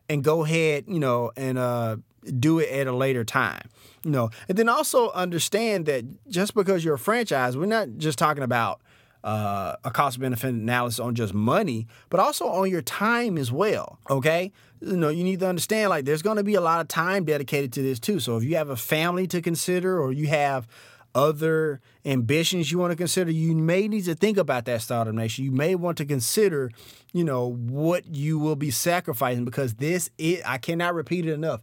and 0.08 0.22
go 0.22 0.44
ahead, 0.44 0.84
you 0.86 1.00
know, 1.00 1.32
and 1.36 1.58
uh, 1.58 1.96
do 2.38 2.58
it 2.58 2.70
at 2.70 2.86
a 2.86 2.92
later 2.92 3.24
time. 3.24 3.68
You 4.04 4.10
know, 4.10 4.30
and 4.48 4.58
then 4.58 4.68
also 4.68 5.10
understand 5.12 5.86
that 5.86 6.04
just 6.28 6.54
because 6.54 6.84
you're 6.84 6.94
a 6.94 6.98
franchise, 6.98 7.56
we're 7.56 7.66
not 7.66 7.88
just 7.96 8.18
talking 8.18 8.42
about 8.42 8.82
uh, 9.24 9.76
a 9.82 9.90
cost 9.90 10.20
benefit 10.20 10.50
analysis 10.54 11.00
on 11.00 11.14
just 11.14 11.32
money, 11.32 11.86
but 12.10 12.20
also 12.20 12.46
on 12.46 12.70
your 12.70 12.82
time 12.82 13.38
as 13.38 13.50
well. 13.50 13.98
Okay, 14.10 14.52
you 14.80 14.96
know, 14.96 15.08
you 15.08 15.24
need 15.24 15.40
to 15.40 15.48
understand 15.48 15.88
like 15.88 16.04
there's 16.04 16.22
going 16.22 16.36
to 16.36 16.44
be 16.44 16.54
a 16.54 16.60
lot 16.60 16.80
of 16.80 16.88
time 16.88 17.24
dedicated 17.24 17.72
to 17.72 17.82
this 17.82 17.98
too. 17.98 18.20
So 18.20 18.36
if 18.36 18.44
you 18.44 18.56
have 18.56 18.68
a 18.68 18.76
family 18.76 19.26
to 19.28 19.40
consider, 19.40 19.98
or 19.98 20.12
you 20.12 20.26
have 20.26 20.68
other 21.14 21.80
ambitions 22.04 22.70
you 22.70 22.78
want 22.78 22.90
to 22.90 22.96
consider, 22.96 23.30
you 23.30 23.54
may 23.54 23.88
need 23.88 24.04
to 24.04 24.14
think 24.14 24.36
about 24.36 24.64
that 24.64 24.82
startup 24.82 25.14
nation. 25.14 25.44
You 25.44 25.52
may 25.52 25.74
want 25.74 25.96
to 25.98 26.04
consider, 26.04 26.70
you 27.12 27.24
know, 27.24 27.46
what 27.46 28.06
you 28.06 28.38
will 28.38 28.56
be 28.56 28.70
sacrificing 28.70 29.44
because 29.44 29.74
this 29.74 30.10
is, 30.18 30.42
I 30.44 30.58
cannot 30.58 30.94
repeat 30.94 31.26
it 31.26 31.32
enough. 31.32 31.60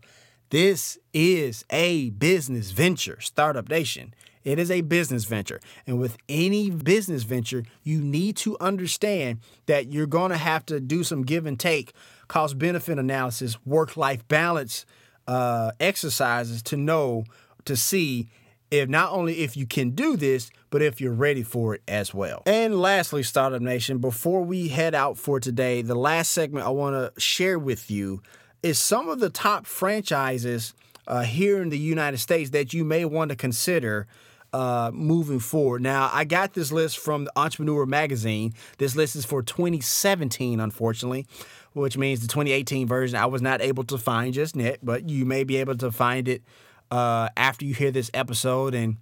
This 0.49 0.97
is 1.13 1.65
a 1.69 2.09
business 2.11 2.71
venture, 2.71 3.19
Startup 3.21 3.67
Nation. 3.69 4.13
It 4.43 4.59
is 4.59 4.71
a 4.71 4.81
business 4.81 5.25
venture. 5.25 5.59
And 5.85 5.99
with 5.99 6.17
any 6.27 6.69
business 6.69 7.23
venture, 7.23 7.63
you 7.83 8.01
need 8.01 8.35
to 8.37 8.57
understand 8.59 9.39
that 9.67 9.93
you're 9.93 10.07
going 10.07 10.31
to 10.31 10.37
have 10.37 10.65
to 10.65 10.79
do 10.79 11.03
some 11.03 11.23
give 11.23 11.45
and 11.45 11.59
take, 11.59 11.93
cost 12.27 12.57
benefit 12.57 12.97
analysis, 12.97 13.63
work 13.65 13.95
life 13.95 14.27
balance 14.27 14.85
uh, 15.27 15.71
exercises 15.79 16.61
to 16.63 16.77
know, 16.77 17.23
to 17.65 17.77
see 17.77 18.27
if 18.71 18.87
not 18.87 19.11
only 19.11 19.39
if 19.39 19.57
you 19.57 19.67
can 19.67 19.91
do 19.91 20.15
this, 20.15 20.49
but 20.69 20.81
if 20.81 21.01
you're 21.01 21.13
ready 21.13 21.43
for 21.43 21.75
it 21.75 21.83
as 21.87 22.13
well. 22.13 22.41
And 22.45 22.79
lastly, 22.79 23.21
Startup 23.21 23.61
Nation, 23.61 23.99
before 23.99 24.43
we 24.43 24.69
head 24.69 24.95
out 24.95 25.17
for 25.17 25.39
today, 25.41 25.81
the 25.81 25.95
last 25.95 26.31
segment 26.31 26.65
I 26.65 26.69
want 26.69 26.95
to 26.95 27.21
share 27.21 27.59
with 27.59 27.91
you 27.91 28.21
is 28.63 28.79
some 28.79 29.09
of 29.09 29.19
the 29.19 29.29
top 29.29 29.65
franchises 29.65 30.73
uh, 31.05 31.23
here 31.23 31.61
in 31.61 31.69
the 31.69 31.77
United 31.77 32.19
States 32.19 32.51
that 32.51 32.73
you 32.73 32.85
may 32.85 33.03
want 33.03 33.29
to 33.29 33.35
consider 33.35 34.07
uh, 34.53 34.91
moving 34.93 35.39
forward. 35.39 35.81
Now, 35.81 36.09
I 36.13 36.23
got 36.23 36.53
this 36.53 36.71
list 36.71 36.97
from 36.97 37.25
the 37.25 37.31
Entrepreneur 37.35 37.85
Magazine. 37.85 38.53
This 38.77 38.95
list 38.95 39.15
is 39.15 39.25
for 39.25 39.41
2017, 39.41 40.59
unfortunately, 40.59 41.25
which 41.73 41.97
means 41.97 42.21
the 42.21 42.27
2018 42.27 42.87
version 42.87 43.17
I 43.17 43.25
was 43.25 43.41
not 43.41 43.61
able 43.61 43.83
to 43.85 43.97
find 43.97 44.33
just 44.33 44.55
yet, 44.55 44.79
but 44.83 45.09
you 45.09 45.25
may 45.25 45.43
be 45.43 45.57
able 45.57 45.75
to 45.77 45.91
find 45.91 46.27
it 46.27 46.43
uh, 46.91 47.29
after 47.37 47.65
you 47.65 47.73
hear 47.73 47.91
this 47.91 48.11
episode, 48.13 48.75
and 48.75 48.97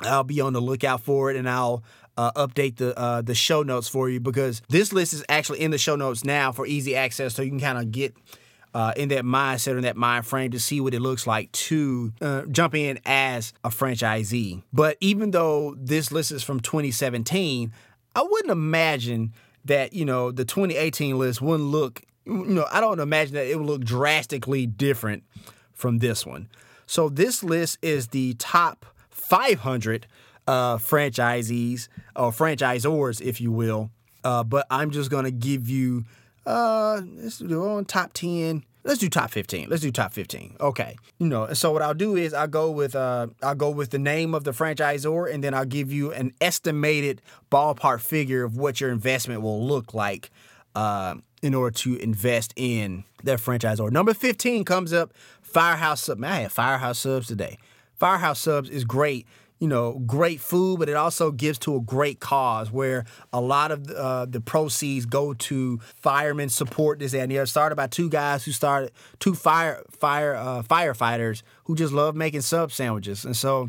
I'll 0.00 0.24
be 0.24 0.40
on 0.40 0.52
the 0.52 0.60
lookout 0.60 1.02
for 1.02 1.30
it, 1.30 1.36
and 1.36 1.48
I'll 1.48 1.84
uh, 2.16 2.32
update 2.32 2.76
the 2.76 2.98
uh, 2.98 3.22
the 3.22 3.34
show 3.34 3.62
notes 3.62 3.88
for 3.88 4.08
you 4.08 4.20
because 4.20 4.62
this 4.68 4.92
list 4.92 5.12
is 5.12 5.24
actually 5.28 5.60
in 5.60 5.70
the 5.70 5.78
show 5.78 5.96
notes 5.96 6.24
now 6.24 6.50
for 6.52 6.66
easy 6.66 6.96
access, 6.96 7.34
so 7.34 7.42
you 7.42 7.50
can 7.50 7.60
kind 7.60 7.78
of 7.78 7.92
get 7.92 8.14
uh, 8.74 8.92
in 8.96 9.08
that 9.10 9.24
mindset 9.24 9.74
or 9.74 9.76
in 9.76 9.82
that 9.82 9.96
mind 9.96 10.26
frame 10.26 10.50
to 10.52 10.60
see 10.60 10.80
what 10.80 10.94
it 10.94 11.00
looks 11.00 11.26
like 11.26 11.50
to 11.52 12.12
uh, 12.20 12.42
jump 12.50 12.74
in 12.74 12.98
as 13.04 13.52
a 13.64 13.68
franchisee. 13.68 14.62
But 14.72 14.96
even 15.00 15.32
though 15.32 15.74
this 15.78 16.12
list 16.12 16.32
is 16.32 16.42
from 16.42 16.60
2017, 16.60 17.72
I 18.16 18.22
wouldn't 18.22 18.50
imagine 18.50 19.34
that 19.64 19.92
you 19.92 20.04
know 20.04 20.30
the 20.30 20.44
2018 20.44 21.18
list 21.18 21.42
wouldn't 21.42 21.68
look. 21.68 22.02
You 22.24 22.44
know, 22.44 22.66
I 22.70 22.80
don't 22.80 23.00
imagine 23.00 23.34
that 23.34 23.46
it 23.46 23.58
would 23.58 23.66
look 23.66 23.84
drastically 23.84 24.66
different 24.66 25.24
from 25.74 25.98
this 25.98 26.24
one. 26.24 26.48
So 26.90 27.08
this 27.08 27.44
list 27.44 27.78
is 27.82 28.08
the 28.08 28.34
top 28.34 28.84
500 29.10 30.08
uh, 30.48 30.76
franchisees 30.76 31.86
or 32.16 32.32
franchisors, 32.32 33.20
if 33.20 33.40
you 33.40 33.52
will. 33.52 33.90
Uh, 34.24 34.42
but 34.42 34.66
I'm 34.72 34.90
just 34.90 35.08
gonna 35.08 35.30
give 35.30 35.68
you 35.68 36.04
uh, 36.44 37.00
let's 37.14 37.38
do 37.38 37.64
on 37.64 37.84
top 37.84 38.12
10. 38.14 38.64
Let's 38.82 38.98
do 38.98 39.08
top 39.08 39.30
15. 39.30 39.68
Let's 39.68 39.82
do 39.82 39.92
top 39.92 40.12
15. 40.12 40.56
Okay. 40.58 40.96
You 41.20 41.28
know, 41.28 41.52
so 41.52 41.70
what 41.70 41.82
I'll 41.82 41.94
do 41.94 42.16
is 42.16 42.34
I'll 42.34 42.48
go 42.48 42.72
with 42.72 42.96
uh 42.96 43.28
I'll 43.40 43.54
go 43.54 43.70
with 43.70 43.90
the 43.90 43.98
name 44.00 44.34
of 44.34 44.42
the 44.42 44.50
franchisor 44.50 45.32
and 45.32 45.44
then 45.44 45.54
I'll 45.54 45.64
give 45.64 45.92
you 45.92 46.10
an 46.10 46.32
estimated 46.40 47.22
ballpark 47.52 48.00
figure 48.00 48.42
of 48.42 48.56
what 48.56 48.80
your 48.80 48.90
investment 48.90 49.42
will 49.42 49.64
look 49.64 49.94
like 49.94 50.32
uh, 50.74 51.14
in 51.42 51.54
order 51.54 51.72
to 51.74 51.96
invest 51.96 52.52
in 52.56 53.04
that 53.24 53.38
franchisor. 53.38 53.90
Number 53.90 54.14
15 54.14 54.64
comes 54.64 54.92
up 54.92 55.12
Firehouse 55.52 56.02
Subs. 56.02 56.20
Man, 56.20 56.32
I 56.32 56.40
had 56.42 56.52
Firehouse 56.52 56.98
Subs 56.98 57.26
today. 57.26 57.58
Firehouse 57.94 58.40
Subs 58.40 58.70
is 58.70 58.84
great 58.84 59.26
you 59.60 59.68
know, 59.68 59.98
great 60.06 60.40
food, 60.40 60.78
but 60.78 60.88
it 60.88 60.96
also 60.96 61.30
gives 61.30 61.58
to 61.58 61.76
a 61.76 61.80
great 61.80 62.18
cause 62.18 62.72
where 62.72 63.04
a 63.30 63.40
lot 63.42 63.70
of 63.70 63.90
uh, 63.90 64.24
the 64.24 64.40
proceeds 64.40 65.04
go 65.04 65.34
to 65.34 65.78
firemen 65.96 66.48
support 66.48 66.98
this 66.98 67.12
and 67.12 67.30
the 67.30 67.38
other. 67.38 67.46
Started 67.46 67.76
by 67.76 67.86
two 67.86 68.08
guys 68.08 68.42
who 68.42 68.52
started 68.52 68.90
two 69.18 69.34
fire 69.34 69.84
fire 69.90 70.34
uh, 70.34 70.62
firefighters 70.62 71.42
who 71.64 71.76
just 71.76 71.92
love 71.92 72.16
making 72.16 72.40
sub 72.40 72.72
sandwiches, 72.72 73.26
and 73.26 73.36
so 73.36 73.68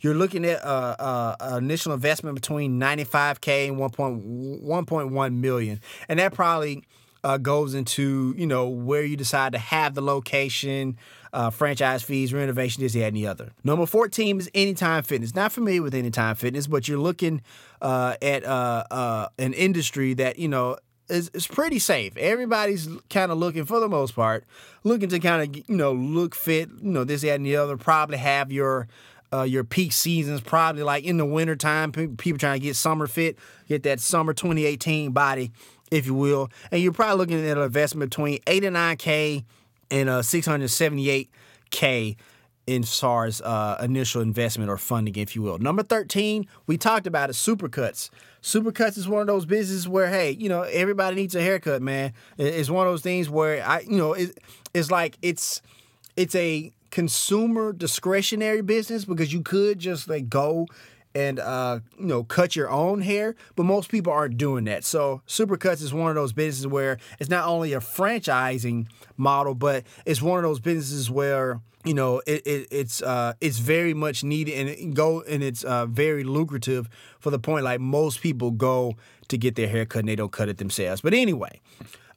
you're 0.00 0.14
looking 0.14 0.44
at 0.44 0.64
uh, 0.64 1.34
uh, 1.40 1.56
initial 1.58 1.92
investment 1.92 2.36
between 2.36 2.78
95k 2.78 3.68
and 3.68 3.78
1.1 3.78 5.34
million, 5.34 5.80
and 6.08 6.20
that 6.20 6.32
probably 6.32 6.84
uh, 7.24 7.36
goes 7.38 7.74
into 7.74 8.32
you 8.38 8.46
know 8.46 8.68
where 8.68 9.02
you 9.02 9.16
decide 9.16 9.52
to 9.52 9.58
have 9.58 9.94
the 9.94 10.02
location, 10.02 10.96
uh, 11.32 11.50
franchise 11.50 12.02
fees, 12.02 12.32
renovation, 12.32 12.82
this, 12.82 12.92
that, 12.92 13.04
and 13.04 13.16
the 13.16 13.26
other. 13.26 13.52
Number 13.64 13.86
14 13.86 14.38
is 14.38 14.50
Anytime 14.54 15.02
Fitness. 15.02 15.34
Not 15.34 15.52
familiar 15.52 15.82
with 15.82 15.94
Anytime 15.94 16.36
Fitness, 16.36 16.66
but 16.66 16.88
you're 16.88 16.98
looking 16.98 17.42
uh, 17.80 18.16
at 18.20 18.44
uh, 18.44 18.84
uh, 18.90 19.28
an 19.38 19.54
industry 19.54 20.14
that 20.14 20.38
you 20.38 20.48
know 20.48 20.76
is, 21.08 21.30
is 21.34 21.46
pretty 21.46 21.78
safe. 21.78 22.16
Everybody's 22.16 22.88
kind 23.10 23.32
of 23.32 23.38
looking, 23.38 23.64
for 23.64 23.80
the 23.80 23.88
most 23.88 24.14
part, 24.14 24.44
looking 24.84 25.08
to 25.08 25.18
kind 25.18 25.42
of 25.42 25.68
you 25.68 25.76
know 25.76 25.92
look 25.92 26.34
fit, 26.34 26.68
you 26.82 26.90
know 26.90 27.04
this, 27.04 27.22
that, 27.22 27.36
and 27.36 27.46
the 27.46 27.56
other. 27.56 27.76
Probably 27.76 28.18
have 28.18 28.52
your 28.52 28.88
uh, 29.32 29.42
your 29.42 29.64
peak 29.64 29.92
seasons 29.92 30.42
probably 30.42 30.82
like 30.82 31.04
in 31.04 31.16
the 31.16 31.26
wintertime. 31.26 31.92
People 31.92 32.38
trying 32.38 32.60
to 32.60 32.64
get 32.64 32.76
summer 32.76 33.06
fit, 33.06 33.38
get 33.68 33.82
that 33.84 34.00
summer 34.00 34.34
2018 34.34 35.12
body 35.12 35.52
if 35.90 36.06
you 36.06 36.14
will. 36.14 36.50
And 36.70 36.82
you're 36.82 36.92
probably 36.92 37.18
looking 37.18 37.46
at 37.46 37.58
an 37.58 37.62
investment 37.62 38.10
between 38.10 38.38
89K 38.40 39.36
and 39.36 39.44
uh, 40.08 40.20
678K 40.20 42.16
in 42.66 42.84
SAR's 42.84 43.40
uh, 43.40 43.76
initial 43.82 44.22
investment 44.22 44.70
or 44.70 44.76
funding, 44.76 45.16
if 45.16 45.34
you 45.34 45.42
will. 45.42 45.58
Number 45.58 45.82
13, 45.82 46.46
we 46.66 46.78
talked 46.78 47.06
about 47.06 47.30
it, 47.30 47.32
Supercuts. 47.32 48.08
Supercuts 48.42 48.96
is 48.96 49.08
one 49.08 49.20
of 49.20 49.26
those 49.26 49.46
businesses 49.46 49.88
where, 49.88 50.08
hey, 50.08 50.30
you 50.30 50.48
know, 50.48 50.62
everybody 50.62 51.16
needs 51.16 51.34
a 51.34 51.42
haircut, 51.42 51.82
man. 51.82 52.12
It's 52.38 52.70
one 52.70 52.86
of 52.86 52.92
those 52.92 53.02
things 53.02 53.28
where 53.28 53.64
I, 53.66 53.80
you 53.80 53.96
know, 53.96 54.12
it, 54.12 54.38
it's 54.74 54.90
like 54.90 55.18
it's 55.22 55.60
it's 56.16 56.34
a 56.34 56.72
consumer 56.90 57.72
discretionary 57.72 58.60
business 58.60 59.04
because 59.04 59.32
you 59.32 59.42
could 59.42 59.78
just 59.78 60.08
like 60.08 60.28
go 60.28 60.66
and 61.14 61.38
uh, 61.38 61.80
you 61.98 62.06
know 62.06 62.24
cut 62.24 62.56
your 62.56 62.70
own 62.70 63.00
hair, 63.02 63.34
but 63.56 63.64
most 63.64 63.90
people 63.90 64.12
aren't 64.12 64.36
doing 64.36 64.64
that. 64.64 64.84
So 64.84 65.22
Supercuts 65.26 65.82
is 65.82 65.92
one 65.92 66.10
of 66.10 66.14
those 66.14 66.32
businesses 66.32 66.66
where 66.66 66.98
it's 67.18 67.30
not 67.30 67.46
only 67.46 67.72
a 67.72 67.80
franchising 67.80 68.86
model, 69.16 69.54
but 69.54 69.84
it's 70.04 70.22
one 70.22 70.38
of 70.38 70.42
those 70.42 70.60
businesses 70.60 71.10
where 71.10 71.60
you 71.84 71.94
know 71.94 72.22
it, 72.26 72.46
it 72.46 72.68
it's 72.70 73.02
uh, 73.02 73.34
it's 73.40 73.58
very 73.58 73.94
much 73.94 74.24
needed 74.24 74.54
and 74.54 74.68
it 74.68 74.94
go 74.94 75.22
and 75.22 75.42
it's 75.42 75.64
uh, 75.64 75.86
very 75.86 76.24
lucrative 76.24 76.88
for 77.20 77.30
the 77.30 77.38
point 77.38 77.64
like 77.64 77.80
most 77.80 78.20
people 78.20 78.50
go 78.50 78.96
to 79.28 79.38
get 79.38 79.54
their 79.54 79.68
hair 79.68 79.86
cut 79.86 80.00
and 80.00 80.08
they 80.08 80.16
don't 80.16 80.32
cut 80.32 80.48
it 80.48 80.58
themselves. 80.58 81.00
But 81.00 81.14
anyway. 81.14 81.60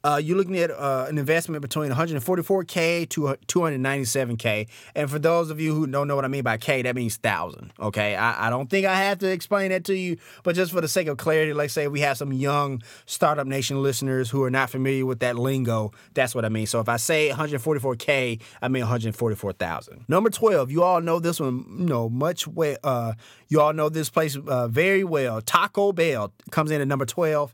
Uh, 0.06 0.18
you're 0.18 0.36
looking 0.36 0.56
at 0.56 0.70
uh, 0.70 1.06
an 1.08 1.18
investment 1.18 1.60
between 1.60 1.90
144k 1.90 3.08
to 3.08 3.22
297k. 3.48 4.68
And 4.94 5.10
for 5.10 5.18
those 5.18 5.50
of 5.50 5.58
you 5.58 5.74
who 5.74 5.88
don't 5.88 6.06
know 6.06 6.14
what 6.14 6.24
I 6.24 6.28
mean 6.28 6.44
by 6.44 6.58
k, 6.58 6.82
that 6.82 6.94
means 6.94 7.16
thousand. 7.16 7.72
Okay, 7.80 8.14
I, 8.14 8.46
I 8.46 8.50
don't 8.50 8.70
think 8.70 8.86
I 8.86 8.94
have 8.94 9.18
to 9.18 9.26
explain 9.28 9.70
that 9.70 9.82
to 9.86 9.96
you, 9.96 10.16
but 10.44 10.54
just 10.54 10.70
for 10.70 10.80
the 10.80 10.86
sake 10.86 11.08
of 11.08 11.16
clarity, 11.16 11.52
let's 11.52 11.72
say 11.72 11.88
we 11.88 11.98
have 12.02 12.16
some 12.16 12.32
young 12.32 12.84
Startup 13.06 13.48
Nation 13.48 13.82
listeners 13.82 14.30
who 14.30 14.44
are 14.44 14.50
not 14.50 14.70
familiar 14.70 15.04
with 15.04 15.18
that 15.20 15.36
lingo. 15.36 15.90
That's 16.14 16.36
what 16.36 16.44
I 16.44 16.50
mean. 16.50 16.68
So 16.68 16.78
if 16.78 16.88
I 16.88 16.98
say 16.98 17.30
144k, 17.30 18.40
I 18.62 18.68
mean 18.68 18.82
144,000. 18.82 20.04
Number 20.06 20.30
12, 20.30 20.70
you 20.70 20.84
all 20.84 21.00
know 21.00 21.18
this 21.18 21.40
one, 21.40 21.64
you 21.80 21.86
know, 21.86 22.08
much 22.08 22.46
well. 22.46 22.76
Uh, 22.84 23.14
you 23.48 23.60
all 23.60 23.72
know 23.72 23.88
this 23.88 24.08
place 24.08 24.36
uh, 24.36 24.68
very 24.68 25.02
well. 25.02 25.40
Taco 25.40 25.92
Bell 25.92 26.32
comes 26.52 26.70
in 26.70 26.80
at 26.80 26.86
number 26.86 27.06
12. 27.06 27.52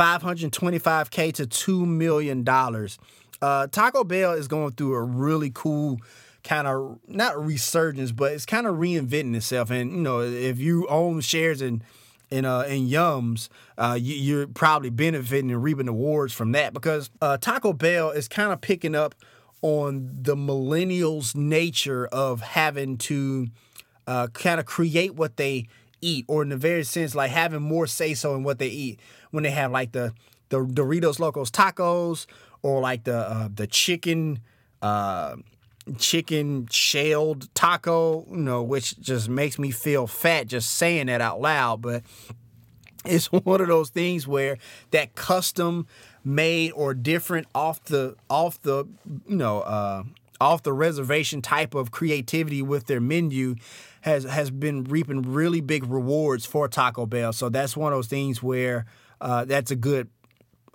525K 0.00 1.34
to 1.34 1.46
$2 1.46 1.86
million. 1.86 2.42
Uh, 3.42 3.66
Taco 3.66 4.02
Bell 4.02 4.32
is 4.32 4.48
going 4.48 4.72
through 4.72 4.94
a 4.94 5.02
really 5.02 5.50
cool 5.52 6.00
kind 6.42 6.66
of, 6.66 6.98
not 7.06 7.38
resurgence, 7.38 8.10
but 8.10 8.32
it's 8.32 8.46
kind 8.46 8.66
of 8.66 8.76
reinventing 8.76 9.36
itself. 9.36 9.70
And, 9.70 9.92
you 9.92 10.00
know, 10.00 10.20
if 10.20 10.58
you 10.58 10.86
own 10.88 11.20
shares 11.20 11.60
in, 11.60 11.82
in, 12.30 12.46
uh, 12.46 12.60
in 12.62 12.88
Yums, 12.88 13.50
uh, 13.76 13.98
you, 14.00 14.40
are 14.40 14.46
probably 14.46 14.88
benefiting 14.88 15.50
and 15.50 15.62
reaping 15.62 15.88
awards 15.88 16.32
from 16.32 16.52
that 16.52 16.72
because 16.72 17.10
uh, 17.20 17.36
Taco 17.36 17.74
Bell 17.74 18.10
is 18.10 18.26
kind 18.26 18.54
of 18.54 18.62
picking 18.62 18.94
up 18.94 19.14
on 19.60 20.08
the 20.22 20.34
millennials' 20.34 21.36
nature 21.36 22.06
of 22.06 22.40
having 22.40 22.96
to 22.96 23.48
uh, 24.06 24.28
kind 24.28 24.58
of 24.60 24.64
create 24.64 25.14
what 25.14 25.36
they 25.36 25.66
eat, 26.00 26.24
or 26.28 26.42
in 26.42 26.48
the 26.48 26.56
very 26.56 26.84
sense, 26.84 27.14
like 27.14 27.30
having 27.30 27.62
more 27.62 27.86
say 27.86 28.14
so 28.14 28.34
in 28.34 28.42
what 28.42 28.58
they 28.58 28.68
eat 28.68 29.00
when 29.30 29.44
they 29.44 29.50
have 29.50 29.70
like 29.70 29.92
the 29.92 30.12
the 30.48 30.58
Doritos 30.58 31.18
Locos 31.18 31.50
tacos 31.50 32.26
or 32.62 32.80
like 32.80 33.04
the 33.04 33.16
uh, 33.16 33.48
the 33.54 33.66
chicken 33.66 34.40
uh, 34.82 35.36
chicken 35.98 36.66
shelled 36.70 37.52
taco, 37.54 38.26
you 38.30 38.36
know, 38.36 38.62
which 38.62 38.98
just 39.00 39.28
makes 39.28 39.58
me 39.58 39.70
feel 39.70 40.06
fat 40.06 40.46
just 40.46 40.70
saying 40.72 41.06
that 41.06 41.20
out 41.20 41.40
loud. 41.40 41.82
But 41.82 42.02
it's 43.04 43.26
one 43.32 43.60
of 43.60 43.68
those 43.68 43.90
things 43.90 44.26
where 44.26 44.58
that 44.90 45.14
custom 45.14 45.86
made 46.22 46.72
or 46.72 46.92
different 46.92 47.46
off 47.54 47.82
the 47.84 48.14
off 48.28 48.60
the 48.62 48.84
you 49.26 49.36
know 49.36 49.60
uh, 49.60 50.02
off 50.40 50.62
the 50.62 50.72
reservation 50.72 51.40
type 51.40 51.74
of 51.74 51.90
creativity 51.90 52.62
with 52.62 52.86
their 52.86 53.00
menu 53.00 53.54
has 54.02 54.24
has 54.24 54.50
been 54.50 54.84
reaping 54.84 55.22
really 55.22 55.60
big 55.60 55.84
rewards 55.86 56.46
for 56.46 56.68
Taco 56.68 57.06
Bell. 57.06 57.32
So 57.32 57.48
that's 57.48 57.76
one 57.76 57.92
of 57.92 57.98
those 57.98 58.06
things 58.06 58.42
where 58.42 58.86
uh, 59.20 59.44
that's 59.44 59.70
a 59.70 59.76
good 59.76 60.08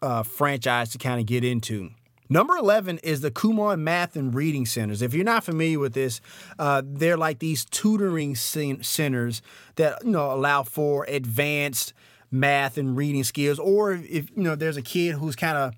uh, 0.01 0.23
franchise 0.23 0.91
to 0.91 0.97
kind 0.97 1.19
of 1.19 1.25
get 1.25 1.43
into. 1.43 1.89
Number 2.27 2.55
11 2.57 2.99
is 2.99 3.21
the 3.21 3.29
Kumon 3.29 3.79
Math 3.79 4.15
and 4.15 4.33
Reading 4.33 4.65
Centers. 4.65 5.03
If 5.03 5.13
you're 5.13 5.23
not 5.23 5.43
familiar 5.43 5.77
with 5.77 5.93
this, 5.93 6.21
uh, 6.57 6.81
they're 6.83 7.17
like 7.17 7.37
these 7.37 7.65
tutoring 7.65 8.35
centers 8.35 9.41
that 9.75 10.03
you 10.03 10.11
know 10.11 10.31
allow 10.31 10.63
for 10.63 11.05
advanced 11.05 11.93
math 12.31 12.77
and 12.77 12.97
reading 12.97 13.23
skills, 13.23 13.59
or 13.59 13.93
if 13.93 14.31
you 14.35 14.43
know 14.43 14.55
there's 14.55 14.77
a 14.77 14.81
kid 14.81 15.15
who's 15.15 15.35
kind 15.35 15.57
of 15.57 15.73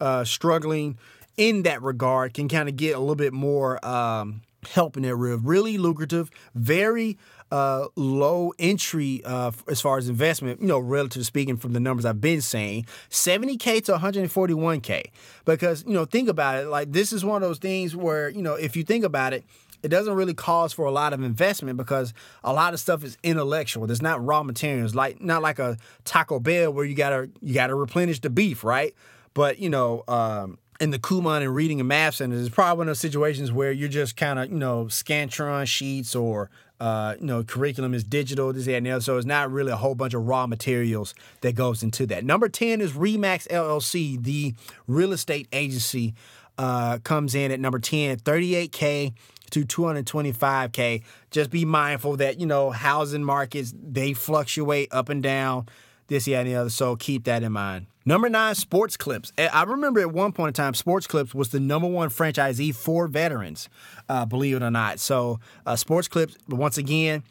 uh, 0.00 0.24
struggling 0.24 0.98
in 1.36 1.62
that 1.62 1.80
regard, 1.82 2.34
can 2.34 2.48
kind 2.48 2.68
of 2.68 2.76
get 2.76 2.96
a 2.96 2.98
little 2.98 3.14
bit 3.14 3.32
more 3.32 3.84
um, 3.86 4.42
help 4.70 4.96
in 4.96 5.02
that 5.02 5.16
real 5.16 5.38
really 5.38 5.78
lucrative, 5.78 6.30
very 6.54 7.18
uh, 7.50 7.88
low 7.96 8.52
entry 8.58 9.22
uh, 9.24 9.52
as 9.68 9.80
far 9.80 9.98
as 9.98 10.08
investment, 10.08 10.60
you 10.60 10.66
know, 10.66 10.78
relative 10.78 11.26
speaking 11.26 11.56
from 11.56 11.72
the 11.72 11.80
numbers 11.80 12.04
I've 12.04 12.20
been 12.20 12.40
saying, 12.40 12.86
70K 13.10 13.84
to 13.84 13.94
141K. 13.94 15.04
Because, 15.44 15.84
you 15.86 15.92
know, 15.92 16.04
think 16.04 16.28
about 16.28 16.62
it, 16.62 16.68
like 16.68 16.92
this 16.92 17.12
is 17.12 17.24
one 17.24 17.42
of 17.42 17.48
those 17.48 17.58
things 17.58 17.94
where, 17.94 18.30
you 18.30 18.42
know, 18.42 18.54
if 18.54 18.76
you 18.76 18.84
think 18.84 19.04
about 19.04 19.34
it, 19.34 19.44
it 19.82 19.88
doesn't 19.88 20.14
really 20.14 20.34
cause 20.34 20.72
for 20.72 20.86
a 20.86 20.90
lot 20.90 21.12
of 21.12 21.22
investment 21.22 21.76
because 21.76 22.14
a 22.44 22.52
lot 22.52 22.72
of 22.72 22.80
stuff 22.80 23.02
is 23.04 23.18
intellectual. 23.22 23.86
There's 23.86 24.00
not 24.00 24.24
raw 24.24 24.42
materials, 24.42 24.94
like 24.94 25.20
not 25.20 25.42
like 25.42 25.58
a 25.58 25.76
Taco 26.04 26.38
Bell 26.38 26.72
where 26.72 26.84
you 26.84 26.94
gotta 26.94 27.28
you 27.40 27.52
gotta 27.52 27.74
replenish 27.74 28.20
the 28.20 28.30
beef, 28.30 28.62
right? 28.62 28.94
But 29.34 29.58
you 29.58 29.68
know, 29.68 30.04
um, 30.06 30.58
in 30.82 30.90
the 30.90 30.98
Kumon 30.98 31.42
and 31.42 31.54
Reading 31.54 31.78
and 31.78 31.88
Math 31.88 32.16
Centers 32.16 32.40
is 32.40 32.48
probably 32.48 32.78
one 32.78 32.88
of 32.88 32.90
those 32.90 32.98
situations 32.98 33.52
where 33.52 33.70
you're 33.70 33.88
just 33.88 34.16
kind 34.16 34.40
of, 34.40 34.50
you 34.50 34.58
know, 34.58 34.86
Scantron 34.86 35.64
sheets 35.64 36.16
or, 36.16 36.50
uh, 36.80 37.14
you 37.20 37.26
know, 37.26 37.44
curriculum 37.44 37.94
is 37.94 38.02
digital, 38.02 38.52
this, 38.52 38.64
that, 38.64 38.74
and 38.74 38.86
the 38.86 38.90
other. 38.90 39.00
So 39.00 39.16
it's 39.16 39.24
not 39.24 39.52
really 39.52 39.70
a 39.70 39.76
whole 39.76 39.94
bunch 39.94 40.12
of 40.12 40.26
raw 40.26 40.48
materials 40.48 41.14
that 41.42 41.54
goes 41.54 41.84
into 41.84 42.04
that. 42.06 42.24
Number 42.24 42.48
10 42.48 42.80
is 42.80 42.96
RE/MAX 42.96 43.46
LLC, 43.46 44.20
the 44.20 44.54
real 44.88 45.12
estate 45.12 45.46
agency, 45.52 46.14
uh, 46.58 46.98
comes 47.04 47.36
in 47.36 47.52
at 47.52 47.60
number 47.60 47.78
10, 47.78 48.18
38K 48.18 49.12
to 49.50 49.64
225K. 49.64 51.04
Just 51.30 51.50
be 51.50 51.64
mindful 51.64 52.16
that, 52.16 52.40
you 52.40 52.46
know, 52.46 52.70
housing 52.70 53.22
markets, 53.22 53.72
they 53.80 54.14
fluctuate 54.14 54.88
up 54.90 55.08
and 55.08 55.22
down 55.22 55.66
this, 56.08 56.26
yeah, 56.26 56.40
and 56.40 56.48
the 56.48 56.56
other. 56.56 56.70
So 56.70 56.96
keep 56.96 57.22
that 57.24 57.44
in 57.44 57.52
mind. 57.52 57.86
Number 58.04 58.28
nine, 58.28 58.54
Sports 58.56 58.96
Clips. 58.96 59.32
Eh, 59.38 59.48
I 59.52 59.62
remember 59.62 60.00
at 60.00 60.12
one 60.12 60.32
point 60.32 60.48
in 60.48 60.54
time, 60.54 60.74
Sports 60.74 61.06
Clips 61.06 61.34
was 61.34 61.50
the 61.50 61.60
number 61.60 61.86
one 61.86 62.08
franchisee 62.08 62.74
for 62.74 63.06
veterans, 63.06 63.68
uh, 64.08 64.26
believe 64.26 64.56
it 64.56 64.62
or 64.62 64.70
not. 64.70 64.98
So, 64.98 65.38
uh, 65.66 65.76
Sports 65.76 66.08
Clips, 66.08 66.36
once 66.48 66.78
again, 66.78 67.22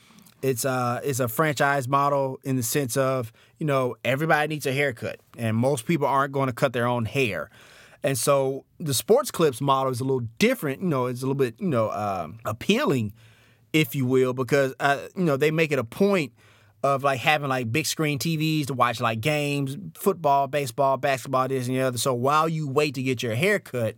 it's 0.41 0.65
uh 0.65 0.99
it's 1.03 1.19
a 1.19 1.27
franchise 1.27 1.87
model 1.87 2.39
in 2.43 2.55
the 2.55 2.63
sense 2.63 2.97
of 2.97 3.31
you 3.59 3.65
know 3.67 3.95
everybody 4.03 4.47
needs 4.47 4.65
a 4.65 4.73
haircut, 4.73 5.19
and 5.37 5.55
most 5.55 5.85
people 5.85 6.07
aren't 6.07 6.31
going 6.31 6.47
to 6.47 6.53
cut 6.53 6.73
their 6.73 6.87
own 6.87 7.05
hair. 7.05 7.49
And 8.03 8.17
so 8.17 8.65
the 8.79 8.95
sports 8.95 9.29
clips 9.29 9.61
model 9.61 9.91
is 9.91 9.99
a 9.99 10.03
little 10.03 10.27
different. 10.39 10.81
You 10.81 10.87
know, 10.87 11.05
it's 11.05 11.21
a 11.21 11.25
little 11.25 11.35
bit 11.35 11.55
you 11.59 11.67
know 11.67 11.91
um, 11.91 12.39
appealing, 12.45 13.13
if 13.71 13.93
you 13.93 14.05
will, 14.07 14.33
because 14.33 14.73
uh, 14.79 14.97
you 15.15 15.25
know 15.25 15.37
they 15.37 15.51
make 15.51 15.71
it 15.71 15.77
a 15.77 15.83
point 15.83 16.33
of 16.83 17.03
like 17.03 17.19
having 17.19 17.49
like 17.49 17.71
big 17.71 17.85
screen 17.85 18.19
TVs 18.19 18.67
to 18.67 18.73
watch 18.73 18.99
like 18.99 19.21
games, 19.21 19.77
football, 19.95 20.47
baseball, 20.47 20.97
basketball, 20.97 21.47
this 21.47 21.67
and 21.67 21.75
the 21.75 21.81
other. 21.81 21.97
So 21.97 22.13
while 22.13 22.49
you 22.49 22.67
wait 22.67 22.95
to 22.95 23.03
get 23.03 23.21
your 23.21 23.35
haircut, 23.35 23.95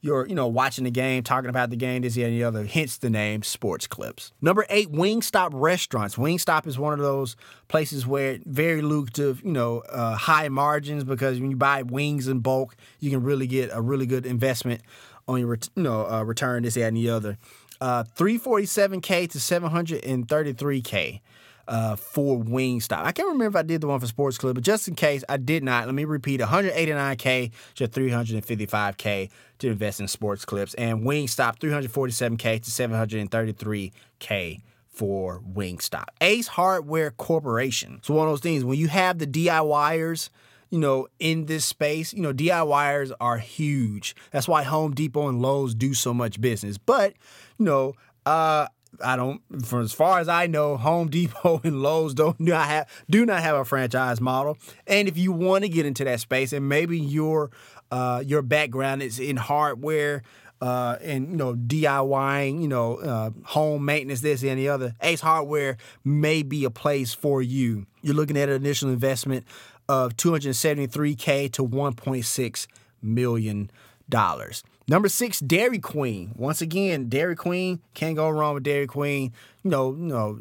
you're, 0.00 0.26
you 0.26 0.34
know, 0.34 0.46
watching 0.46 0.84
the 0.84 0.90
game, 0.90 1.22
talking 1.22 1.50
about 1.50 1.70
the 1.70 1.76
game, 1.76 2.02
this 2.02 2.16
and 2.16 2.32
the 2.32 2.44
other, 2.44 2.64
hence 2.64 2.98
the 2.98 3.10
name 3.10 3.42
Sports 3.42 3.86
Clips. 3.86 4.32
Number 4.40 4.66
eight, 4.70 4.90
Wingstop 4.92 5.50
restaurants. 5.52 6.16
Wingstop 6.16 6.66
is 6.66 6.78
one 6.78 6.92
of 6.92 7.00
those 7.00 7.36
places 7.68 8.06
where 8.06 8.38
very 8.44 8.82
lucrative, 8.82 9.42
you 9.42 9.52
know, 9.52 9.80
uh, 9.90 10.14
high 10.14 10.48
margins 10.48 11.04
because 11.04 11.40
when 11.40 11.50
you 11.50 11.56
buy 11.56 11.82
wings 11.82 12.28
in 12.28 12.40
bulk, 12.40 12.76
you 13.00 13.10
can 13.10 13.22
really 13.22 13.46
get 13.46 13.70
a 13.72 13.80
really 13.80 14.06
good 14.06 14.26
investment 14.26 14.82
on 15.28 15.40
your, 15.40 15.58
you 15.74 15.82
know, 15.82 16.06
uh, 16.06 16.22
return, 16.22 16.62
this 16.62 16.76
and 16.76 16.96
the 16.96 17.10
other. 17.10 17.36
Uh, 17.80 18.04
347K 18.16 19.30
to 19.30 19.38
733K 19.38 21.20
uh, 21.68 21.96
for 21.96 22.38
Wingstop. 22.38 23.02
I 23.04 23.12
can't 23.12 23.28
remember 23.28 23.58
if 23.58 23.64
I 23.64 23.66
did 23.66 23.80
the 23.80 23.86
one 23.86 24.00
for 24.00 24.06
Sports 24.06 24.38
Club, 24.38 24.54
but 24.54 24.64
just 24.64 24.88
in 24.88 24.94
case 24.94 25.24
I 25.28 25.36
did 25.36 25.64
not, 25.64 25.86
let 25.86 25.94
me 25.94 26.04
repeat 26.04 26.40
189K 26.40 27.50
to 27.76 27.88
355K 27.88 29.30
to 29.58 29.68
invest 29.68 30.00
in 30.00 30.08
sports 30.08 30.44
clips. 30.44 30.74
And 30.74 31.02
Wingstop 31.02 31.58
347K 31.58 32.62
to 32.62 32.70
733K 32.70 34.60
for 34.88 35.40
Wingstop. 35.40 36.06
Ace 36.20 36.48
Hardware 36.48 37.10
Corporation. 37.10 38.00
So 38.02 38.14
one 38.14 38.28
of 38.28 38.32
those 38.32 38.40
things 38.40 38.64
when 38.64 38.78
you 38.78 38.88
have 38.88 39.18
the 39.18 39.26
DIYers, 39.26 40.30
you 40.70 40.78
know, 40.78 41.06
in 41.18 41.46
this 41.46 41.64
space, 41.64 42.12
you 42.12 42.22
know, 42.22 42.32
DIYers 42.32 43.12
are 43.20 43.38
huge. 43.38 44.16
That's 44.30 44.48
why 44.48 44.62
Home 44.62 44.94
Depot 44.94 45.28
and 45.28 45.42
Lowe's 45.42 45.74
do 45.74 45.94
so 45.94 46.14
much 46.14 46.40
business. 46.40 46.78
But, 46.78 47.14
you 47.58 47.66
know, 47.66 47.94
uh, 48.24 48.68
I 49.02 49.16
don't, 49.16 49.40
for 49.64 49.80
as 49.80 49.92
far 49.92 50.18
as 50.20 50.28
I 50.28 50.46
know, 50.46 50.76
Home 50.76 51.08
Depot 51.08 51.60
and 51.64 51.82
Lowe's 51.82 52.14
don't 52.14 52.38
do 52.38 52.44
not 52.44 52.66
have 52.66 52.88
do 53.08 53.26
not 53.26 53.42
have 53.42 53.56
a 53.56 53.64
franchise 53.64 54.20
model. 54.20 54.58
And 54.86 55.08
if 55.08 55.16
you 55.16 55.32
want 55.32 55.64
to 55.64 55.68
get 55.68 55.86
into 55.86 56.04
that 56.04 56.20
space, 56.20 56.52
and 56.52 56.68
maybe 56.68 56.98
your 56.98 57.50
uh, 57.90 58.22
your 58.26 58.42
background 58.42 59.02
is 59.02 59.18
in 59.18 59.36
hardware 59.36 60.22
uh, 60.60 60.96
and 61.02 61.30
you 61.30 61.36
know 61.36 61.54
DIYing, 61.54 62.62
you 62.62 62.68
know, 62.68 62.96
uh, 62.96 63.30
home 63.44 63.84
maintenance, 63.84 64.20
this 64.20 64.42
and 64.42 64.58
the 64.58 64.68
other, 64.68 64.94
Ace 65.02 65.20
Hardware 65.20 65.76
may 66.04 66.42
be 66.42 66.64
a 66.64 66.70
place 66.70 67.14
for 67.14 67.42
you. 67.42 67.86
You're 68.02 68.14
looking 68.14 68.36
at 68.36 68.48
an 68.48 68.56
initial 68.56 68.90
investment 68.90 69.44
of 69.88 70.16
273k 70.16 71.52
to 71.52 71.66
1.6 71.66 72.66
million 73.02 73.70
dollars. 74.08 74.62
Number 74.88 75.08
six, 75.08 75.40
Dairy 75.40 75.80
Queen. 75.80 76.32
Once 76.36 76.60
again, 76.60 77.08
Dairy 77.08 77.34
Queen 77.34 77.80
can't 77.94 78.14
go 78.16 78.30
wrong 78.30 78.54
with 78.54 78.62
Dairy 78.62 78.86
Queen. 78.86 79.32
You 79.64 79.70
know, 79.70 79.90
you 79.90 80.06
know, 80.06 80.38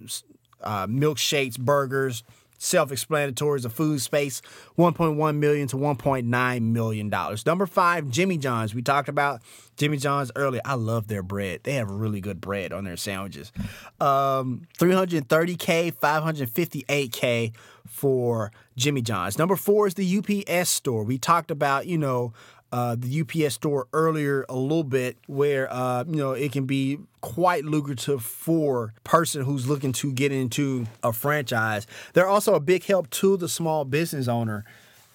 uh, 0.61 0.85
milkshakes, 0.85 1.59
burgers, 1.59 2.23
self-explanatory 2.57 3.57
as 3.57 3.65
a 3.65 3.69
food 3.69 4.01
space. 4.01 4.41
1.1 4.77 5.37
million 5.37 5.67
to 5.69 5.77
1.9 5.77 6.61
million 6.61 7.09
dollars. 7.09 7.45
Number 7.45 7.65
five, 7.65 8.09
Jimmy 8.09 8.37
John's. 8.37 8.75
We 8.75 8.81
talked 8.83 9.09
about 9.09 9.41
Jimmy 9.77 9.97
John's 9.97 10.31
earlier. 10.35 10.61
I 10.63 10.75
love 10.75 11.07
their 11.07 11.23
bread. 11.23 11.61
They 11.63 11.73
have 11.73 11.89
really 11.89 12.21
good 12.21 12.39
bread 12.39 12.71
on 12.71 12.83
their 12.83 12.97
sandwiches. 12.97 13.51
Um, 13.99 14.67
330k, 14.77 15.93
558k 15.93 17.53
for 17.87 18.51
Jimmy 18.75 19.01
John's. 19.01 19.37
Number 19.37 19.55
four 19.55 19.87
is 19.87 19.93
the 19.95 20.17
UPS 20.47 20.69
store. 20.69 21.03
We 21.03 21.17
talked 21.17 21.51
about, 21.51 21.87
you 21.87 21.97
know, 21.97 22.33
uh, 22.75 22.95
the 22.99 23.21
UPS 23.21 23.53
store 23.53 23.87
earlier 23.93 24.45
a 24.49 24.55
little 24.57 24.83
bit, 24.83 25.15
where 25.27 25.71
uh, 25.71 26.03
you 26.09 26.17
know 26.17 26.33
it 26.33 26.51
can 26.51 26.65
be 26.65 26.99
quite 27.21 27.63
lucrative 27.63 28.21
for 28.21 28.93
person 29.05 29.45
who's 29.45 29.65
looking 29.65 29.93
to 29.93 30.11
get 30.11 30.33
into 30.33 30.85
a 31.01 31.13
franchise. 31.13 31.87
They're 32.11 32.27
also 32.27 32.53
a 32.53 32.59
big 32.59 32.83
help 32.83 33.09
to 33.11 33.37
the 33.37 33.47
small 33.47 33.85
business 33.85 34.27
owner 34.27 34.65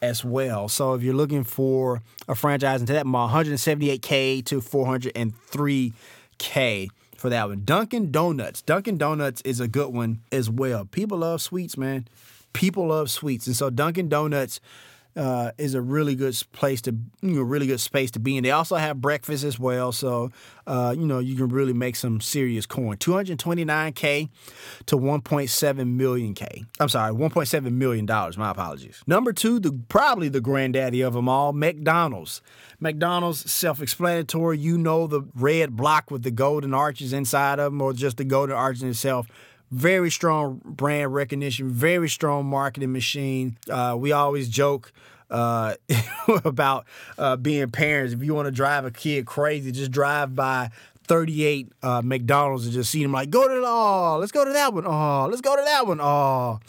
as 0.01 0.25
well. 0.25 0.69
So 0.69 0.95
if 0.95 1.03
you're 1.03 1.13
looking 1.13 1.45
for 1.45 2.01
a 2.27 2.35
franchise 2.35 2.81
into 2.81 2.95
that 2.95 3.05
mall, 3.05 3.29
178k 3.29 4.43
to 4.47 4.63
403k 4.63 6.89
for 7.19 7.29
that 7.29 7.47
one. 7.47 7.61
Dunkin' 7.67 8.11
Donuts. 8.11 8.63
Dunkin' 8.63 8.97
Donuts 8.97 9.43
is 9.43 9.61
a 9.61 9.69
good 9.69 9.93
one 9.93 10.21
as 10.33 10.49
well. 10.49 10.87
People 10.87 11.19
love 11.19 11.43
sweets, 11.43 11.77
man. 11.77 12.09
People 12.55 12.87
love 12.87 13.11
sweets, 13.11 13.47
and 13.47 13.55
so 13.55 13.69
Dunkin' 13.69 14.09
Donuts 14.09 14.61
uh, 15.17 15.51
is 15.59 15.75
a 15.75 15.81
really 15.83 16.15
good 16.15 16.41
place 16.53 16.81
to, 16.83 16.93
you 17.21 17.31
know, 17.37 17.43
really 17.43 17.67
good 17.67 17.81
space 17.81 18.11
to 18.13 18.21
be 18.21 18.37
in. 18.37 18.45
They 18.45 18.51
also 18.51 18.77
have 18.77 19.01
breakfast 19.01 19.45
as 19.45 19.59
well, 19.59 19.93
so 19.93 20.31
uh, 20.67 20.95
you 20.97 21.07
know 21.07 21.19
you 21.19 21.37
can 21.37 21.49
really 21.49 21.73
make 21.73 21.97
some 21.97 22.21
serious 22.21 22.67
coin. 22.67 22.97
229k 22.97 24.29
to 24.87 24.97
1.7 24.97 25.87
million 25.87 26.35
k. 26.35 26.65
I'm 26.79 26.89
sorry, 26.89 27.13
1.7 27.13 27.73
million 27.73 28.07
dollars. 28.07 28.39
My 28.39 28.51
apologies. 28.51 29.03
Number 29.07 29.33
two, 29.33 29.59
the 29.59 29.73
probably 29.89 30.29
the 30.29 30.41
granddaddy 30.41 31.01
of 31.01 31.15
them 31.15 31.29
all, 31.29 31.53
McDonald's. 31.53 32.41
McDonald's, 32.83 33.51
self-explanatory. 33.51 34.59
You 34.59 34.79
know 34.79 35.07
the 35.07 35.23
red 35.35 35.77
block 35.77 36.11
with 36.11 36.23
the 36.23 36.31
golden 36.31 36.73
arches 36.73 37.13
inside 37.13 37.59
of 37.59 37.73
them, 37.73 37.83
or 37.83 37.93
just 37.93 38.17
the 38.17 38.25
golden 38.25 38.57
arches 38.57 38.83
itself 38.83 39.27
very 39.71 40.11
strong 40.11 40.61
brand 40.65 41.15
recognition, 41.15 41.71
very 41.71 42.09
strong 42.09 42.47
marketing 42.47 42.93
machine. 42.93 43.57
Uh, 43.69 43.97
we 43.99 44.13
always 44.13 44.49
joke 44.49 44.93
uh, 45.31 45.75
about 46.45 46.87
uh, 47.19 47.37
being 47.37 47.71
parents. 47.71 48.13
If 48.13 48.23
you 48.23 48.35
want 48.35 48.47
to 48.47 48.53
drive 48.53 48.85
a 48.85 48.91
kid 48.91 49.27
crazy, 49.27 49.71
just 49.73 49.91
drive 49.91 50.35
by 50.35 50.71
38 51.05 51.73
uh, 51.83 52.03
McDonald's 52.05 52.65
and 52.65 52.73
just 52.75 52.91
see 52.91 53.03
them 53.03 53.13
like, 53.13 53.31
go 53.31 53.47
to 53.47 53.55
the, 53.55 53.67
oh, 53.67 54.19
let's 54.19 54.33
go 54.33 54.45
to 54.45 54.53
that 54.53 54.75
one. 54.75 54.85
Oh, 54.87 55.27
let's 55.29 55.41
go 55.41 55.57
to 55.57 55.63
that 55.63 55.87
one. 55.87 56.01
Oh. 56.01 56.61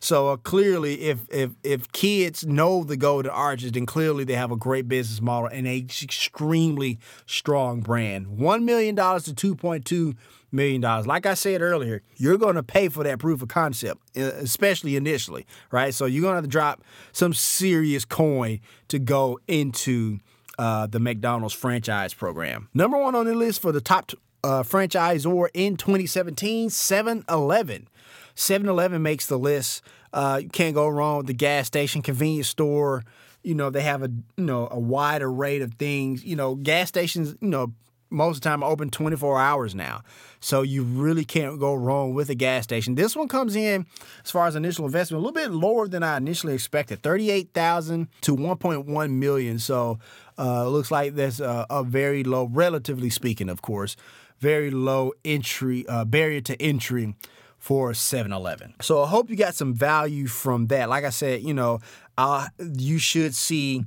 So 0.00 0.28
uh, 0.28 0.36
clearly, 0.36 1.00
if 1.02 1.26
if 1.28 1.50
if 1.64 1.90
kids 1.90 2.46
know 2.46 2.84
the 2.84 2.96
golden 2.96 3.32
arches, 3.32 3.72
then 3.72 3.84
clearly 3.84 4.22
they 4.22 4.34
have 4.34 4.52
a 4.52 4.56
great 4.56 4.88
business 4.88 5.20
model 5.20 5.48
and 5.48 5.66
a 5.66 5.78
extremely 5.78 7.00
strong 7.26 7.80
brand. 7.80 8.38
One 8.38 8.64
million 8.64 8.94
dollars 8.94 9.24
to 9.24 9.34
two 9.34 9.56
point 9.56 9.84
two 9.84 10.14
million 10.50 10.80
dollars. 10.80 11.06
Like 11.06 11.26
I 11.26 11.34
said 11.34 11.60
earlier, 11.60 12.02
you're 12.16 12.38
going 12.38 12.56
to 12.56 12.62
pay 12.62 12.88
for 12.88 13.04
that 13.04 13.18
proof 13.18 13.42
of 13.42 13.48
concept, 13.48 14.00
especially 14.16 14.96
initially, 14.96 15.46
right? 15.70 15.94
So 15.94 16.06
you're 16.06 16.22
going 16.22 16.32
to 16.32 16.36
have 16.36 16.44
to 16.44 16.50
drop 16.50 16.82
some 17.12 17.34
serious 17.34 18.04
coin 18.04 18.60
to 18.88 18.98
go 18.98 19.38
into 19.46 20.18
uh, 20.58 20.86
the 20.86 20.98
McDonald's 20.98 21.54
franchise 21.54 22.14
program. 22.14 22.68
Number 22.74 22.98
one 22.98 23.14
on 23.14 23.26
the 23.26 23.34
list 23.34 23.60
for 23.60 23.72
the 23.72 23.80
top 23.80 24.12
uh, 24.42 24.62
franchisor 24.62 25.48
in 25.54 25.76
2017, 25.76 26.68
7-Eleven. 26.68 27.88
7-Eleven 28.34 29.02
makes 29.02 29.26
the 29.26 29.38
list. 29.38 29.82
Uh, 30.12 30.40
you 30.42 30.48
can't 30.48 30.74
go 30.74 30.88
wrong 30.88 31.18
with 31.18 31.26
the 31.26 31.34
gas 31.34 31.66
station, 31.66 32.02
convenience 32.02 32.48
store. 32.48 33.04
You 33.42 33.54
know 33.54 33.70
they 33.70 33.82
have 33.82 34.02
a 34.02 34.10
you 34.36 34.44
know 34.44 34.68
a 34.70 34.78
wide 34.78 35.22
array 35.22 35.60
of 35.60 35.74
things. 35.74 36.24
You 36.24 36.36
know 36.36 36.54
gas 36.56 36.88
stations. 36.88 37.34
You 37.40 37.48
know 37.48 37.72
most 38.10 38.36
of 38.36 38.42
the 38.42 38.48
time 38.48 38.62
open 38.62 38.90
24 38.90 39.38
hours 39.38 39.74
now. 39.74 40.02
So 40.40 40.62
you 40.62 40.82
really 40.82 41.24
can't 41.24 41.58
go 41.58 41.74
wrong 41.74 42.14
with 42.14 42.30
a 42.30 42.34
gas 42.34 42.64
station. 42.64 42.94
This 42.94 43.16
one 43.16 43.28
comes 43.28 43.56
in 43.56 43.86
as 44.24 44.30
far 44.30 44.46
as 44.46 44.56
initial 44.56 44.86
investment 44.86 45.22
a 45.22 45.26
little 45.26 45.34
bit 45.34 45.50
lower 45.50 45.88
than 45.88 46.02
I 46.02 46.16
initially 46.16 46.54
expected. 46.54 47.02
38,000 47.02 48.08
to 48.22 48.36
1.1 48.36 49.10
million. 49.12 49.58
So 49.58 49.98
uh 50.38 50.68
looks 50.68 50.90
like 50.90 51.14
there's 51.14 51.40
a, 51.40 51.66
a 51.68 51.82
very 51.82 52.22
low 52.22 52.48
relatively 52.50 53.10
speaking 53.10 53.48
of 53.48 53.62
course, 53.62 53.96
very 54.38 54.70
low 54.70 55.12
entry 55.24 55.86
uh, 55.88 56.04
barrier 56.04 56.40
to 56.42 56.60
entry 56.62 57.14
for 57.58 57.90
7-Eleven. 57.90 58.74
So 58.80 59.02
I 59.02 59.08
hope 59.08 59.30
you 59.30 59.36
got 59.36 59.54
some 59.54 59.74
value 59.74 60.28
from 60.28 60.68
that. 60.68 60.88
Like 60.88 61.04
I 61.04 61.10
said, 61.10 61.42
you 61.42 61.52
know, 61.52 61.80
uh, 62.16 62.46
you 62.58 62.98
should 62.98 63.34
see 63.34 63.84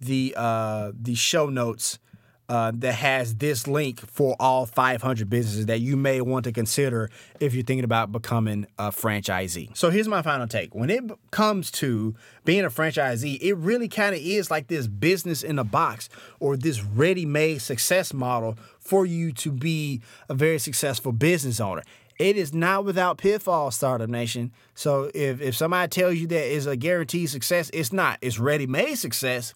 the 0.00 0.34
uh, 0.36 0.92
the 0.94 1.14
show 1.14 1.48
notes 1.48 1.98
uh, 2.48 2.72
that 2.74 2.94
has 2.94 3.36
this 3.36 3.66
link 3.66 4.00
for 4.00 4.36
all 4.38 4.66
500 4.66 5.30
businesses 5.30 5.66
that 5.66 5.80
you 5.80 5.96
may 5.96 6.20
want 6.20 6.44
to 6.44 6.52
consider 6.52 7.10
if 7.40 7.54
you're 7.54 7.64
thinking 7.64 7.84
about 7.84 8.12
becoming 8.12 8.66
a 8.78 8.90
franchisee. 8.90 9.74
So 9.76 9.90
here's 9.90 10.08
my 10.08 10.22
final 10.22 10.46
take. 10.46 10.74
When 10.74 10.90
it 10.90 11.04
comes 11.30 11.70
to 11.72 12.14
being 12.44 12.64
a 12.64 12.70
franchisee, 12.70 13.38
it 13.40 13.54
really 13.54 13.88
kind 13.88 14.14
of 14.14 14.20
is 14.20 14.50
like 14.50 14.66
this 14.68 14.86
business 14.86 15.42
in 15.42 15.58
a 15.58 15.64
box 15.64 16.08
or 16.38 16.56
this 16.56 16.82
ready 16.82 17.24
made 17.24 17.62
success 17.62 18.12
model 18.12 18.58
for 18.78 19.06
you 19.06 19.32
to 19.32 19.50
be 19.50 20.02
a 20.28 20.34
very 20.34 20.58
successful 20.58 21.12
business 21.12 21.60
owner. 21.60 21.82
It 22.18 22.36
is 22.36 22.54
not 22.54 22.84
without 22.84 23.18
pitfalls, 23.18 23.74
Startup 23.74 24.08
Nation. 24.08 24.52
So 24.74 25.10
if, 25.14 25.40
if 25.40 25.56
somebody 25.56 25.88
tells 25.88 26.16
you 26.16 26.26
that 26.28 26.54
it's 26.54 26.66
a 26.66 26.76
guaranteed 26.76 27.30
success, 27.30 27.70
it's 27.72 27.92
not. 27.92 28.18
It's 28.20 28.38
ready 28.38 28.66
made 28.66 28.96
success 28.96 29.52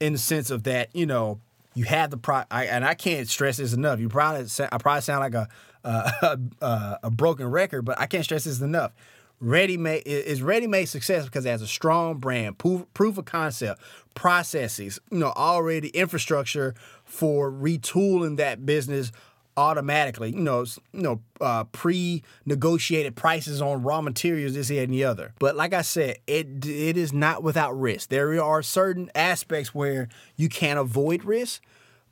in 0.00 0.14
the 0.14 0.18
sense 0.18 0.50
of 0.50 0.64
that, 0.64 0.94
you 0.96 1.06
know, 1.06 1.40
you 1.74 1.84
have 1.84 2.10
the 2.10 2.16
pro, 2.16 2.42
I, 2.50 2.66
and 2.66 2.84
I 2.84 2.94
can't 2.94 3.28
stress 3.28 3.56
this 3.56 3.72
enough. 3.72 4.00
You 4.00 4.08
probably, 4.08 4.46
I 4.70 4.78
probably 4.78 5.00
sound 5.02 5.20
like 5.20 5.34
a 5.34 5.48
a, 5.84 6.38
a, 6.60 6.98
a 7.04 7.10
broken 7.10 7.46
record, 7.48 7.82
but 7.82 7.98
I 7.98 8.06
can't 8.06 8.24
stress 8.24 8.44
this 8.44 8.60
enough. 8.60 8.92
Ready 9.40 9.76
made 9.76 10.02
is 10.06 10.40
ready 10.40 10.68
made 10.68 10.84
success 10.84 11.24
because 11.24 11.44
it 11.44 11.50
has 11.50 11.62
a 11.62 11.66
strong 11.66 12.18
brand, 12.18 12.58
proof, 12.58 12.84
proof 12.94 13.18
of 13.18 13.24
concept, 13.24 13.80
processes, 14.14 15.00
you 15.10 15.18
know, 15.18 15.32
already 15.34 15.88
infrastructure 15.88 16.74
for 17.04 17.50
retooling 17.50 18.36
that 18.36 18.64
business 18.64 19.10
automatically. 19.56 20.30
You 20.30 20.40
know, 20.40 20.64
you 20.92 21.02
know, 21.02 21.20
uh, 21.40 21.64
pre-negotiated 21.64 23.16
prices 23.16 23.60
on 23.60 23.82
raw 23.82 24.00
materials, 24.00 24.54
this, 24.54 24.68
here, 24.68 24.84
and 24.84 24.92
the 24.92 25.04
other. 25.04 25.34
But 25.38 25.56
like 25.56 25.74
I 25.74 25.82
said, 25.82 26.18
it 26.26 26.66
it 26.66 26.96
is 26.96 27.12
not 27.12 27.42
without 27.42 27.78
risk. 27.78 28.08
There 28.08 28.42
are 28.42 28.62
certain 28.62 29.10
aspects 29.14 29.74
where 29.74 30.08
you 30.36 30.48
can't 30.48 30.78
avoid 30.78 31.24
risk, 31.24 31.62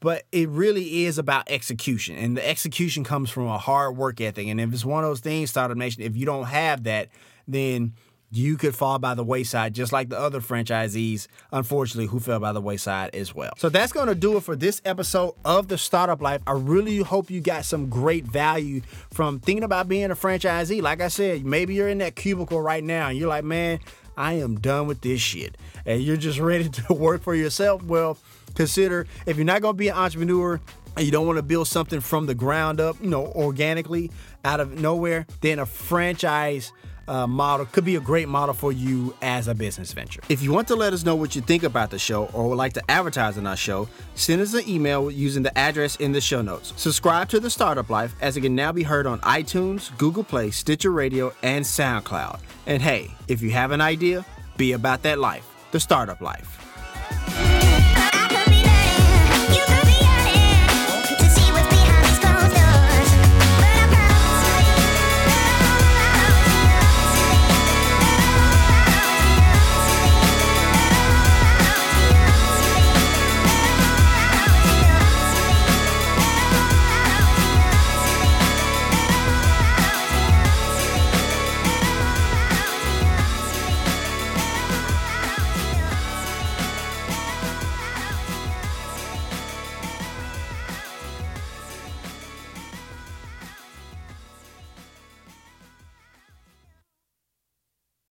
but 0.00 0.24
it 0.32 0.48
really 0.48 1.04
is 1.04 1.18
about 1.18 1.50
execution, 1.50 2.16
and 2.16 2.36
the 2.36 2.48
execution 2.48 3.04
comes 3.04 3.30
from 3.30 3.46
a 3.46 3.58
hard 3.58 3.96
work 3.96 4.20
ethic. 4.20 4.46
And 4.48 4.60
if 4.60 4.72
it's 4.72 4.84
one 4.84 5.04
of 5.04 5.10
those 5.10 5.20
things, 5.20 5.50
Startup 5.50 5.76
Nation, 5.76 6.02
if 6.02 6.16
you 6.16 6.26
don't 6.26 6.46
have 6.46 6.84
that, 6.84 7.08
then 7.46 7.94
you 8.30 8.56
could 8.56 8.74
fall 8.74 8.98
by 8.98 9.14
the 9.14 9.24
wayside, 9.24 9.74
just 9.74 9.92
like 9.92 10.08
the 10.08 10.18
other 10.18 10.40
franchisees, 10.40 11.26
unfortunately, 11.52 12.06
who 12.06 12.20
fell 12.20 12.38
by 12.38 12.52
the 12.52 12.60
wayside 12.60 13.14
as 13.14 13.34
well. 13.34 13.52
So 13.56 13.68
that's 13.68 13.92
going 13.92 14.06
to 14.06 14.14
do 14.14 14.36
it 14.36 14.42
for 14.42 14.54
this 14.54 14.80
episode 14.84 15.34
of 15.44 15.68
the 15.68 15.76
Startup 15.76 16.20
Life. 16.20 16.40
I 16.46 16.52
really 16.52 16.98
hope 16.98 17.30
you 17.30 17.40
got 17.40 17.64
some 17.64 17.88
great 17.88 18.24
value 18.24 18.82
from 19.12 19.40
thinking 19.40 19.64
about 19.64 19.88
being 19.88 20.10
a 20.10 20.16
franchisee. 20.16 20.80
Like 20.80 21.00
I 21.00 21.08
said, 21.08 21.44
maybe 21.44 21.74
you're 21.74 21.88
in 21.88 21.98
that 21.98 22.14
cubicle 22.14 22.60
right 22.60 22.84
now 22.84 23.08
and 23.08 23.18
you're 23.18 23.28
like, 23.28 23.44
man, 23.44 23.80
I 24.16 24.34
am 24.34 24.60
done 24.60 24.86
with 24.86 25.00
this 25.00 25.20
shit. 25.20 25.56
And 25.84 26.00
you're 26.00 26.16
just 26.16 26.38
ready 26.40 26.68
to 26.68 26.94
work 26.94 27.22
for 27.22 27.34
yourself. 27.34 27.82
Well, 27.82 28.16
consider 28.54 29.06
if 29.26 29.36
you're 29.36 29.44
not 29.44 29.60
going 29.60 29.74
to 29.74 29.78
be 29.78 29.88
an 29.88 29.96
entrepreneur, 29.96 30.60
and 30.96 31.06
you 31.06 31.12
don't 31.12 31.26
want 31.26 31.36
to 31.36 31.42
build 31.42 31.68
something 31.68 32.00
from 32.00 32.26
the 32.26 32.34
ground 32.34 32.80
up, 32.80 32.96
you 33.00 33.08
know, 33.08 33.26
organically 33.28 34.10
out 34.44 34.58
of 34.58 34.80
nowhere, 34.80 35.24
then 35.40 35.60
a 35.60 35.66
franchise 35.66 36.72
uh, 37.10 37.26
model 37.26 37.66
could 37.66 37.84
be 37.84 37.96
a 37.96 38.00
great 38.00 38.28
model 38.28 38.54
for 38.54 38.70
you 38.70 39.14
as 39.20 39.48
a 39.48 39.54
business 39.54 39.92
venture. 39.92 40.20
If 40.28 40.42
you 40.42 40.52
want 40.52 40.68
to 40.68 40.76
let 40.76 40.92
us 40.92 41.04
know 41.04 41.16
what 41.16 41.34
you 41.34 41.42
think 41.42 41.64
about 41.64 41.90
the 41.90 41.98
show 41.98 42.26
or 42.26 42.48
would 42.48 42.54
like 42.54 42.72
to 42.74 42.90
advertise 42.90 43.36
on 43.36 43.46
our 43.46 43.56
show, 43.56 43.88
send 44.14 44.40
us 44.40 44.54
an 44.54 44.68
email 44.68 45.10
using 45.10 45.42
the 45.42 45.56
address 45.58 45.96
in 45.96 46.12
the 46.12 46.20
show 46.20 46.40
notes. 46.40 46.72
Subscribe 46.76 47.28
to 47.30 47.40
the 47.40 47.50
Startup 47.50 47.90
Life 47.90 48.14
as 48.20 48.36
it 48.36 48.42
can 48.42 48.54
now 48.54 48.70
be 48.70 48.84
heard 48.84 49.06
on 49.06 49.18
iTunes, 49.20 49.96
Google 49.98 50.22
Play, 50.22 50.52
Stitcher 50.52 50.92
Radio, 50.92 51.32
and 51.42 51.64
SoundCloud. 51.64 52.40
And 52.66 52.80
hey, 52.80 53.10
if 53.26 53.42
you 53.42 53.50
have 53.50 53.72
an 53.72 53.80
idea, 53.80 54.24
be 54.56 54.72
about 54.72 55.02
that 55.02 55.18
life, 55.18 55.46
the 55.72 55.80
Startup 55.80 56.20
Life. 56.20 56.59